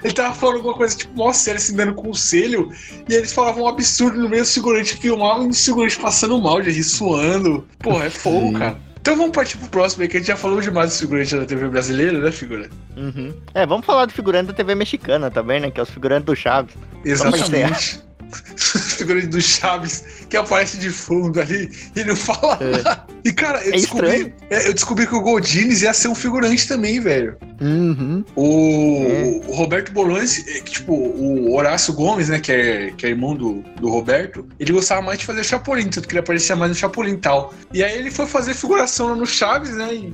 Ele 0.04 0.14
tava 0.14 0.34
falando 0.34 0.56
alguma 0.58 0.74
coisa, 0.74 0.96
tipo, 0.96 1.16
mó 1.16 1.32
sério, 1.32 1.60
assim, 1.60 1.76
dando 1.76 1.94
conselho. 1.94 2.72
E 3.08 3.14
eles 3.14 3.32
falavam 3.34 3.64
um 3.64 3.68
absurdo 3.68 4.18
no 4.20 4.30
meio 4.30 4.44
do 4.44 4.50
figurante 4.50 4.98
filmava 4.98 5.44
e 5.44 5.48
o 5.48 5.54
figurante 5.54 6.00
passando 6.00 6.42
mal, 6.42 6.62
de 6.62 6.72
rir 6.72 6.84
suando. 6.84 7.68
Porra, 7.80 8.06
é 8.06 8.10
fogo, 8.10 8.48
Sim. 8.48 8.54
cara. 8.54 8.80
Então 9.00 9.16
vamos 9.16 9.32
partir 9.32 9.58
pro 9.58 9.70
próximo 9.70 10.02
aí, 10.02 10.10
que 10.10 10.18
a 10.18 10.20
gente 10.20 10.28
já 10.28 10.36
falou 10.36 10.60
demais 10.60 10.90
dos 10.90 11.00
figurantes 11.00 11.32
da 11.32 11.46
TV 11.46 11.70
brasileira, 11.70 12.20
né, 12.20 12.32
figurante? 12.32 12.72
Uhum. 12.98 13.34
É, 13.54 13.66
vamos 13.66 13.86
falar 13.86 14.06
do 14.06 14.12
figurante 14.12 14.48
da 14.48 14.54
TV 14.54 14.76
mexicana 14.76 15.30
também, 15.30 15.60
né? 15.60 15.70
Que 15.70 15.80
é 15.80 15.84
os 15.84 15.90
figurantes 15.90 16.26
do 16.26 16.36
Chaves. 16.36 16.76
Exatamente. 17.06 18.02
figurante 18.98 19.28
do 19.28 19.42
Chaves, 19.42 20.04
que 20.30 20.36
aparece 20.38 20.78
de 20.78 20.90
fundo 20.90 21.40
ali 21.40 21.70
e 21.96 22.04
não 22.04 22.16
fala 22.16 22.58
É. 22.62 22.72
nada. 22.84 23.08
E, 23.24 23.32
cara, 23.34 23.62
eu 23.64 23.74
É 23.74 23.78
descobri, 23.78 24.34
é, 24.50 24.68
eu 24.68 24.74
descobri 24.74 25.06
que 25.08 25.16
o 25.16 25.22
Goldines 25.22 25.82
ia 25.82 25.94
ser 25.94 26.08
um 26.08 26.16
figurante 26.16 26.68
também, 26.68 27.00
velho. 27.00 27.36
Uhum. 27.60 28.24
O, 28.36 29.06
É. 29.08 29.42
o 29.48 29.54
Roberto 29.54 29.92
Bolanes, 29.92 30.46
é, 30.48 30.62
tipo, 30.62 30.94
o 30.94 31.54
Horácio 31.56 31.94
Gomes, 31.94 32.30
né, 32.30 32.40
que 32.40 32.52
é, 32.52 32.92
que 32.96 33.06
é 33.06 33.10
irmão 33.10 33.36
do, 33.36 33.64
do 33.80 33.90
Roberto, 33.90 34.46
ele 34.60 34.72
gostava 34.74 35.02
mais 35.02 35.20
de 35.20 35.26
fazer 35.26 35.44
Chapolin, 35.44 35.88
tanto 35.90 36.08
que 36.08 36.14
ele 36.14 36.20
aparecia 36.20 36.56
mais 36.56 36.72
no 36.72 36.76
Chapolin 36.78 37.14
e 37.14 37.18
tal. 37.18 37.54
E 37.74 37.84
aí 37.84 37.98
ele 37.98 38.12
foi 38.12 38.26
fazer 38.28 38.54
figuração 38.54 39.16
no 39.16 39.26
Chaves, 39.26 39.72
né, 39.76 39.94
e 39.94 40.14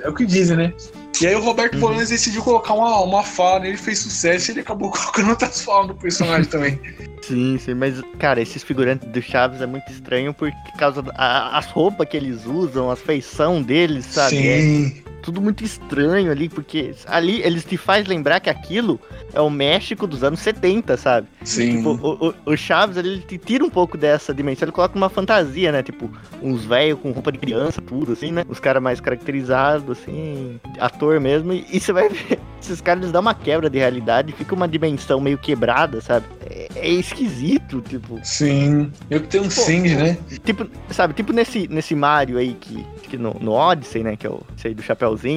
é 0.00 0.08
o 0.08 0.14
que 0.14 0.24
dizem, 0.24 0.56
né. 0.56 0.72
E 1.20 1.26
aí 1.26 1.34
o 1.34 1.40
Roberto 1.40 1.74
Uhum. 1.74 1.80
Bolanes 1.80 2.08
decidiu 2.08 2.42
colocar 2.42 2.74
uma, 2.74 3.00
uma 3.00 3.22
fala 3.22 3.60
nele, 3.60 3.76
fez 3.76 4.00
sucesso 4.00 4.50
e 4.50 4.52
ele 4.52 4.60
acabou 4.60 4.90
colocando 4.92 5.30
outras 5.30 5.62
falas 5.62 5.88
no 5.88 5.94
personagem 5.94 6.44
também. 6.50 6.80
Sim, 7.22 7.58
sim, 7.58 7.74
mas, 7.74 8.02
cara, 8.18 8.40
esses 8.42 8.62
figurantes 8.62 9.08
do 9.08 9.22
Chaves 9.22 9.60
é 9.62 9.66
muito 9.66 9.90
estranho 9.90 10.34
por 10.34 10.52
causa 10.78 11.02
das 11.02 11.66
roupas 11.66 12.08
que 12.08 12.16
eles 12.16 12.44
usam, 12.44 12.90
as 12.90 13.00
feição 13.00 13.62
deles, 13.62 14.04
sabe? 14.06 14.46
É 14.46 14.60
Sim. 14.60 15.03
Tudo 15.24 15.40
muito 15.40 15.64
estranho 15.64 16.30
ali, 16.30 16.50
porque 16.50 16.94
ali 17.06 17.40
eles 17.42 17.64
te 17.64 17.78
faz 17.78 18.06
lembrar 18.06 18.40
que 18.40 18.50
aquilo 18.50 19.00
é 19.32 19.40
o 19.40 19.48
México 19.48 20.06
dos 20.06 20.22
anos 20.22 20.38
70, 20.40 20.98
sabe? 20.98 21.26
Sim. 21.42 21.78
Tipo, 21.78 21.90
o, 21.90 22.28
o, 22.28 22.52
o 22.52 22.56
Chaves, 22.56 22.98
ele 22.98 23.20
te 23.20 23.38
tira 23.38 23.64
um 23.64 23.70
pouco 23.70 23.96
dessa 23.96 24.34
dimensão, 24.34 24.66
ele 24.66 24.72
coloca 24.72 24.94
uma 24.96 25.08
fantasia, 25.08 25.72
né? 25.72 25.82
Tipo, 25.82 26.10
uns 26.42 26.66
velhos 26.66 27.00
com 27.00 27.10
roupa 27.10 27.32
de 27.32 27.38
criança, 27.38 27.80
tudo 27.80 28.12
assim, 28.12 28.32
né? 28.32 28.44
Os 28.46 28.60
caras 28.60 28.82
mais 28.82 29.00
caracterizados, 29.00 29.98
assim, 29.98 30.60
ator 30.78 31.18
mesmo, 31.18 31.54
e, 31.54 31.64
e 31.72 31.80
você 31.80 31.90
vai 31.90 32.10
ver, 32.10 32.38
esses 32.60 32.82
caras 32.82 33.04
eles 33.04 33.12
dão 33.12 33.22
uma 33.22 33.34
quebra 33.34 33.70
de 33.70 33.78
realidade, 33.78 34.32
fica 34.32 34.54
uma 34.54 34.68
dimensão 34.68 35.20
meio 35.22 35.38
quebrada, 35.38 36.02
sabe? 36.02 36.26
É, 36.44 36.68
é 36.76 36.88
esquisito, 36.88 37.80
tipo. 37.80 38.20
Sim. 38.22 38.92
Eu 39.08 39.22
que 39.22 39.28
tenho 39.28 39.44
um 39.44 39.50
Cindy, 39.50 39.94
né? 39.94 40.18
Tipo, 40.44 40.68
sabe, 40.90 41.14
tipo 41.14 41.32
nesse, 41.32 41.66
nesse 41.68 41.94
Mario 41.94 42.36
aí 42.36 42.54
que, 42.60 42.84
que 43.04 43.16
no, 43.16 43.34
no 43.40 43.52
Odyssey, 43.52 44.02
né? 44.02 44.16
Que 44.16 44.26
é 44.26 44.30
o 44.30 44.42
aí 44.64 44.74
do 44.74 44.82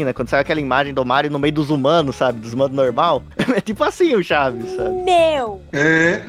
Né? 0.06 0.14
Quando 0.14 0.30
sai 0.30 0.42
aquela 0.42 0.60
imagem 0.60 0.94
do 0.94 1.06
Mario 1.06 1.32
no 1.32 1.40
meio 1.40 1.54
dos 1.54 1.70
humanos, 1.70 2.16
sabe? 2.16 2.40
Dos 2.40 2.54
humanos 2.54 2.76
normal. 2.76 3.24
É 3.58 3.62
tipo 3.62 3.84
assim 3.84 4.14
o 4.14 4.24
Chaves, 4.24 4.76
sabe? 4.76 5.04
Meu! 5.04 5.62
É. 5.72 6.22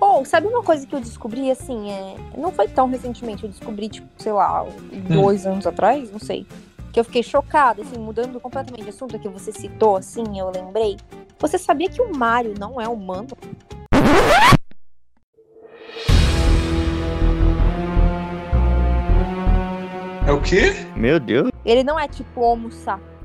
Pô, 0.00 0.24
sabe 0.24 0.48
uma 0.48 0.62
coisa 0.62 0.84
que 0.84 0.92
eu 0.92 1.00
descobri, 1.00 1.48
assim, 1.48 1.90
é... 1.90 2.16
Não 2.36 2.50
foi 2.50 2.66
tão 2.66 2.88
recentemente, 2.88 3.44
eu 3.44 3.50
descobri, 3.50 3.88
tipo, 3.88 4.08
sei 4.16 4.32
lá, 4.32 4.66
dois 5.08 5.46
anos 5.46 5.64
atrás, 5.64 6.10
não 6.10 6.18
sei. 6.18 6.44
Que 6.92 6.98
eu 6.98 7.04
fiquei 7.04 7.22
chocada, 7.22 7.82
assim, 7.82 7.98
mudando 7.98 8.40
completamente 8.40 8.82
de 8.84 8.88
assunto 8.88 9.16
que 9.18 9.28
você 9.28 9.52
citou, 9.52 9.96
assim, 9.96 10.24
eu 10.40 10.50
lembrei. 10.50 10.96
Você 11.38 11.56
sabia 11.56 11.88
que 11.88 12.02
o 12.02 12.16
Mario 12.16 12.54
não 12.58 12.80
é 12.80 12.88
humano? 12.88 13.28
Quê? 20.42 20.74
Meu 20.96 21.18
Deus, 21.20 21.50
Ele 21.64 21.82
não 21.82 21.98
é 21.98 22.08
tipo 22.08 22.40
Homo. 22.40 22.68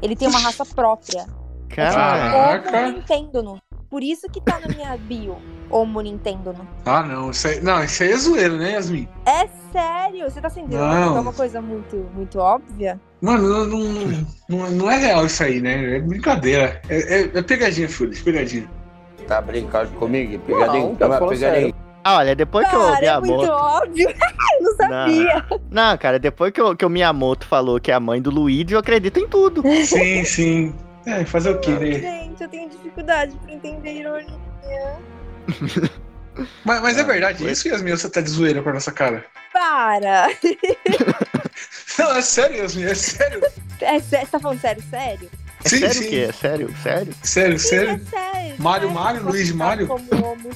Ele 0.01 0.15
tem 0.15 0.27
uma 0.27 0.39
raça 0.39 0.65
própria. 0.65 1.25
cara. 1.69 1.91
Caraca. 2.31 2.77
Homo 2.77 2.91
Nintendo. 2.97 3.57
Por 3.89 4.03
isso 4.03 4.27
que 4.29 4.41
tá 4.41 4.59
na 4.59 4.67
minha 4.67 4.97
bio. 4.97 5.37
Homo 5.69 6.01
Nintendo. 6.01 6.55
Ah, 6.85 7.03
não. 7.03 7.31
Isso 7.31 7.47
aí, 7.47 7.61
não, 7.61 7.83
isso 7.83 8.03
aí 8.03 8.11
é 8.11 8.17
zoeira, 8.17 8.57
né, 8.57 8.71
Yasmin? 8.73 9.07
É 9.25 9.47
sério? 9.71 10.29
Você 10.29 10.39
tá 10.41 10.49
sendo 10.49 10.69
Não. 10.75 11.17
é 11.17 11.19
uma 11.19 11.33
coisa 11.33 11.61
muito, 11.61 11.95
muito 12.13 12.39
óbvia? 12.39 12.99
Mano, 13.21 13.47
não, 13.47 13.65
não, 13.65 14.27
não, 14.49 14.71
não 14.71 14.91
é 14.91 14.97
real 14.97 15.25
isso 15.25 15.43
aí, 15.43 15.59
né? 15.59 15.97
É 15.97 15.99
brincadeira. 15.99 16.81
É, 16.87 16.97
é, 16.97 17.31
é 17.33 17.41
pegadinha, 17.41 17.89
Fulis, 17.89 18.21
pegadinha. 18.21 18.69
Tá 19.27 19.41
brincando 19.41 19.91
comigo? 19.91 20.39
Pegadinha? 20.39 20.83
Não, 20.83 20.95
tá 20.95 21.19
pegadinha. 21.27 21.73
Ah, 22.03 22.17
olha, 22.17 22.35
depois 22.35 22.67
que 22.69 22.75
o 22.75 22.79
Cara, 22.79 23.05
é 23.05 23.19
muito 23.19 23.33
Miyamoto. 23.35 23.51
óbvio. 23.51 24.09
eu 24.59 24.61
não 24.63 24.75
sabia. 24.77 25.45
Não, 25.69 25.97
cara, 25.97 26.17
depois 26.17 26.51
que 26.53 26.61
o, 26.61 26.75
que 26.75 26.85
o 26.85 26.89
Miyamoto 26.89 27.45
falou 27.45 27.79
que 27.81 27.91
é 27.91 27.93
a 27.95 27.99
mãe 27.99 28.21
do 28.21 28.29
Luigi, 28.29 28.73
eu 28.73 28.79
acredito 28.79 29.19
em 29.19 29.27
tudo. 29.27 29.61
Sim, 29.85 30.23
sim. 30.23 30.75
É, 31.05 31.23
fazer 31.25 31.51
o 31.51 31.59
quê, 31.59 31.71
né? 31.71 31.91
Gente, 31.99 32.43
eu 32.43 32.49
tenho 32.49 32.69
dificuldade 32.69 33.35
pra 33.43 33.53
entender 33.53 33.93
ironia. 33.93 34.37
Mas, 36.63 36.81
mas 36.83 36.95
é 36.97 37.01
Ah, 37.01 37.03
verdade 37.03 37.39
foi. 37.39 37.51
isso, 37.51 37.67
Yasmin? 37.67 37.91
Você 37.91 38.07
tá 38.11 38.21
de 38.21 38.29
zoeira 38.29 38.61
com 38.61 38.69
a 38.69 38.73
nossa 38.73 38.91
cara? 38.91 39.25
Para! 39.51 40.27
Não, 41.97 42.15
é 42.15 42.21
sério, 42.21 42.57
Yasmin, 42.57 42.83
é 42.83 42.93
sério. 42.93 43.41
É, 43.81 43.99
você 43.99 44.23
tá 44.23 44.39
falando 44.39 44.61
sério, 44.61 44.83
sério? 44.87 45.31
É 45.65 45.67
Sim, 45.69 45.79
sério 45.79 45.93
sim. 45.95 46.05
o 46.05 46.09
quê? 46.11 46.25
É 46.29 46.31
sério? 46.31 46.75
Sério? 46.83 47.13
Sério, 47.23 47.57
Sim, 47.59 47.67
sério. 47.69 47.89
é 48.05 48.09
sério. 48.09 48.55
Mário. 48.59 48.91
Mário, 48.91 49.21
Você 49.23 49.29
Luiz 49.31 49.49
tá 49.49 49.55
Mário? 49.55 49.87
Como 49.87 50.03
homo. 50.23 50.49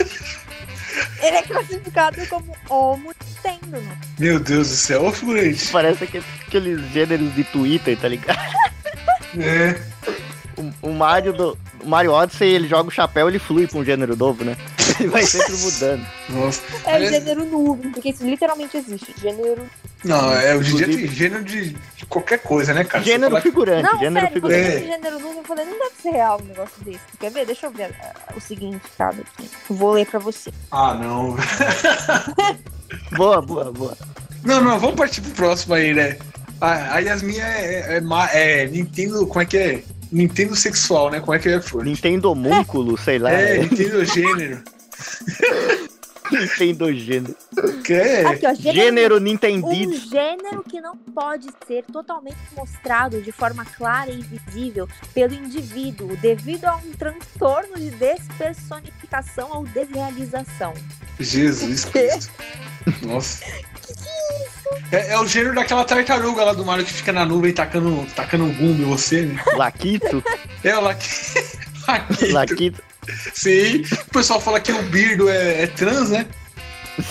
Ele 1.22 1.36
é 1.36 1.42
classificado 1.42 2.26
como 2.26 2.56
homo 2.68 3.12
Nintendo. 3.24 3.80
né? 3.80 3.98
Meu 4.18 4.40
Deus 4.40 4.68
do 4.68 4.74
céu, 4.74 5.04
ô 5.04 5.12
figurante. 5.12 5.68
Parece 5.70 6.04
aquele- 6.04 6.24
aqueles 6.46 6.80
gêneros 6.92 7.34
de 7.34 7.44
Twitter, 7.44 7.96
tá 7.98 8.08
ligado? 8.08 8.38
É. 9.38 9.80
O, 10.82 10.88
o 10.88 10.94
Mario 10.94 11.32
do. 11.32 11.58
O 11.82 11.88
Mario 11.88 12.12
Odyssey, 12.12 12.48
ele 12.50 12.68
joga 12.68 12.88
o 12.88 12.92
chapéu 12.92 13.28
ele 13.28 13.38
flui 13.38 13.66
pra 13.66 13.78
um 13.78 13.84
gênero 13.84 14.14
novo, 14.14 14.44
né? 14.44 14.54
Ele 15.00 15.08
vai 15.08 15.22
sempre 15.22 15.54
mudando. 15.56 16.06
Nossa. 16.28 16.60
É 16.84 16.94
Aliás- 16.96 17.14
gênero 17.14 17.46
nuvem, 17.46 17.90
porque 17.90 18.10
isso 18.10 18.22
literalmente 18.28 18.76
existe. 18.76 19.14
Gênero. 19.18 19.66
Não, 20.04 20.30
é, 20.34 20.54
hoje 20.54 20.72
em 20.72 20.76
dia 20.76 20.84
Inclusive- 20.86 21.08
tem 21.08 21.16
gênero 21.16 21.42
de 21.44 21.74
qualquer 22.10 22.40
coisa, 22.40 22.74
né, 22.74 22.84
cara? 22.84 23.02
Gênero 23.02 23.30
fala- 23.30 23.40
figurante, 23.42 23.82
Não, 23.84 23.98
gênero 23.98 24.26
sério, 24.26 24.34
figurante. 24.34 24.62
quando 24.64 24.74
eu 24.74 24.82
É. 24.82 24.92
gênero 24.96 25.20
eu 25.20 25.44
falei, 25.44 25.64
não 25.64 25.78
deve 25.78 25.94
ser 26.02 26.10
real 26.10 26.40
um 26.42 26.44
negócio 26.44 26.84
desse. 26.84 27.00
Quer 27.18 27.30
ver? 27.30 27.46
Deixa 27.46 27.66
eu 27.66 27.70
ver 27.70 27.94
ah, 28.02 28.34
o 28.36 28.40
significado 28.40 29.22
aqui. 29.22 29.50
Vou 29.70 29.92
ler 29.92 30.06
pra 30.06 30.18
você. 30.18 30.52
Ah, 30.70 30.92
não. 30.94 31.36
Boa, 33.16 33.40
boa, 33.40 33.72
boa. 33.72 33.96
Não, 34.44 34.60
não, 34.60 34.78
vamos 34.78 34.96
partir 34.96 35.20
pro 35.20 35.30
próximo 35.32 35.74
aí, 35.74 35.94
né? 35.94 36.16
A, 36.60 36.96
a 36.96 36.98
Yasmin 36.98 37.38
é, 37.38 37.96
é, 37.96 38.00
ma- 38.00 38.28
é 38.32 38.66
Nintendo, 38.66 39.26
como 39.26 39.40
é 39.40 39.46
que 39.46 39.56
é? 39.56 39.82
Nintendo 40.10 40.56
sexual, 40.56 41.10
né? 41.10 41.20
Como 41.20 41.32
é 41.34 41.38
que 41.38 41.48
é? 41.48 41.60
Nintendo 41.82 42.32
homúnculo, 42.32 42.98
sei 42.98 43.18
lá. 43.18 43.30
É? 43.30 43.58
Nintendo 43.58 44.04
gênero. 44.04 44.60
Nintendo 46.30 46.92
gênero. 46.92 47.36
Que 47.84 47.92
é, 47.94 48.26
Aqui, 48.26 48.46
ó, 48.46 48.54
Gênero 48.54 49.16
Um 49.16 49.20
Nintendido. 49.20 49.96
gênero 49.96 50.62
que 50.62 50.80
não 50.80 50.96
pode 50.96 51.48
ser 51.66 51.84
totalmente 51.92 52.38
mostrado 52.56 53.20
de 53.20 53.32
forma 53.32 53.64
clara 53.64 54.10
e 54.10 54.22
visível 54.22 54.88
pelo 55.14 55.34
indivíduo 55.34 56.16
devido 56.16 56.66
a 56.66 56.76
um 56.76 56.92
transtorno 56.92 57.76
de 57.76 57.90
despersonificação 57.90 59.50
ou 59.52 59.64
desrealização. 59.64 60.74
Jesus? 61.18 61.84
Cristo. 61.86 62.32
Nossa. 63.02 63.44
É, 64.92 65.12
é 65.14 65.20
o 65.20 65.26
gênero 65.26 65.54
daquela 65.54 65.84
tartaruga 65.84 66.44
lá 66.44 66.52
do 66.52 66.64
Mario 66.64 66.84
que 66.84 66.92
fica 66.92 67.12
na 67.12 67.24
nuvem 67.24 67.52
tacando, 67.52 68.06
tacando 68.14 68.44
um 68.44 68.54
gume 68.54 68.82
em 68.82 68.84
você, 68.84 69.22
né? 69.22 69.42
Laquito. 69.56 70.22
É 70.62 70.76
o 70.76 70.80
Laqui... 70.80 71.08
Laquito. 71.88 72.32
Laquito. 72.32 72.82
Sim. 73.34 73.82
O 74.08 74.10
pessoal 74.10 74.40
fala 74.40 74.60
que 74.60 74.72
o 74.72 74.82
Birdo 74.84 75.28
é, 75.28 75.62
é 75.62 75.66
trans, 75.66 76.10
né? 76.10 76.26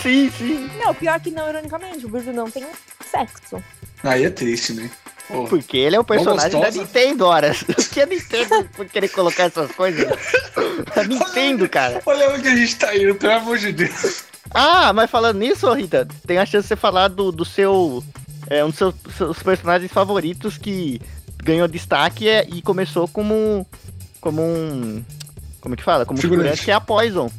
Sim, 0.02 0.32
sim. 0.38 0.70
Não, 0.84 0.94
pior 0.94 1.20
que 1.20 1.32
não, 1.32 1.50
ironicamente, 1.50 2.06
o 2.06 2.10
Birdo 2.10 2.32
não 2.32 2.50
tem 2.50 2.66
sexo. 3.10 3.64
Aí 4.04 4.26
é 4.26 4.30
triste, 4.30 4.74
né? 4.74 4.90
Pô. 5.28 5.46
Porque 5.46 5.78
ele 5.78 5.96
é 5.96 6.00
o 6.00 6.04
personagem 6.04 6.60
da. 6.60 6.72
Nintendo, 6.72 7.26
ora. 7.28 7.52
O 7.52 7.76
que 7.90 8.02
a 8.02 8.06
Nintendo 8.06 8.68
por 8.76 8.86
querer 8.88 9.10
colocar 9.10 9.44
essas 9.44 9.72
coisas? 9.72 10.08
A 10.96 11.04
Nintendo, 11.04 11.70
cara. 11.70 12.02
Olha 12.06 12.32
onde 12.32 12.48
a 12.48 12.56
gente 12.56 12.76
tá 12.76 12.96
indo, 12.96 13.14
pelo 13.16 13.34
amor 13.34 13.58
de 13.58 13.72
Deus. 13.72 14.24
Ah, 14.52 14.92
mas 14.92 15.12
falando 15.12 15.38
nisso, 15.38 15.72
Rita, 15.72 16.08
tem 16.26 16.40
a 16.40 16.46
chance 16.46 16.64
de 16.64 16.70
você 16.70 16.76
falar 16.76 17.10
do, 17.10 17.32
do 17.32 17.46
seu. 17.46 18.04
É, 18.50 18.66
um 18.66 18.70
dos 18.70 18.78
seus, 18.78 18.96
seus 19.16 19.44
personagens 19.44 19.92
favoritos 19.92 20.58
que 20.58 21.00
ganhou 21.44 21.68
destaque 21.68 22.28
é- 22.28 22.48
e 22.50 22.62
começou 22.62 23.08
como. 23.08 23.68
Como 24.20 24.42
um. 24.42 25.06
Como 25.62 25.76
que 25.76 25.84
fala? 25.84 26.06
Como 26.06 26.20
Figurante. 26.20 26.42
figurante, 26.44 26.66
que 26.66 26.72
é 26.72 26.74
a 26.74 26.82
Poison. 26.82 27.30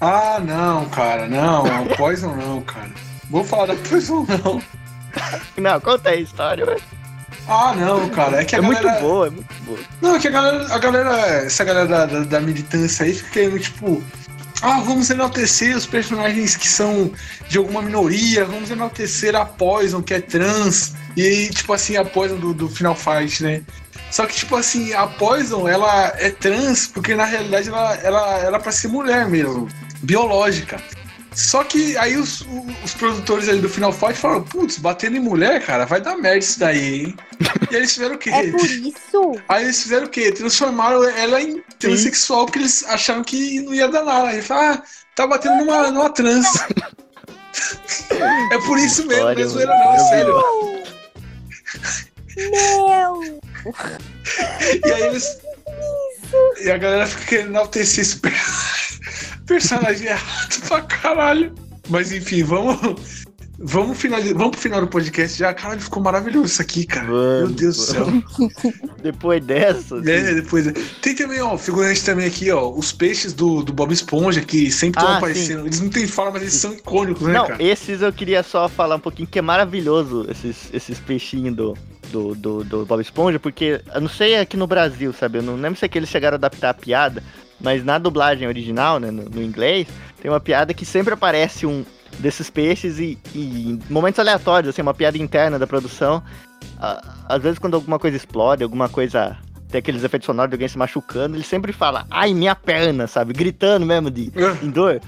Ah, 0.00 0.40
não, 0.44 0.84
cara, 0.88 1.28
não. 1.28 1.64
Poison 1.96 2.34
não, 2.34 2.60
cara. 2.62 2.90
Vou 3.30 3.44
falar 3.44 3.66
da 3.66 3.74
Poison, 3.76 4.26
não. 4.28 4.62
Não, 5.56 5.80
conta 5.80 6.10
aí 6.10 6.18
a 6.18 6.22
história, 6.22 6.64
velho. 6.66 6.82
Ah, 7.48 7.74
não, 7.76 8.08
cara. 8.10 8.40
É 8.40 8.44
que 8.44 8.54
a 8.54 8.58
É 8.58 8.62
muito 8.62 8.82
galera. 8.82 9.00
boa, 9.00 9.26
é 9.26 9.30
muito 9.30 9.54
boa. 9.64 9.78
Não, 10.00 10.16
é 10.16 10.18
que 10.18 10.28
a 10.28 10.30
galera, 10.30 10.74
a 10.74 10.78
galera 10.78 11.16
essa 11.44 11.64
galera 11.64 11.86
da, 11.86 12.06
da, 12.06 12.20
da 12.20 12.40
militância 12.40 13.04
aí 13.04 13.14
fica 13.14 13.30
querendo, 13.30 13.58
tipo, 13.58 14.02
ah, 14.62 14.80
vamos 14.80 15.10
enaltecer 15.10 15.76
os 15.76 15.86
personagens 15.86 16.56
que 16.56 16.68
são 16.68 17.10
de 17.48 17.58
alguma 17.58 17.82
minoria, 17.82 18.44
vamos 18.44 18.70
enaltecer 18.70 19.34
a 19.34 19.44
Poison, 19.44 20.00
que 20.02 20.14
é 20.14 20.20
trans, 20.20 20.94
e 21.16 21.22
aí, 21.26 21.50
tipo 21.50 21.72
assim, 21.72 21.96
a 21.96 22.04
Poison 22.04 22.36
do, 22.36 22.54
do 22.54 22.68
Final 22.68 22.94
Fight, 22.94 23.42
né? 23.42 23.62
Só 24.12 24.26
que, 24.26 24.34
tipo 24.34 24.54
assim, 24.56 24.92
a 24.92 25.06
Poison, 25.06 25.66
ela 25.66 26.12
é 26.18 26.28
trans 26.28 26.86
porque, 26.86 27.14
na 27.14 27.24
realidade, 27.24 27.70
ela, 27.70 27.94
ela 27.96 28.38
era 28.40 28.60
pra 28.60 28.70
ser 28.70 28.88
mulher 28.88 29.26
mesmo, 29.26 29.66
biológica. 30.02 30.78
Só 31.34 31.64
que 31.64 31.96
aí 31.96 32.18
os, 32.18 32.46
os 32.84 32.92
produtores 32.92 33.48
ali 33.48 33.60
do 33.60 33.70
Final 33.70 33.90
Fight 33.90 34.12
falaram, 34.12 34.42
putz, 34.42 34.76
batendo 34.76 35.16
em 35.16 35.20
mulher, 35.20 35.64
cara, 35.64 35.86
vai 35.86 35.98
dar 35.98 36.14
merda 36.14 36.38
isso 36.38 36.60
daí, 36.60 37.04
hein? 37.04 37.16
E 37.70 37.74
aí 37.74 37.80
eles 37.80 37.94
fizeram 37.94 38.16
o 38.16 38.18
quê? 38.18 38.28
É 38.28 38.50
por 38.50 38.66
isso. 38.66 39.42
Aí 39.48 39.64
eles 39.64 39.82
fizeram 39.82 40.06
o 40.06 40.10
quê? 40.10 40.30
Transformaram 40.30 41.02
ela 41.04 41.40
em 41.40 41.62
transexual, 41.78 42.44
porque 42.44 42.58
eles 42.58 42.84
acharam 42.84 43.24
que 43.24 43.60
não 43.62 43.72
ia 43.72 43.88
dar 43.88 44.04
nada. 44.04 44.28
Aí 44.28 44.42
falaram, 44.42 44.74
ah, 44.74 44.82
tá 45.16 45.26
batendo 45.26 45.64
numa, 45.64 45.90
numa 45.90 46.10
trans. 46.10 46.46
é 48.52 48.58
por 48.66 48.76
isso 48.78 49.06
mesmo, 49.06 49.24
não 49.24 49.30
é 49.30 49.44
zoeira 49.46 49.74
não, 49.74 49.94
é 49.94 49.98
sério. 50.00 50.34
Meu! 52.36 53.40
E 54.84 54.90
aí 54.92 55.02
eles. 55.02 55.38
E 56.64 56.70
a 56.70 56.78
galera 56.78 57.06
fica 57.06 57.24
querendo 57.26 57.48
enaltecer 57.50 58.02
esse 58.02 58.16
per- 58.16 58.32
personagem 59.46 60.06
errado 60.08 60.60
pra 60.68 60.80
caralho. 60.82 61.54
Mas 61.88 62.12
enfim, 62.12 62.42
vamos. 62.42 63.22
Vamos, 63.64 63.96
finalizar, 63.96 64.34
vamos 64.34 64.52
pro 64.52 64.60
final 64.60 64.80
do 64.80 64.88
podcast 64.88 65.38
já. 65.38 65.54
Caralho, 65.54 65.80
ficou 65.80 66.02
maravilhoso 66.02 66.46
isso 66.46 66.62
aqui, 66.62 66.84
cara. 66.84 67.06
Meu 67.06 67.42
Vamos, 67.42 67.52
Deus 67.54 67.76
do 67.76 67.82
céu. 67.82 68.06
Depois 69.00 69.44
dessa. 69.44 69.98
assim, 69.98 70.10
É, 70.10 70.34
depois. 70.34 70.66
Tem 71.00 71.14
também, 71.14 71.40
ó, 71.40 71.56
figurante 71.56 72.04
também 72.04 72.26
aqui, 72.26 72.50
ó, 72.50 72.68
os 72.72 72.90
peixes 72.90 73.32
do, 73.32 73.62
do 73.62 73.72
Bob 73.72 73.92
Esponja, 73.92 74.40
que 74.40 74.68
sempre 74.72 74.98
estão 75.00 75.14
Ah, 75.14 75.18
aparecendo. 75.18 75.64
Eles 75.66 75.78
não 75.80 75.90
têm 75.90 76.08
fala, 76.08 76.32
mas 76.32 76.42
eles 76.42 76.54
são 76.54 76.72
icônicos, 76.72 77.22
né, 77.24 77.34
Não, 77.34 77.46
cara? 77.46 77.62
esses 77.62 78.02
eu 78.02 78.12
queria 78.12 78.42
só 78.42 78.68
falar 78.68 78.96
um 78.96 79.00
pouquinho 79.00 79.28
que 79.28 79.38
é 79.38 79.42
maravilhoso 79.42 80.26
esses, 80.28 80.56
esses 80.72 80.98
peixinhos 80.98 81.54
do, 81.54 81.78
do, 82.12 82.34
do, 82.34 82.62
do 82.62 82.86
Bob 82.86 83.00
Esponja, 83.00 83.40
porque 83.40 83.80
eu 83.92 84.00
não 84.00 84.08
sei 84.08 84.36
aqui 84.36 84.56
no 84.56 84.66
Brasil, 84.66 85.12
sabe? 85.12 85.38
Eu 85.38 85.42
não 85.42 85.56
lembro 85.56 85.78
se 85.78 85.84
é 85.84 85.88
que 85.88 85.98
eles 85.98 86.10
chegaram 86.10 86.34
a 86.34 86.36
adaptar 86.36 86.70
a 86.70 86.74
piada, 86.74 87.22
mas 87.58 87.84
na 87.84 87.98
dublagem 87.98 88.46
original, 88.46 89.00
né, 89.00 89.10
no, 89.10 89.24
no 89.24 89.42
inglês, 89.42 89.88
tem 90.20 90.30
uma 90.30 90.40
piada 90.40 90.74
que 90.74 90.84
sempre 90.84 91.14
aparece 91.14 91.66
um 91.66 91.84
desses 92.18 92.50
peixes 92.50 92.98
e, 92.98 93.18
e 93.34 93.70
em 93.70 93.80
momentos 93.88 94.20
aleatórios, 94.20 94.68
assim, 94.68 94.82
uma 94.82 94.94
piada 94.94 95.16
interna 95.16 95.58
da 95.58 95.66
produção. 95.66 96.22
Às 97.28 97.42
vezes 97.42 97.58
quando 97.58 97.74
alguma 97.74 97.98
coisa 97.98 98.16
explode, 98.16 98.62
alguma 98.62 98.88
coisa. 98.88 99.36
Tem 99.68 99.78
aqueles 99.78 100.04
efeitos 100.04 100.26
sonoros 100.26 100.50
de 100.50 100.54
alguém 100.56 100.68
se 100.68 100.76
machucando, 100.76 101.34
ele 101.34 101.42
sempre 101.42 101.72
fala, 101.72 102.04
ai, 102.10 102.34
minha 102.34 102.54
perna, 102.54 103.06
sabe? 103.06 103.32
Gritando 103.32 103.86
mesmo 103.86 104.10
de 104.10 104.30
Ah, 104.36 104.54
em 104.62 104.68
dor. 104.68 105.00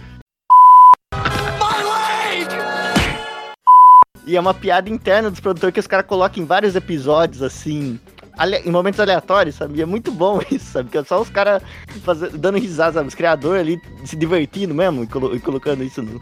E 4.26 4.36
é 4.36 4.40
uma 4.40 4.54
piada 4.54 4.88
interna 4.88 5.30
dos 5.30 5.40
produtores 5.40 5.74
que 5.74 5.80
os 5.80 5.86
caras 5.86 6.06
colocam 6.06 6.42
em 6.42 6.46
vários 6.46 6.74
episódios, 6.74 7.42
assim, 7.42 8.00
ale- 8.38 8.62
em 8.64 8.70
momentos 8.70 8.98
aleatórios, 8.98 9.54
sabe? 9.56 9.78
E 9.78 9.82
é 9.82 9.86
muito 9.86 10.10
bom 10.10 10.40
isso, 10.50 10.64
sabe? 10.72 10.88
Que 10.90 10.98
é 10.98 11.04
só 11.04 11.20
os 11.20 11.28
caras 11.28 11.62
faze- 12.02 12.30
dando 12.30 12.58
risada, 12.58 12.94
sabe? 12.94 13.08
Os 13.08 13.14
criadores 13.14 13.60
ali 13.60 13.80
se 14.04 14.16
divertindo 14.16 14.74
mesmo 14.74 15.04
e, 15.04 15.06
colo- 15.06 15.36
e 15.36 15.40
colocando 15.40 15.84
isso 15.84 16.02
no- 16.02 16.20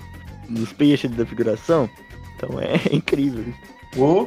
nos 0.49 0.73
peixes 0.73 1.11
da 1.13 1.25
figuração. 1.25 1.89
Então 2.37 2.59
é 2.61 2.75
incrível. 2.95 3.45
Ô. 3.97 4.27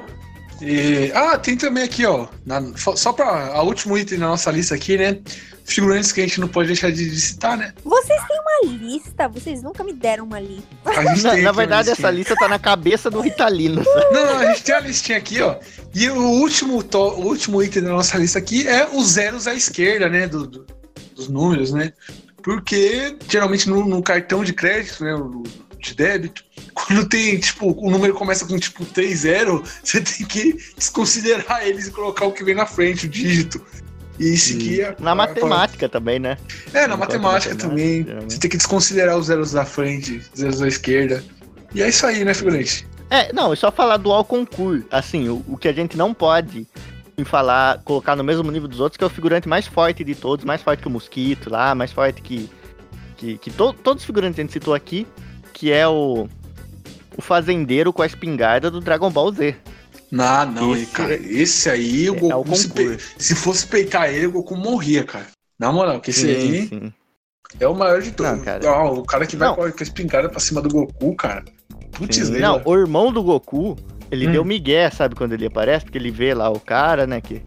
E- 0.62 1.12
Ah, 1.14 1.38
tem 1.38 1.56
também 1.58 1.84
aqui, 1.84 2.06
ó. 2.06 2.28
na- 2.46 2.62
Só 2.78 3.12
pra 3.14 3.48
a 3.48 3.62
último 3.64 3.98
item 3.98 4.20
da 4.20 4.28
nossa 4.28 4.52
lista 4.52 4.76
aqui, 4.76 4.98
né? 4.98 5.20
Figurantes 5.68 6.12
que 6.12 6.22
a 6.22 6.28
gente 6.28 6.40
não 6.40 6.48
pode 6.48 6.68
deixar 6.68 6.92
de, 6.92 7.10
de 7.10 7.20
citar, 7.20 7.58
né? 7.58 7.74
Vocês 7.84 8.22
têm 8.28 8.38
uma 8.40 8.72
lista? 8.78 9.28
Vocês 9.28 9.64
nunca 9.64 9.84
me 9.84 9.94
deram 9.94 10.24
uma 10.26 10.40
lista. 10.40 10.64
A 10.86 11.04
gente 11.16 11.24
Na, 11.24 11.36
na 11.38 11.52
verdade, 11.52 11.90
essa 11.90 12.10
lista 12.12 12.36
tá 12.36 12.48
na 12.48 12.60
cabeça 12.60 13.10
do 13.10 13.20
Ritalino? 13.20 13.84
Não, 14.12 14.26
não, 14.28 14.38
a 14.38 14.46
gente 14.48 14.64
tem 14.64 14.76
a 14.76 14.80
listinha 14.80 15.18
aqui, 15.18 15.42
ó. 15.42 15.56
E 15.94 16.08
o 16.10 16.20
último, 16.22 16.84
to- 16.84 17.00
o 17.20 17.26
último 17.26 17.64
item 17.64 17.82
da 17.82 17.90
nossa 17.90 18.16
lista 18.18 18.38
aqui 18.38 18.68
é 18.68 18.88
os 18.94 19.08
zeros 19.14 19.48
à 19.48 19.56
esquerda, 19.56 20.08
né? 20.08 20.28
do- 20.28 20.46
do- 20.46 20.68
dos 21.16 21.28
números, 21.30 21.72
né? 21.74 21.92
Porque 22.44 23.18
geralmente 23.28 23.68
no, 23.68 23.84
no 23.88 24.04
cartão 24.04 24.44
de 24.44 24.54
crédito, 24.54 25.04
né? 25.04 25.14
no- 25.14 25.42
de 25.86 25.96
débito, 25.96 26.44
quando 26.74 27.08
tem, 27.08 27.38
tipo, 27.40 27.72
o 27.78 27.90
número 27.90 28.14
começa 28.14 28.46
com 28.46 28.58
tipo 28.58 28.84
3 28.86 29.20
0, 29.20 29.64
você 29.84 30.02
tem 30.02 30.26
que 30.26 30.58
desconsiderar 30.78 31.66
eles 31.66 31.88
e 31.88 31.92
colocar 31.92 32.26
o 32.26 32.32
que 32.32 32.44
vem 32.44 32.56
na 32.56 32.66
frente, 32.66 33.06
o 33.06 33.10
dígito. 33.10 33.62
E 34.18 34.38
seguir 34.38 34.86
a- 34.86 34.96
Na 35.00 35.12
a- 35.12 35.16
matemática 35.16 35.90
também, 35.90 36.20
né? 36.20 36.38
É, 36.74 36.88
na 36.88 36.96
matemática 36.96 37.50
matemática, 37.50 37.56
também. 37.56 38.04
geralmente. 38.06 38.34
Você 38.34 38.40
tem 38.40 38.50
que 38.50 38.56
desconsiderar 38.58 39.18
os 39.18 39.26
zeros 39.28 39.52
da 39.52 39.66
frente, 39.66 40.22
os 40.34 40.40
zeros 40.40 40.60
da 40.60 40.68
esquerda. 40.70 41.22
E 41.74 41.82
é 41.82 41.90
isso 41.90 42.06
aí, 42.06 42.24
né, 42.24 42.34
figurante? 42.34 42.88
É, 43.10 43.34
não, 43.34 43.52
é 43.52 43.56
só 43.58 43.70
falar 43.72 43.98
do 43.98 44.12
ao 44.14 44.24
concurso. 44.24 44.86
Assim, 44.90 45.28
o, 45.28 45.44
o 45.50 45.58
que 45.58 45.68
a 45.68 45.74
gente 45.74 45.98
não 45.98 46.14
pode 46.14 46.66
em 47.18 47.24
falar, 47.26 47.82
colocar 47.84 48.16
no 48.16 48.24
mesmo 48.24 48.50
nível 48.52 48.68
dos 48.70 48.80
outros, 48.80 48.98
que 48.98 49.04
é 49.04 49.08
o 49.08 49.10
figurante 49.10 49.48
mais 49.50 49.68
forte 49.68 50.02
de 50.04 50.16
todos, 50.16 50.44
mais 50.46 50.62
forte 50.62 50.82
que 50.82 50.88
o 50.88 50.92
Mosquito 50.92 51.50
lá, 51.50 51.76
mais 51.76 51.92
forte 51.92 52.22
que. 52.22 52.50
que, 53.18 53.38
que 53.38 53.52
to- 53.52 53.74
todos 53.74 54.02
os 54.02 54.06
figurantes 54.06 54.36
que 54.36 54.42
a 54.42 54.44
gente 54.46 54.54
citou 54.54 54.74
aqui, 54.74 55.06
que 55.56 55.72
é 55.72 55.88
o. 55.88 56.28
O 57.18 57.22
fazendeiro 57.22 57.94
com 57.94 58.02
a 58.02 58.06
espingarda 58.06 58.70
do 58.70 58.82
Dragon 58.82 59.10
Ball 59.10 59.32
Z. 59.32 59.56
Não, 60.12 60.46
não, 60.52 60.76
Esse- 60.76 60.86
cara. 60.92 61.16
Esse 61.16 61.70
aí, 61.70 62.10
o 62.10 62.16
é 62.16 62.36
o 62.36 62.44
Goku, 62.44 62.56
se, 62.58 62.68
pe- 62.70 62.84
concurso. 62.84 63.08
se 63.18 63.36
fosse 63.36 63.66
peitar 63.68 64.10
ele, 64.14 64.28
o 64.28 64.32
Goku 64.34 64.56
morria, 64.58 65.04
cara. 65.06 65.28
Na 65.58 65.72
moral, 65.72 66.02
que 66.02 66.10
esse 66.10 66.28
aí. 66.28 66.68
sim. 66.68 66.94
É 67.58 67.66
o 67.68 67.74
maior 67.74 68.02
de 68.02 68.10
Não, 68.10 68.16
todos. 68.16 68.44
cara. 68.44 68.70
Ah, 68.70 68.92
o 68.92 69.04
cara 69.04 69.26
que 69.26 69.38
vai 69.38 69.48
Não. 69.48 69.56
com 69.56 69.64
a 69.64 69.70
espingarda 69.82 70.28
pra 70.28 70.42
cima 70.42 70.62
do 70.62 70.68
Goku, 70.70 71.16
cara. 71.16 71.46
Putz. 71.94 72.30
Não, 72.30 72.62
o 72.66 72.76
irmão 72.76 73.14
do 73.14 73.24
Goku, 73.24 73.78
ele 74.12 74.28
Hum. 74.28 74.32
deu 74.34 74.44
migué, 74.44 74.90
sabe, 74.90 75.16
quando 75.16 75.32
ele 75.32 75.46
aparece, 75.46 75.86
porque 75.86 75.98
ele 75.98 76.12
vê 76.12 76.34
lá 76.34 76.50
o 76.50 76.60
cara, 76.60 77.08
né, 77.08 77.22
que 77.22 77.42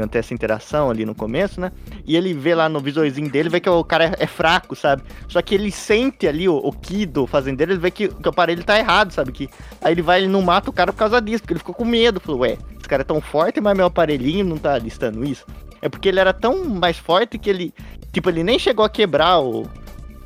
não 0.00 0.08
tem 0.08 0.18
essa 0.18 0.34
interação 0.34 0.90
ali 0.90 1.04
no 1.04 1.14
começo, 1.14 1.60
né, 1.60 1.72
e 2.06 2.16
ele 2.16 2.32
vê 2.34 2.54
lá 2.54 2.68
no 2.68 2.80
visorzinho 2.80 3.30
dele, 3.30 3.48
vê 3.48 3.60
que 3.60 3.68
o 3.68 3.84
cara 3.84 4.06
é, 4.06 4.14
é 4.20 4.26
fraco, 4.26 4.74
sabe, 4.74 5.02
só 5.28 5.40
que 5.42 5.54
ele 5.54 5.70
sente 5.70 6.26
ali 6.26 6.48
o, 6.48 6.56
o 6.56 6.72
Ki 6.72 7.06
do 7.06 7.26
fazendeiro, 7.26 7.72
ele 7.72 7.80
vê 7.80 7.90
que, 7.90 8.08
que 8.08 8.28
o 8.28 8.30
aparelho 8.30 8.64
tá 8.64 8.78
errado, 8.78 9.12
sabe, 9.12 9.32
que 9.32 9.48
aí 9.80 9.92
ele 9.92 10.02
vai, 10.02 10.20
ele 10.20 10.28
não 10.28 10.42
mata 10.42 10.70
o 10.70 10.72
cara 10.72 10.92
por 10.92 10.98
causa 10.98 11.20
disso, 11.20 11.42
porque 11.42 11.54
ele 11.54 11.60
ficou 11.60 11.74
com 11.74 11.84
medo, 11.84 12.20
falou, 12.20 12.40
ué, 12.40 12.58
esse 12.78 12.88
cara 12.88 13.02
é 13.02 13.04
tão 13.04 13.20
forte, 13.20 13.60
mas 13.60 13.76
meu 13.76 13.86
aparelhinho 13.86 14.44
não 14.44 14.58
tá 14.58 14.76
listando 14.78 15.24
isso. 15.24 15.46
É 15.80 15.88
porque 15.88 16.08
ele 16.08 16.20
era 16.20 16.32
tão 16.32 16.64
mais 16.64 16.98
forte 16.98 17.38
que 17.38 17.48
ele, 17.48 17.74
tipo, 18.12 18.28
ele 18.30 18.42
nem 18.42 18.58
chegou 18.58 18.84
a 18.84 18.88
quebrar 18.88 19.40
o, 19.40 19.66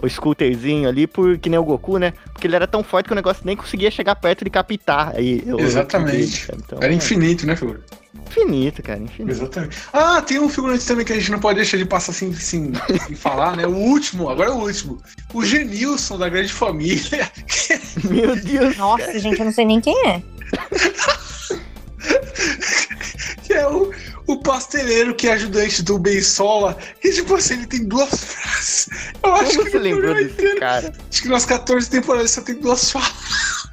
o 0.01 0.09
scooterzinho 0.09 0.89
ali, 0.89 1.07
por, 1.07 1.39
que 1.39 1.49
nem 1.49 1.59
o 1.59 1.65
Goku, 1.65 1.99
né? 1.99 2.13
Porque 2.33 2.47
ele 2.47 2.57
era 2.57 2.67
tão 2.67 2.83
forte 2.83 3.07
que 3.07 3.13
o 3.13 3.17
negócio 3.17 3.43
nem 3.45 3.57
conseguia 3.57 3.91
chegar 3.91 4.15
perto 4.17 4.45
de 4.45 4.51
captar. 4.51 5.15
Aí, 5.17 5.43
Exatamente. 5.59 6.47
dele? 6.47 6.63
Então, 6.65 6.79
Era 6.81 6.93
é 6.93 6.97
infinito, 6.97 7.47
né, 7.47 7.57
figura? 7.57 7.81
infinito, 8.29 8.83
cara, 8.83 9.01
infinito. 9.01 9.33
Exatamente. 9.33 9.77
Ah, 9.93 10.21
tem 10.23 10.39
um 10.39 10.49
figurante 10.49 10.87
também 10.87 11.05
que 11.05 11.13
a 11.13 11.17
gente 11.17 11.31
não 11.31 11.41
pode 11.41 11.57
deixar 11.57 11.77
de 11.77 11.85
passar 11.85 12.13
assim, 12.13 12.31
assim 12.31 12.73
sem 13.07 13.17
falar, 13.17 13.57
né? 13.57 13.67
O 13.67 13.75
último, 13.75 14.29
agora 14.29 14.51
é 14.51 14.53
o 14.53 14.59
último. 14.59 15.01
O 15.33 15.45
Genilson 15.45 16.19
da 16.19 16.29
Grande 16.29 16.53
Família. 16.53 17.31
Meu 18.05 18.37
Deus. 18.37 18.77
Nossa, 18.77 19.19
gente, 19.19 19.39
eu 19.39 19.45
não 19.45 19.53
sei 19.53 19.65
nem 19.65 19.81
quem 19.81 20.07
é. 20.07 20.23
que 23.45 23.53
é 23.53 23.67
o, 23.69 23.93
o 24.27 24.37
pasteleiro 24.41 25.15
que 25.15 25.29
é 25.29 25.33
ajudante 25.33 25.83
do 25.83 25.99
Bensola. 25.99 26.77
E 27.03 27.11
tipo 27.13 27.35
assim, 27.35 27.55
ele 27.55 27.67
tem 27.67 27.85
duas 27.87 28.11
frases. 28.25 28.89
Eu 29.23 29.35
acho 29.35 29.51
Como 29.53 29.65
que 29.65 29.71
você 29.73 29.79
lembrou 29.79 30.15
desse 30.15 30.33
inteiro, 30.33 30.61
cara? 30.61 30.93
Acho 31.11 31.23
que 31.23 31.29
nas 31.29 31.45
14 31.47 31.91
temporadas 31.91 32.31
só 32.31 32.41
tem 32.43 32.55
duas 32.57 32.91
falas. 32.91 33.69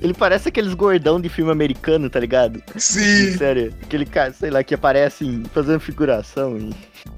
Ele 0.00 0.14
parece 0.14 0.48
aqueles 0.48 0.72
gordão 0.72 1.20
de 1.20 1.28
filme 1.28 1.52
americano, 1.52 2.08
tá 2.08 2.18
ligado? 2.18 2.62
Sim. 2.76 3.36
Sério, 3.36 3.74
aquele 3.82 4.06
cara, 4.06 4.32
sei 4.32 4.48
lá, 4.50 4.64
que 4.64 4.74
aparece 4.74 5.26
em, 5.26 5.44
fazendo 5.52 5.78
figuração 5.80 6.56
em. 6.56 6.70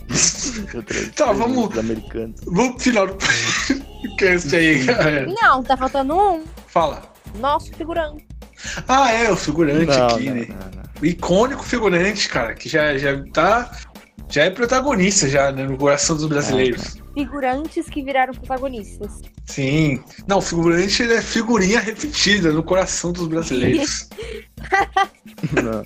Tá, 1.14 1.32
vamos- 1.32 1.76
Americanos. 1.78 2.40
Vamos 2.44 2.72
pro 2.74 2.80
final 2.80 3.06
do 3.06 3.16
cast 4.18 4.54
aí, 4.54 4.82
galera. 4.84 5.26
Não, 5.40 5.62
tá 5.62 5.76
faltando 5.76 6.14
um. 6.16 6.44
Fala. 6.66 7.02
Nosso 7.38 7.72
figurante. 7.72 8.26
Ah, 8.88 9.12
é, 9.12 9.30
o 9.30 9.36
figurante 9.36 9.86
Não, 9.86 10.06
aqui, 10.08 10.26
não, 10.28 10.34
né? 10.34 10.46
não, 10.48 10.56
não. 10.56 10.82
O 11.00 11.06
icônico 11.06 11.62
figurante, 11.64 12.28
cara, 12.28 12.54
que 12.54 12.68
já, 12.68 12.96
já 12.98 13.22
tá. 13.32 13.70
Já 14.30 14.44
é 14.44 14.50
protagonista 14.50 15.28
já, 15.28 15.52
né, 15.52 15.64
no 15.66 15.76
coração 15.76 16.16
dos 16.16 16.24
brasileiros. 16.26 16.96
Figurantes 17.12 17.86
que 17.90 18.02
viraram 18.02 18.32
protagonistas. 18.32 19.20
Sim. 19.44 20.02
Não, 20.26 20.38
o 20.38 20.40
figurante 20.40 21.02
ele 21.02 21.14
é 21.14 21.20
figurinha 21.20 21.80
repetida 21.80 22.50
no 22.50 22.62
coração 22.62 23.12
dos 23.12 23.26
brasileiros. 23.28 24.08
não. 25.62 25.84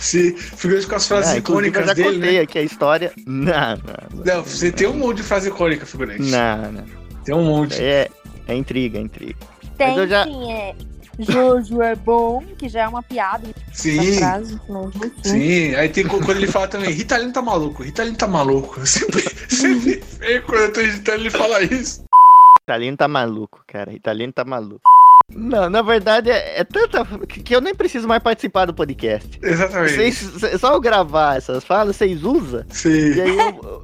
Sim, 0.00 0.36
figurante 0.36 0.86
com 0.88 0.94
as 0.96 1.06
frases 1.06 1.32
Ah, 1.34 1.38
icônicas 1.38 1.82
eu 1.82 1.86
já 1.88 1.94
dele, 1.94 2.14
contei 2.16 2.32
né? 2.36 2.40
aqui 2.40 2.58
a 2.58 2.62
história. 2.62 3.12
Não, 3.26 3.76
não, 3.76 4.24
Não, 4.24 4.42
você 4.42 4.72
tem 4.72 4.88
um 4.88 4.94
monte 4.94 5.18
de 5.18 5.22
frase 5.22 5.48
icônica, 5.48 5.86
figurante. 5.86 6.22
não, 6.22 6.72
não. 6.72 6.84
Tem 7.24 7.34
um 7.34 7.44
monte. 7.44 7.80
É, 7.80 8.08
é 8.48 8.54
intriga, 8.56 8.98
é 8.98 9.02
intriga. 9.02 9.36
Tem 9.78 9.88
Mas 9.88 9.98
eu 9.98 10.08
já- 10.08 10.24
sim, 10.24 10.50
é. 10.52 10.74
Jojo 11.18 11.82
é 11.82 11.94
bom, 11.94 12.42
que 12.58 12.68
já 12.68 12.82
é 12.82 12.88
uma 12.88 13.02
piada. 13.02 13.48
Essa 13.70 13.82
Sim. 13.82 14.18
frase, 14.18 14.60
não, 14.68 14.88
enfim. 14.88 15.12
Sim, 15.22 15.74
aí 15.74 15.88
tem 15.88 16.06
quando 16.06 16.30
ele 16.30 16.46
fala 16.46 16.68
também, 16.68 16.90
Ritalino 16.90 17.32
tá 17.32 17.42
maluco, 17.42 17.82
Ritalino 17.82 18.16
tá 18.16 18.26
maluco. 18.26 18.80
Eu 18.80 18.86
Sempre, 18.86 19.22
sempre 19.48 20.00
quando 20.42 20.62
eu 20.62 20.72
tô 20.72 20.80
editando 20.80 21.20
ele 21.20 21.30
fala 21.30 21.62
isso. 21.62 22.04
Italino 22.62 22.96
tá 22.96 23.08
maluco, 23.08 23.62
cara. 23.66 23.92
Italino 23.92 24.32
tá 24.32 24.44
maluco. 24.44 24.91
Não, 25.34 25.68
na 25.70 25.82
verdade 25.82 26.30
é, 26.30 26.60
é 26.60 26.64
tanta. 26.64 27.04
que 27.26 27.54
eu 27.54 27.60
nem 27.60 27.74
preciso 27.74 28.06
mais 28.08 28.22
participar 28.22 28.66
do 28.66 28.74
podcast. 28.74 29.38
Exatamente. 29.42 29.94
Vocês, 29.94 30.16
cê- 30.16 30.58
só 30.58 30.72
eu 30.74 30.80
gravar 30.80 31.36
essas 31.36 31.64
falas, 31.64 31.96
vocês 31.96 32.22
usam. 32.22 32.64
Sim, 32.70 33.14
E 33.14 33.20
aí 33.20 33.36
eu, 33.38 33.82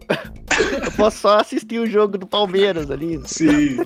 eu 0.85 0.91
posso 0.97 1.19
só 1.19 1.39
assistir 1.41 1.79
o 1.79 1.87
jogo 1.87 2.19
do 2.19 2.27
Palmeiras 2.27 2.91
ali. 2.91 3.21
sim. 3.25 3.77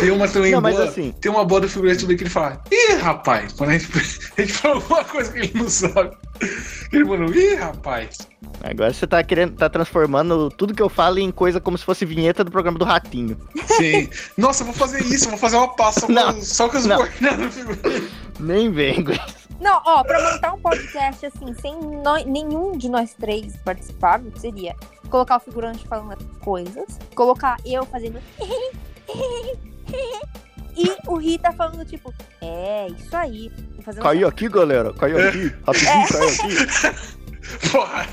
Tem 0.00 0.10
uma 0.10 0.28
também 0.28 0.52
Não, 0.52 0.60
mas 0.60 0.76
boa. 0.76 0.88
assim- 0.88 1.12
Tem 1.20 1.30
uma 1.30 1.44
boa 1.44 1.60
do 1.60 1.68
figurante 1.68 2.00
também 2.02 2.16
que 2.16 2.22
ele 2.24 2.30
fala, 2.30 2.62
ih, 2.70 2.94
rapaz, 2.94 3.52
quando 3.52 3.70
a 3.70 3.78
gente, 3.78 3.88
a 4.36 4.40
gente 4.40 4.52
fala 4.52 4.74
alguma 4.76 5.04
coisa 5.04 5.32
que 5.32 5.38
ele 5.40 5.52
não 5.54 5.68
sabe. 5.68 6.10
Ele 6.92 7.04
mandou, 7.04 7.34
ih, 7.34 7.54
rapaz. 7.54 8.18
Agora 8.62 8.92
você 8.92 9.06
tá 9.06 9.22
querendo. 9.22 9.56
tá 9.56 9.68
transformando 9.68 10.50
tudo 10.50 10.74
que 10.74 10.82
eu 10.82 10.88
falo 10.88 11.18
em 11.18 11.30
coisa 11.30 11.60
como 11.60 11.76
se 11.78 11.84
fosse 11.84 12.04
vinheta 12.04 12.42
do 12.44 12.50
programa 12.50 12.78
do 12.78 12.84
Ratinho. 12.84 13.36
Sim. 13.66 14.08
Nossa, 14.36 14.62
eu 14.62 14.66
vou 14.66 14.74
fazer 14.74 15.02
isso, 15.02 15.26
eu 15.26 15.30
vou 15.30 15.38
fazer 15.38 15.56
uma 15.56 15.74
passa 15.74 16.00
só 16.00 16.06
com, 16.06 16.12
Não, 16.12 16.42
só 16.42 16.68
com 16.68 16.76
não. 16.86 16.98
do 17.36 17.50
figurante. 17.52 18.10
Nem 18.38 18.70
isso. 18.70 19.12
Não, 19.60 19.80
ó, 19.84 20.02
pra 20.02 20.32
montar 20.32 20.54
um 20.54 20.60
podcast 20.60 21.26
assim, 21.26 21.52
sem 21.60 21.78
nó- 22.02 22.24
nenhum 22.24 22.72
de 22.76 22.88
nós 22.88 23.12
três 23.14 23.56
participar, 23.58 24.20
seria 24.36 24.74
colocar 25.10 25.36
o 25.36 25.40
figurante 25.40 25.86
falando 25.86 26.16
coisas, 26.40 26.98
colocar 27.14 27.56
eu 27.66 27.84
fazendo. 27.84 28.18
e 30.82 30.96
o 31.06 31.16
Rita 31.16 31.52
falando, 31.52 31.84
tipo, 31.84 32.12
é, 32.40 32.88
isso 32.88 33.16
aí. 33.16 33.52
Fazendo 33.82 34.02
Caiu 34.02 34.28
aqui, 34.28 34.48
galera. 34.48 34.92
Caiu 34.94 35.28
aqui. 35.28 35.52
Rapidinho, 35.66 36.08
caiu 36.08 36.28
aqui. 36.28 37.20
Porra, 37.72 38.06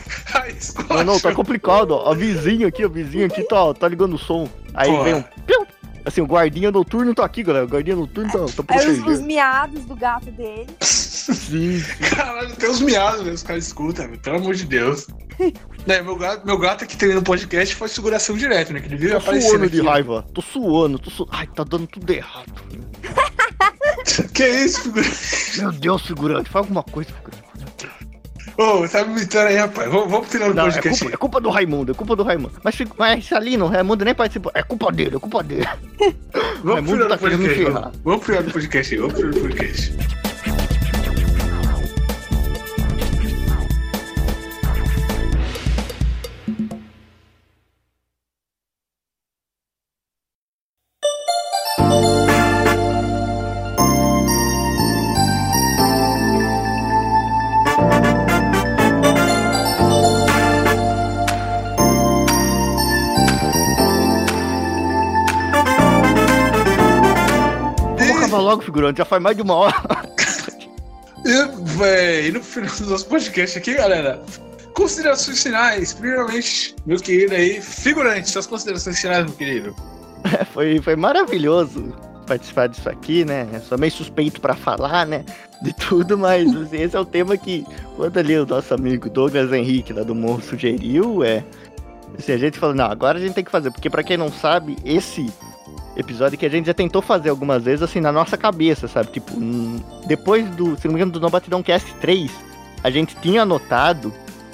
Não, 0.89 1.03
não, 1.03 1.19
tá 1.19 1.33
complicado, 1.33 1.91
ó. 1.91 2.11
A 2.11 2.15
vizinha 2.15 2.67
aqui, 2.67 2.83
a 2.83 2.87
vizinha 2.87 3.27
aqui 3.27 3.43
tá, 3.43 3.73
tá 3.73 3.87
ligando 3.87 4.15
o 4.15 4.17
som. 4.17 4.49
Aí 4.73 4.89
Porra. 4.89 5.03
vem 5.03 5.13
um. 5.15 5.21
piu. 5.45 5.67
Assim, 6.05 6.21
o 6.21 6.25
guardinha 6.25 6.71
noturno 6.71 7.13
tá 7.13 7.25
aqui, 7.25 7.43
galera. 7.43 7.65
O 7.65 7.67
guardinha 7.67 7.95
noturno 7.95 8.31
tá, 8.31 8.63
tá 8.63 8.75
Aí 8.75 8.89
os, 8.89 9.05
os 9.05 9.21
miados 9.21 9.83
do 9.85 9.95
gato 9.95 10.31
dele. 10.31 10.67
Sim. 11.33 11.83
Caralho, 12.15 12.55
tem 12.55 12.69
os 12.69 12.81
miados? 12.81 13.27
Os 13.27 13.43
caras 13.43 13.67
escutam, 13.67 14.09
pelo 14.17 14.37
amor 14.37 14.55
de 14.55 14.65
Deus. 14.65 15.07
né, 15.85 16.01
meu 16.01 16.15
gato, 16.15 16.45
meu 16.45 16.57
gato 16.57 16.83
aqui 16.83 17.05
no 17.07 17.21
podcast 17.21 17.75
faz 17.75 17.91
seguração 17.91 18.37
direto, 18.37 18.73
né? 18.73 18.79
Que 18.79 18.87
ele 18.87 18.97
vive 18.97 19.11
Tô 19.11 19.17
aparecendo 19.17 19.49
suando 19.49 19.69
de 19.69 19.79
aqui. 19.79 19.87
raiva. 19.87 20.25
Tô 20.33 20.41
suando, 20.41 20.99
tô 20.99 21.09
su... 21.09 21.27
Ai, 21.31 21.47
tá 21.47 21.63
dando 21.63 21.87
tudo 21.87 22.11
errado. 22.11 22.53
Que 24.33 24.47
isso, 24.47 24.83
figurante? 24.83 25.59
Meu 25.59 25.71
Deus, 25.71 26.01
figurante, 26.03 26.49
faz 26.49 26.63
alguma 26.63 26.83
coisa, 26.83 27.09
figurante. 27.11 27.47
Ô, 28.57 28.87
tá 28.87 29.05
me 29.05 29.17
imitando 29.17 29.47
aí, 29.47 29.55
rapaz. 29.55 29.91
Vamos, 29.91 30.09
vamos 30.09 30.33
Não, 30.33 30.67
é 30.67 30.71
podcast. 30.71 30.99
culpa, 30.99 31.13
é 31.13 31.17
culpa 31.17 31.41
do 31.41 31.49
Raimundo, 31.49 31.91
é 31.91 31.95
culpa 31.95 32.15
do 32.15 32.23
Raimundo. 32.23 32.53
Mas, 32.63 32.75
mas 32.97 33.31
ali 33.31 33.55
no 33.55 33.67
Raimundo 33.67 34.03
nem 34.03 34.15
participou. 34.15 34.51
É 34.55 34.63
culpa 34.63 34.91
dele, 34.91 35.17
é 35.17 35.19
culpa 35.19 35.43
dele. 35.43 35.67
vamos 36.63 36.89
final 36.89 37.07
tá 37.07 37.15
me 37.15 37.21
podcast. 37.21 37.99
Vamos, 38.03 38.25
final 38.25 38.43
do 38.43 38.51
podcast 38.51 38.95
aí. 38.95 38.99
Vamos 38.99 39.15
final 39.15 39.31
do 39.31 39.41
podcast. 39.41 40.26
Figurante. 68.77 68.97
Já 68.97 69.05
faz 69.05 69.21
mais 69.21 69.35
de 69.35 69.41
uma 69.41 69.55
hora. 69.55 69.75
E, 71.25 71.73
véi, 71.77 72.31
no 72.31 72.43
final 72.43 72.73
do 72.75 72.89
nosso 72.91 73.07
podcast 73.07 73.57
aqui, 73.57 73.73
galera, 73.73 74.21
considerações 74.73 75.41
finais. 75.41 75.93
Primeiramente, 75.93 76.75
meu 76.85 76.99
querido 76.99 77.33
aí, 77.33 77.59
figurante, 77.59 78.29
suas 78.29 78.45
considerações 78.45 78.99
finais, 78.99 79.25
meu 79.25 79.33
querido. 79.33 79.75
Foi, 80.53 80.79
foi 80.81 80.95
maravilhoso 80.95 81.93
participar 82.27 82.67
disso 82.67 82.87
aqui, 82.89 83.25
né? 83.25 83.47
Eu 83.51 83.61
sou 83.61 83.77
meio 83.77 83.91
suspeito 83.91 84.39
pra 84.39 84.55
falar, 84.55 85.05
né? 85.05 85.25
De 85.61 85.73
tudo, 85.73 86.17
mas 86.17 86.53
assim, 86.55 86.81
esse 86.81 86.95
é 86.95 86.99
o 86.99 87.05
tema 87.05 87.35
que, 87.35 87.65
quando 87.95 88.17
ali 88.17 88.37
o 88.37 88.45
nosso 88.45 88.73
amigo 88.73 89.09
Douglas 89.09 89.51
Henrique 89.51 89.93
lá 89.93 90.03
do 90.03 90.13
Morro 90.13 90.41
sugeriu, 90.41 91.23
é. 91.23 91.43
Assim, 92.17 92.33
a 92.33 92.37
gente 92.37 92.59
falou, 92.59 92.75
não, 92.75 92.85
agora 92.85 93.17
a 93.17 93.21
gente 93.21 93.33
tem 93.33 93.43
que 93.43 93.51
fazer, 93.51 93.71
porque 93.71 93.89
pra 93.89 94.03
quem 94.03 94.17
não 94.17 94.31
sabe, 94.31 94.77
esse 94.85 95.31
episódio 95.97 96.37
que 96.37 96.45
a 96.45 96.49
gente 96.49 96.67
já 96.67 96.73
tentou 96.73 97.01
fazer 97.01 97.29
algumas 97.29 97.63
vezes, 97.63 97.81
assim, 97.81 97.99
na 97.99 98.11
nossa 98.11 98.37
cabeça, 98.37 98.87
sabe? 98.87 99.11
Tipo, 99.11 99.33
depois 100.05 100.47
do, 100.51 100.77
se 100.77 100.87
não 100.87 100.93
me 100.93 100.99
engano, 100.99 101.11
do 101.11 101.19
No 101.19 101.29
Batidão 101.29 101.63
Cast 101.63 101.91
3, 101.95 102.31
a 102.83 102.89
gente 102.89 103.15
tinha 103.17 103.41
anotado. 103.41 104.13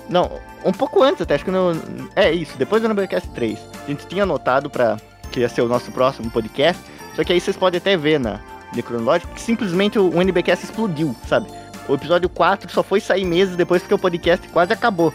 Não, 0.10 0.32
um 0.66 0.72
pouco 0.72 1.04
antes 1.04 1.22
até, 1.22 1.36
acho 1.36 1.46
que 1.46 1.52
no. 1.52 1.72
É 2.16 2.32
isso, 2.32 2.58
depois 2.58 2.82
do 2.82 2.88
No 2.88 2.96
Batidão 2.96 3.20
Cast 3.20 3.30
3, 3.34 3.60
a 3.84 3.88
gente 3.88 4.08
tinha 4.08 4.24
anotado 4.24 4.70
pra 4.70 4.98
que 5.32 5.42
ia 5.42 5.50
ser 5.50 5.62
o 5.62 5.68
nosso 5.68 5.92
próximo 5.92 6.32
podcast. 6.32 6.82
Só 7.16 7.24
que 7.24 7.34
aí 7.34 7.42
vocês 7.42 7.58
podem 7.58 7.78
até 7.78 7.98
ver 7.98 8.20
na 8.20 8.40
linha 8.72 8.84
cronológica 8.84 9.34
que 9.34 9.42
simplesmente 9.42 10.00
o 10.00 10.22
NBcast 10.22 10.66
explodiu, 10.66 11.16
sabe? 11.28 11.48
O 11.88 11.94
episódio 11.96 12.30
4 12.30 12.72
só 12.72 12.82
foi 12.82 13.00
sair 13.00 13.26
meses 13.26 13.56
depois 13.56 13.82
porque 13.82 13.94
o 13.94 14.00
podcast 14.00 14.48
quase 14.50 14.72
acabou. 14.72 15.14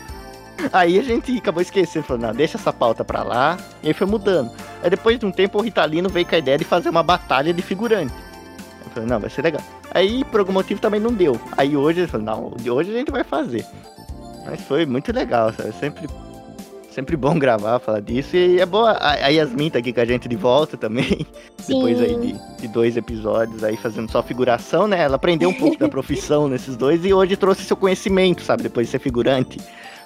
Aí 0.72 0.98
a 0.98 1.02
gente 1.02 1.36
acabou 1.36 1.62
esquecendo, 1.62 2.04
falou, 2.04 2.22
não, 2.22 2.34
deixa 2.34 2.58
essa 2.58 2.72
pauta 2.72 3.04
pra 3.04 3.22
lá. 3.22 3.56
E 3.82 3.88
aí 3.88 3.94
foi 3.94 4.06
mudando. 4.06 4.50
Aí 4.82 4.90
depois 4.90 5.18
de 5.18 5.26
um 5.26 5.30
tempo 5.30 5.58
o 5.58 5.62
Ritalino 5.62 6.08
veio 6.08 6.26
com 6.26 6.34
a 6.34 6.38
ideia 6.38 6.58
de 6.58 6.64
fazer 6.64 6.88
uma 6.88 7.02
batalha 7.02 7.52
de 7.52 7.62
figurante. 7.62 8.12
Eu 8.84 8.90
falei, 8.90 9.08
não, 9.08 9.20
vai 9.20 9.30
ser 9.30 9.42
legal. 9.42 9.62
Aí 9.92 10.24
por 10.24 10.40
algum 10.40 10.52
motivo 10.52 10.80
também 10.80 11.00
não 11.00 11.12
deu. 11.12 11.40
Aí 11.56 11.76
hoje 11.76 12.00
ele 12.00 12.08
falou, 12.08 12.26
não, 12.26 12.52
de 12.56 12.70
hoje 12.70 12.90
a 12.90 12.98
gente 12.98 13.10
vai 13.10 13.24
fazer. 13.24 13.64
Mas 14.44 14.60
foi 14.62 14.86
muito 14.86 15.12
legal, 15.12 15.52
sabe? 15.52 15.72
Sempre, 15.74 16.08
sempre 16.90 17.16
bom 17.16 17.36
gravar, 17.38 17.78
falar 17.78 18.00
disso. 18.00 18.36
E 18.36 18.60
é 18.60 18.66
boa. 18.66 18.96
A 19.00 19.28
Yasmin 19.28 19.70
tá 19.70 19.78
aqui 19.78 19.92
com 19.92 20.00
a 20.00 20.04
gente 20.04 20.28
de 20.28 20.36
volta 20.36 20.76
também. 20.76 21.26
Depois 21.68 22.00
aí 22.00 22.16
de, 22.16 22.60
de 22.62 22.68
dois 22.68 22.96
episódios 22.96 23.62
aí 23.62 23.76
fazendo 23.76 24.10
só 24.10 24.22
figuração, 24.22 24.88
né? 24.88 25.00
Ela 25.02 25.16
aprendeu 25.16 25.50
um 25.50 25.54
pouco 25.54 25.78
da 25.78 25.86
profissão 25.88 26.48
nesses 26.48 26.76
dois 26.76 27.04
e 27.04 27.12
hoje 27.12 27.36
trouxe 27.36 27.62
seu 27.62 27.76
conhecimento, 27.76 28.42
sabe? 28.42 28.62
Depois 28.62 28.86
de 28.86 28.90
ser 28.90 28.98
figurante 28.98 29.58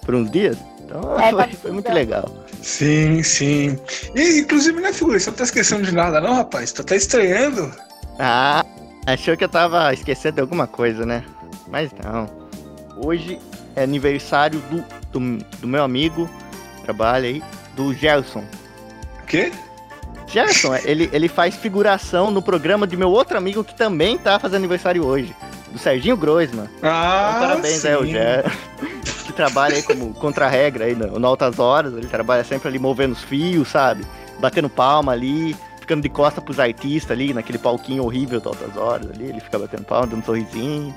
por 0.04 0.14
uns 0.14 0.30
dias. 0.30 0.56
Então 0.84 1.18
É, 1.18 1.30
foi, 1.32 1.48
foi 1.52 1.70
muito 1.72 1.84
precisando. 1.86 1.94
legal. 1.94 2.36
Sim, 2.62 3.22
sim. 3.22 3.78
E, 4.14 4.40
inclusive, 4.40 4.80
né, 4.80 4.92
figura? 4.92 5.18
Você 5.18 5.30
não 5.30 5.36
tá 5.36 5.44
esquecendo 5.44 5.82
de 5.82 5.92
nada, 5.92 6.20
não, 6.20 6.34
rapaz? 6.34 6.70
Tu 6.72 6.84
tá 6.84 6.94
estreando. 6.94 7.72
Ah, 8.18 8.64
achou 9.06 9.36
que 9.36 9.42
eu 9.44 9.48
tava 9.48 9.92
esquecendo 9.92 10.36
de 10.36 10.40
alguma 10.42 10.66
coisa, 10.66 11.04
né? 11.04 11.24
Mas 11.68 11.90
não. 12.04 12.28
Hoje 12.96 13.38
é 13.74 13.82
aniversário 13.82 14.60
do, 14.70 14.84
do, 15.18 15.44
do 15.60 15.66
meu 15.66 15.82
amigo, 15.82 16.30
trabalha 16.84 17.26
aí, 17.28 17.42
do 17.74 17.92
Gerson. 17.94 18.44
O 19.22 19.26
quê? 19.26 19.50
Gerson, 20.28 20.74
ele, 20.84 21.10
ele 21.12 21.26
faz 21.28 21.56
figuração 21.56 22.30
no 22.30 22.40
programa 22.42 22.86
de 22.86 22.96
meu 22.96 23.10
outro 23.10 23.36
amigo 23.36 23.64
que 23.64 23.74
também 23.74 24.16
tá 24.18 24.38
fazendo 24.38 24.58
aniversário 24.58 25.04
hoje, 25.04 25.34
do 25.72 25.78
Serginho 25.78 26.16
Groisman. 26.16 26.68
Ah, 26.82 27.32
Então, 27.36 27.48
parabéns 27.48 27.80
sim. 27.80 27.88
aí 27.88 27.94
ao 27.94 28.06
Gerson, 28.06 28.50
trabalha 29.32 29.76
aí 29.76 29.82
como 29.82 30.12
contra-regra 30.14 30.84
aí 30.84 30.94
no, 30.94 31.18
no 31.18 31.26
Altas 31.26 31.58
Horas, 31.58 31.92
ele 31.94 32.06
trabalha 32.06 32.44
sempre 32.44 32.68
ali 32.68 32.78
movendo 32.78 33.12
os 33.12 33.22
fios, 33.22 33.68
sabe? 33.68 34.04
Batendo 34.40 34.68
palma 34.68 35.12
ali, 35.12 35.56
ficando 35.80 36.02
de 36.02 36.08
costa 36.08 36.40
pros 36.40 36.58
artistas 36.60 37.10
ali, 37.10 37.32
naquele 37.34 37.58
palquinho 37.58 38.04
horrível 38.04 38.40
do 38.40 38.48
Altas 38.48 38.76
Horas 38.76 39.10
ali, 39.10 39.24
ele 39.24 39.40
fica 39.40 39.58
batendo 39.58 39.84
palma, 39.84 40.06
dando 40.06 40.20
um 40.20 40.24
sorrisinho. 40.24 40.94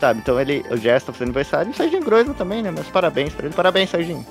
Sabe, 0.00 0.20
então 0.20 0.38
ele, 0.38 0.62
o 0.70 0.78
tá 0.78 1.12
fazendo 1.12 1.22
aniversário 1.22 1.70
e 1.70 1.72
o 1.72 1.74
Serginho 1.74 2.04
Groisman 2.04 2.34
também, 2.34 2.62
né? 2.62 2.70
Meus 2.70 2.86
parabéns 2.88 3.32
pra 3.32 3.46
ele. 3.46 3.54
Parabéns, 3.54 3.88
Serginho. 3.88 4.26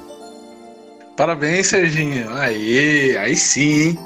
Parabéns, 1.17 1.67
Serginho. 1.67 2.31
Aê, 2.35 3.17
aí 3.17 3.35
sim. 3.35 3.97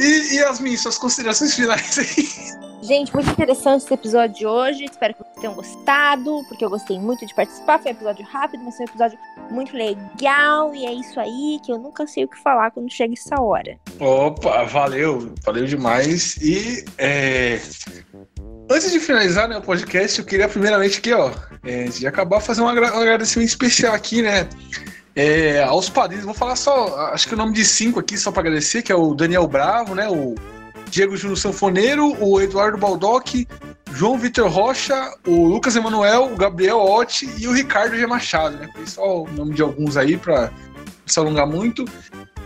E, 0.00 0.34
e 0.34 0.36
Yasmin, 0.38 0.76
suas 0.76 0.98
considerações 0.98 1.54
finais 1.54 1.98
aí? 1.98 2.65
Gente, 2.82 3.12
muito 3.12 3.30
interessante 3.30 3.84
esse 3.84 3.94
episódio 3.94 4.36
de 4.36 4.46
hoje. 4.46 4.84
Espero 4.84 5.14
que 5.14 5.22
vocês 5.22 5.36
tenham 5.40 5.54
gostado, 5.54 6.44
porque 6.48 6.64
eu 6.64 6.70
gostei 6.70 6.98
muito 6.98 7.26
de 7.26 7.34
participar. 7.34 7.78
Foi 7.80 7.90
um 7.90 7.94
episódio 7.94 8.24
rápido, 8.24 8.62
mas 8.64 8.76
foi 8.76 8.86
um 8.86 8.88
episódio 8.88 9.18
muito 9.50 9.76
legal. 9.76 10.74
E 10.74 10.86
é 10.86 10.92
isso 10.92 11.18
aí, 11.18 11.58
que 11.64 11.72
eu 11.72 11.78
nunca 11.78 12.06
sei 12.06 12.24
o 12.24 12.28
que 12.28 12.38
falar 12.40 12.70
quando 12.70 12.92
chega 12.92 13.14
essa 13.14 13.40
hora. 13.40 13.76
Opa, 13.98 14.64
valeu, 14.64 15.32
valeu 15.44 15.64
demais. 15.64 16.36
E 16.36 16.84
é, 16.98 17.58
antes 18.70 18.92
de 18.92 19.00
finalizar 19.00 19.48
né, 19.48 19.56
o 19.56 19.62
podcast, 19.62 20.18
eu 20.18 20.24
queria 20.24 20.48
primeiramente 20.48 20.98
aqui, 20.98 21.12
ó, 21.12 21.32
é, 21.64 21.84
antes 21.84 21.98
de 21.98 22.06
acabar, 22.06 22.40
fazer 22.40 22.60
um, 22.60 22.68
agra- 22.68 22.96
agradecimento 22.96 23.48
especial 23.48 23.94
aqui, 23.94 24.22
né? 24.22 24.48
é, 25.16 25.62
aos 25.62 25.88
padrinhos. 25.88 26.26
Vou 26.26 26.34
falar 26.34 26.56
só, 26.56 27.10
acho 27.12 27.26
que 27.26 27.34
o 27.34 27.38
nome 27.38 27.54
de 27.54 27.64
cinco 27.64 27.98
aqui, 27.98 28.18
só 28.18 28.30
para 28.30 28.42
agradecer, 28.42 28.82
que 28.82 28.92
é 28.92 28.94
o 28.94 29.14
Daniel 29.14 29.48
Bravo, 29.48 29.94
né? 29.94 30.06
O 30.08 30.34
Diego 30.90 31.16
Júnior 31.16 31.38
Sanfoneiro, 31.38 32.16
o 32.22 32.40
Eduardo 32.40 32.78
Baldock, 32.78 33.46
João 33.92 34.18
Vitor 34.18 34.48
Rocha, 34.48 35.14
o 35.26 35.46
Lucas 35.46 35.74
Emanuel, 35.76 36.32
o 36.32 36.36
Gabriel 36.36 36.78
Otti 36.78 37.28
e 37.38 37.48
o 37.48 37.52
Ricardo 37.52 37.96
G. 37.96 38.06
Machado, 38.06 38.56
né? 38.56 38.68
Só 38.86 39.22
o 39.22 39.30
nome 39.32 39.54
de 39.54 39.62
alguns 39.62 39.96
aí 39.96 40.16
para 40.16 40.52
se 41.06 41.18
alongar 41.18 41.46
muito. 41.46 41.84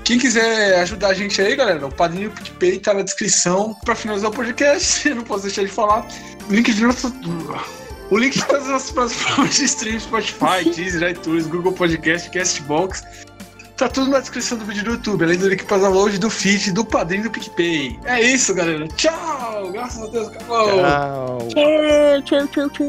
Quem 0.04 0.18
quiser 0.18 0.80
ajudar 0.80 1.08
a 1.08 1.14
gente 1.14 1.40
aí, 1.40 1.54
galera, 1.54 1.86
o 1.86 1.92
padrinho 1.92 2.30
PicPay 2.30 2.78
tá 2.78 2.94
na 2.94 3.02
descrição 3.02 3.74
para 3.84 3.94
finalizar 3.94 4.30
o 4.30 4.34
podcast. 4.34 5.08
Não 5.14 5.22
posso 5.22 5.44
deixar 5.44 5.62
de 5.62 5.70
falar. 5.70 6.06
Link 6.48 6.72
de 6.72 6.82
nosso. 6.82 7.12
O 8.10 8.18
link 8.18 8.34
de 8.34 8.44
todas 8.44 8.68
as 8.68 8.90
plataformas 8.90 9.54
de 9.54 9.64
stream, 9.66 10.00
Spotify, 10.00 10.68
Deezer, 10.74 11.10
iTunes, 11.10 11.46
Google 11.46 11.72
Podcast, 11.72 12.28
Castbox. 12.30 13.04
Tá 13.80 13.88
tudo 13.88 14.10
na 14.10 14.20
descrição 14.20 14.58
do 14.58 14.66
vídeo 14.66 14.84
do 14.84 14.90
YouTube, 14.90 15.24
além 15.24 15.38
do 15.38 15.48
link 15.48 15.64
para 15.64 15.78
download 15.78 16.18
do 16.18 16.28
feed 16.28 16.70
do 16.70 16.84
padrinho 16.84 17.22
do 17.22 17.30
PicPay. 17.30 17.98
É 18.04 18.20
isso, 18.20 18.52
galera. 18.52 18.86
Tchau! 18.88 19.72
Graças 19.72 20.02
a 20.02 20.06
Deus, 20.08 20.28
acabou! 20.28 20.68
Tchau. 20.68 21.48
Tchau, 21.48 22.46
tchau, 22.46 22.46
tchau, 22.48 22.68
tchau. 22.68 22.86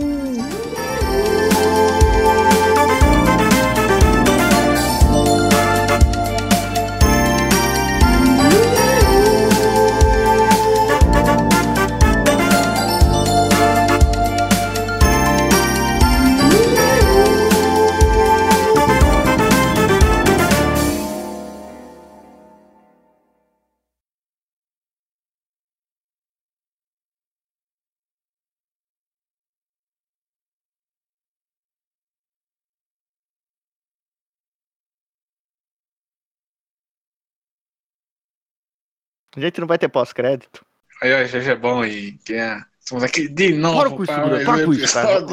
A 39.35 39.39
gente 39.39 39.59
não 39.61 39.67
vai 39.67 39.77
ter 39.77 39.89
pós-crédito. 39.89 40.65
Aí, 41.01 41.13
ó, 41.13 41.25
já 41.25 41.39
já 41.39 41.51
é 41.53 41.55
bom 41.55 41.81
aí. 41.81 42.13
Quem 42.25 42.37
é? 42.37 42.61
Estamos 42.79 43.03
aqui 43.03 43.27
de 43.27 43.53
novo. 43.53 43.79
Para 43.79 43.89
com 43.89 44.03
isso, 44.03 44.13
para 44.13 44.21
Bruno, 44.21 44.33
mais 44.35 44.45
para 44.45 44.57
um 44.57 44.65
com 44.65 44.73
isso, 44.73 44.93
cara. 44.93 45.25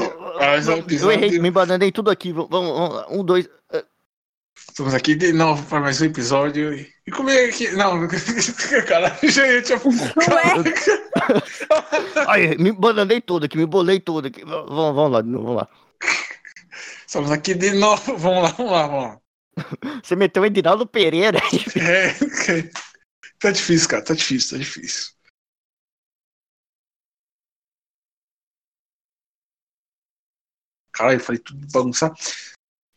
Eu 1.00 1.10
errei, 1.10 1.38
me 1.38 1.50
bananei 1.50 1.92
tudo 1.92 2.10
aqui. 2.10 2.32
Vamos, 2.32 2.48
vamos 2.50 2.94
lá. 2.94 3.06
Um, 3.10 3.24
dois. 3.24 3.48
eh, 3.72 3.84
Estamos 4.68 4.94
aqui 4.94 5.14
de 5.14 5.32
novo 5.32 5.64
para 5.66 5.80
mais 5.80 6.00
um 6.00 6.04
episódio. 6.04 6.72
E 6.74 7.10
como 7.10 7.30
é 7.30 7.48
que. 7.48 7.70
Não, 7.72 8.06
cara, 8.86 9.16
já 9.24 9.46
ia 9.46 9.62
te 9.62 9.72
apontar. 9.72 10.12
Ai, 12.28 12.54
me 12.56 12.72
bananei 12.72 13.20
todo 13.20 13.44
aqui, 13.44 13.56
me 13.56 13.66
bolei 13.66 14.00
todo 14.00 14.26
aqui. 14.28 14.44
Vamos, 14.44 14.94
vamos 14.94 15.12
lá, 15.12 15.22
de 15.22 15.28
novo, 15.28 15.44
vamos 15.46 15.62
lá. 15.62 15.68
Estamos 17.06 17.30
aqui 17.30 17.54
de 17.54 17.72
novo. 17.72 18.16
Vamos 18.16 18.42
lá, 18.42 18.50
vamos 18.50 18.72
lá, 18.72 18.86
vamos 18.86 19.04
lá. 19.04 19.18
Você 20.02 20.14
meteu 20.14 20.42
o 20.42 20.46
Edinaldo 20.46 20.86
Pereira 20.86 21.40
aí. 21.42 21.82
É, 21.82 22.14
tá 23.38 23.50
difícil, 23.50 23.88
cara, 23.88 24.04
tá 24.04 24.14
difícil, 24.14 24.50
tá 24.50 24.58
difícil. 24.58 25.12
Caralho, 30.92 31.20
eu 31.20 31.24
falei 31.24 31.40
tudo 31.40 31.66
bagunçar. 31.72 32.12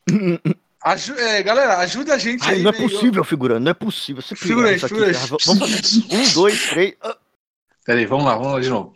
Aju 0.84 1.14
é, 1.14 1.44
galera, 1.44 1.78
ajuda 1.78 2.16
a 2.16 2.18
gente 2.18 2.44
Ai, 2.44 2.56
aí. 2.56 2.64
não 2.64 2.72
é 2.72 2.74
né? 2.74 2.80
possível, 2.80 3.24
figurando, 3.24 3.64
não 3.66 3.70
é 3.70 3.74
possível. 3.74 4.20
Você 4.24 4.36
Figurante, 4.36 4.84
aqui, 4.84 4.96
figurante. 4.96 5.20
cara. 5.20 5.38
Vamos 5.46 5.60
fazer 5.60 6.16
um, 6.16 6.34
dois, 6.34 6.70
três. 6.70 6.96
ah. 7.02 7.18
Peraí, 7.86 8.06
vamos 8.08 8.26
lá, 8.26 8.36
vamos 8.36 8.54
lá 8.54 8.60
de 8.60 8.70
novo. 8.70 8.89